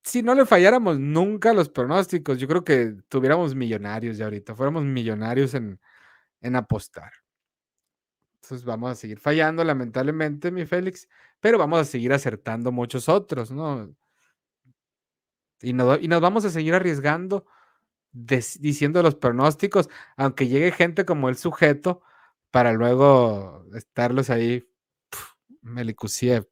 si 0.03 0.23
no 0.23 0.33
le 0.33 0.47
falláramos 0.47 0.97
nunca 0.97 1.53
los 1.53 1.69
pronósticos, 1.69 2.39
yo 2.39 2.47
creo 2.47 2.63
que 2.63 2.95
tuviéramos 3.09 3.53
millonarios 3.53 4.17
ya 4.17 4.25
ahorita, 4.25 4.55
fuéramos 4.55 4.85
millonarios 4.85 5.53
en, 5.53 5.79
en 6.41 6.55
apostar. 6.55 7.11
Entonces 8.47 8.65
vamos 8.65 8.91
a 8.91 8.95
seguir 8.95 9.19
fallando, 9.19 9.61
lamentablemente, 9.65 10.51
mi 10.51 10.65
Félix, 10.65 11.09
pero 11.41 11.57
vamos 11.57 11.81
a 11.81 11.83
seguir 11.83 12.13
acertando 12.13 12.71
muchos 12.71 13.09
otros, 13.09 13.51
¿no? 13.51 13.93
Y, 15.61 15.73
no, 15.73 15.97
y 15.97 16.07
nos 16.07 16.21
vamos 16.21 16.45
a 16.45 16.49
seguir 16.49 16.73
arriesgando 16.73 17.45
diciendo 18.13 19.03
los 19.03 19.15
pronósticos, 19.15 19.89
aunque 20.15 20.47
llegue 20.47 20.71
gente 20.71 21.03
como 21.03 21.27
el 21.27 21.35
sujeto, 21.35 22.01
para 22.49 22.71
luego 22.71 23.65
estarlos 23.75 24.29
ahí, 24.29 24.65
Melicusie, 25.61 26.47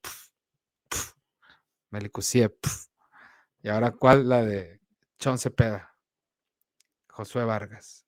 Melicusie, 1.92 2.54
y 3.64 3.70
ahora, 3.70 3.92
¿cuál? 3.92 4.28
La 4.28 4.44
de 4.44 4.82
Chon 5.18 5.40
Cepeda, 5.40 5.96
Josué 7.08 7.46
Vargas. 7.46 8.05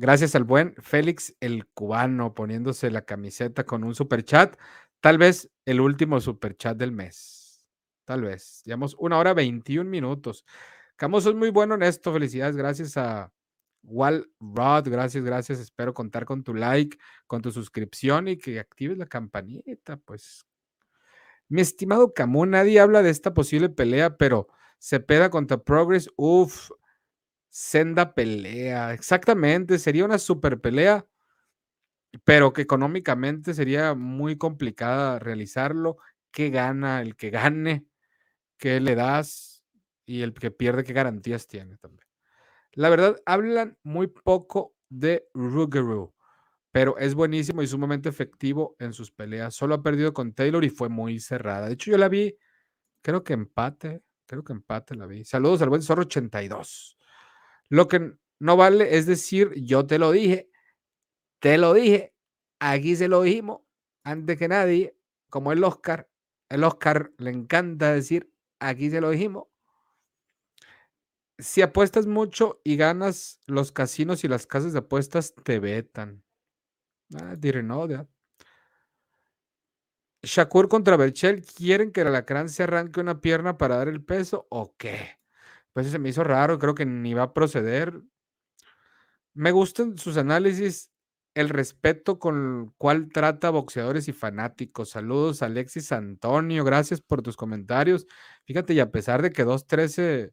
Gracias 0.00 0.36
al 0.36 0.44
buen 0.44 0.76
Félix 0.78 1.34
el 1.40 1.66
cubano 1.66 2.32
poniéndose 2.32 2.88
la 2.88 3.02
camiseta 3.02 3.64
con 3.64 3.82
un 3.82 3.96
super 3.96 4.22
chat. 4.22 4.56
Tal 5.00 5.18
vez 5.18 5.50
el 5.64 5.80
último 5.80 6.20
super 6.20 6.56
chat 6.56 6.76
del 6.76 6.92
mes. 6.92 7.66
Tal 8.04 8.22
vez. 8.22 8.62
Llevamos 8.64 8.94
una 9.00 9.18
hora 9.18 9.34
21 9.34 9.90
minutos. 9.90 10.44
Camos 10.94 11.26
es 11.26 11.34
muy 11.34 11.50
bueno 11.50 11.74
en 11.74 11.82
esto. 11.82 12.12
Felicidades. 12.12 12.54
Gracias 12.54 12.96
a 12.96 13.32
Wal 13.82 14.30
Rod. 14.38 14.88
Gracias, 14.88 15.24
gracias. 15.24 15.58
Espero 15.58 15.92
contar 15.92 16.24
con 16.24 16.44
tu 16.44 16.54
like, 16.54 16.96
con 17.26 17.42
tu 17.42 17.50
suscripción 17.50 18.28
y 18.28 18.38
que 18.38 18.60
actives 18.60 18.98
la 18.98 19.06
campanita. 19.06 19.96
Pues 19.96 20.46
mi 21.48 21.60
estimado 21.60 22.14
Camus, 22.14 22.46
nadie 22.46 22.78
habla 22.78 23.02
de 23.02 23.10
esta 23.10 23.34
posible 23.34 23.68
pelea, 23.68 24.16
pero 24.16 24.46
Cepeda 24.78 25.28
contra 25.28 25.58
Progress, 25.58 26.08
uff, 26.14 26.70
senda 27.50 28.14
pelea. 28.14 28.92
Exactamente, 28.94 29.78
sería 29.78 30.04
una 30.04 30.18
super 30.18 30.60
pelea, 30.60 31.06
pero 32.24 32.52
que 32.52 32.62
económicamente 32.62 33.54
sería 33.54 33.94
muy 33.94 34.36
complicada 34.38 35.18
realizarlo. 35.18 35.98
¿Qué 36.30 36.50
gana 36.50 37.00
el 37.02 37.16
que 37.16 37.30
gane? 37.30 37.86
¿Qué 38.58 38.80
le 38.80 38.94
das? 38.96 39.64
Y 40.06 40.22
el 40.22 40.34
que 40.34 40.50
pierde, 40.50 40.84
¿qué 40.84 40.92
garantías 40.94 41.46
tiene 41.46 41.76
también? 41.78 42.06
La 42.72 42.90
verdad, 42.90 43.16
hablan 43.26 43.78
muy 43.82 44.08
poco 44.08 44.74
de 44.88 45.26
Rougarou 45.34 46.14
pero 46.72 46.98
es 46.98 47.14
buenísimo 47.16 47.62
y 47.62 47.68
sumamente 47.68 48.08
efectivo 48.10 48.76
en 48.78 48.92
sus 48.92 49.10
peleas. 49.12 49.54
Solo 49.54 49.76
ha 49.76 49.82
perdido 49.82 50.14
con 50.14 50.34
Taylor 50.34 50.64
y 50.64 50.70
fue 50.70 50.88
muy 50.90 51.20
cerrada. 51.20 51.68
De 51.68 51.74
hecho, 51.74 51.90
yo 51.90 51.98
la 51.98 52.08
vi, 52.08 52.36
creo 53.02 53.24
que 53.24 53.34
empate, 53.34 54.02
creo 54.26 54.44
que 54.44 54.52
empate 54.54 54.94
la 54.96 55.06
vi. 55.06 55.24
Saludos 55.24 55.62
al 55.62 55.70
buen 55.70 55.82
Zorro 55.82 56.02
82. 56.02 56.97
Lo 57.68 57.88
que 57.88 58.14
no 58.40 58.56
vale 58.56 58.96
es 58.96 59.06
decir, 59.06 59.52
yo 59.54 59.86
te 59.86 59.98
lo 59.98 60.10
dije, 60.12 60.50
te 61.40 61.58
lo 61.58 61.74
dije, 61.74 62.14
aquí 62.58 62.96
se 62.96 63.08
lo 63.08 63.22
dijimos, 63.22 63.60
antes 64.04 64.38
que 64.38 64.48
nadie, 64.48 64.96
como 65.28 65.52
el 65.52 65.62
Oscar. 65.64 66.08
El 66.48 66.64
Oscar 66.64 67.12
le 67.18 67.30
encanta 67.30 67.92
decir, 67.92 68.32
aquí 68.58 68.90
se 68.90 69.00
lo 69.00 69.10
dijimos. 69.10 69.48
Si 71.38 71.62
apuestas 71.62 72.06
mucho 72.06 72.60
y 72.64 72.76
ganas, 72.76 73.40
los 73.46 73.70
casinos 73.70 74.24
y 74.24 74.28
las 74.28 74.46
casas 74.46 74.72
de 74.72 74.80
apuestas 74.80 75.34
te 75.34 75.60
vetan. 75.60 76.24
Know 77.10 77.88
that. 77.88 78.06
Shakur 80.22 80.68
contra 80.68 80.96
Berchel, 80.96 81.44
¿quieren 81.44 81.92
que 81.92 82.00
el 82.00 82.08
alacrán 82.08 82.48
se 82.48 82.64
arranque 82.64 83.00
una 83.00 83.20
pierna 83.20 83.56
para 83.56 83.76
dar 83.76 83.88
el 83.88 84.02
peso 84.02 84.46
o 84.50 84.74
qué? 84.76 85.17
Pues 85.78 85.92
se 85.92 86.00
me 86.00 86.08
hizo 86.08 86.24
raro, 86.24 86.58
creo 86.58 86.74
que 86.74 86.84
ni 86.84 87.14
va 87.14 87.22
a 87.22 87.32
proceder. 87.32 88.02
Me 89.32 89.52
gustan 89.52 89.96
sus 89.96 90.16
análisis, 90.16 90.90
el 91.34 91.50
respeto 91.50 92.18
con 92.18 92.62
el 92.62 92.72
cual 92.78 93.10
trata 93.12 93.50
boxeadores 93.50 94.08
y 94.08 94.12
fanáticos. 94.12 94.90
Saludos, 94.90 95.40
Alexis 95.40 95.92
Antonio, 95.92 96.64
gracias 96.64 97.00
por 97.00 97.22
tus 97.22 97.36
comentarios. 97.36 98.08
Fíjate, 98.42 98.74
y 98.74 98.80
a 98.80 98.90
pesar 98.90 99.22
de 99.22 99.30
que 99.30 99.46
2-13 99.46 100.32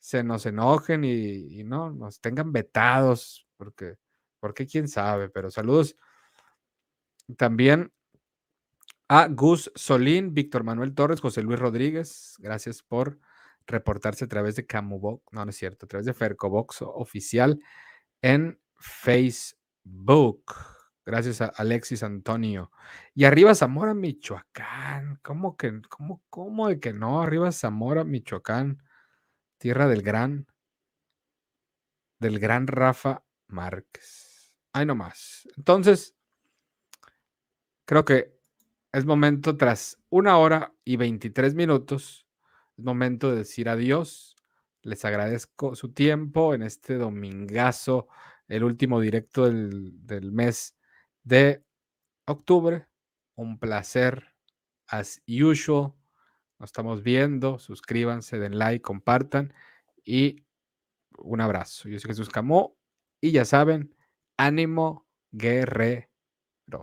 se 0.00 0.24
nos 0.24 0.46
enojen 0.46 1.04
y, 1.04 1.62
no 1.62 1.90
nos 1.90 2.18
tengan 2.22 2.50
vetados, 2.50 3.46
porque, 3.58 3.96
porque 4.40 4.66
quién 4.66 4.88
sabe, 4.88 5.28
pero 5.28 5.50
saludos 5.50 5.94
también 7.36 7.92
a 9.08 9.28
Gus 9.28 9.70
Solín, 9.74 10.32
Víctor 10.32 10.64
Manuel 10.64 10.94
Torres, 10.94 11.20
José 11.20 11.42
Luis 11.42 11.58
Rodríguez, 11.58 12.36
gracias 12.38 12.82
por 12.82 13.18
reportarse 13.66 14.24
a 14.24 14.28
través 14.28 14.56
de 14.56 14.66
Camubox, 14.66 15.32
no, 15.32 15.44
no 15.44 15.50
es 15.50 15.56
cierto, 15.56 15.86
a 15.86 15.88
través 15.88 16.06
de 16.06 16.14
Fercobox 16.14 16.82
oficial 16.82 17.60
en 18.22 18.58
Facebook. 18.78 20.54
Gracias 21.04 21.40
a 21.40 21.46
Alexis 21.46 22.02
Antonio. 22.02 22.72
Y 23.14 23.24
arriba 23.24 23.54
Zamora, 23.54 23.94
Michoacán. 23.94 25.20
¿Cómo 25.22 25.56
que, 25.56 25.80
cómo, 25.88 26.22
cómo 26.28 26.68
de 26.68 26.80
que 26.80 26.92
no? 26.92 27.22
Arriba 27.22 27.52
Zamora, 27.52 28.02
Michoacán. 28.02 28.82
Tierra 29.58 29.86
del 29.86 30.02
gran, 30.02 30.46
del 32.18 32.40
gran 32.40 32.66
Rafa 32.66 33.22
Márquez. 33.46 34.52
Ay, 34.72 34.84
no 34.84 34.96
más. 34.96 35.48
Entonces, 35.56 36.16
creo 37.84 38.04
que 38.04 38.36
es 38.92 39.04
momento, 39.04 39.56
tras 39.56 39.98
una 40.08 40.38
hora 40.38 40.74
y 40.84 40.96
23 40.96 41.54
minutos, 41.54 42.25
es 42.76 42.84
momento 42.84 43.30
de 43.30 43.38
decir 43.38 43.68
adiós. 43.68 44.36
Les 44.82 45.04
agradezco 45.04 45.74
su 45.74 45.92
tiempo 45.92 46.54
en 46.54 46.62
este 46.62 46.94
domingazo, 46.94 48.08
el 48.48 48.64
último 48.64 49.00
directo 49.00 49.46
del, 49.46 50.06
del 50.06 50.30
mes 50.32 50.76
de 51.24 51.64
octubre. 52.26 52.86
Un 53.34 53.58
placer, 53.58 54.32
as 54.86 55.22
usual. 55.26 55.94
Nos 56.58 56.68
estamos 56.68 57.02
viendo. 57.02 57.58
Suscríbanse, 57.58 58.38
den 58.38 58.58
like, 58.58 58.82
compartan 58.82 59.52
y 60.04 60.44
un 61.18 61.40
abrazo. 61.40 61.88
Yo 61.88 61.98
soy 61.98 62.10
Jesús 62.10 62.28
Camó 62.28 62.76
y 63.20 63.32
ya 63.32 63.44
saben, 63.44 63.94
ánimo, 64.36 65.06
guerre 65.32 66.10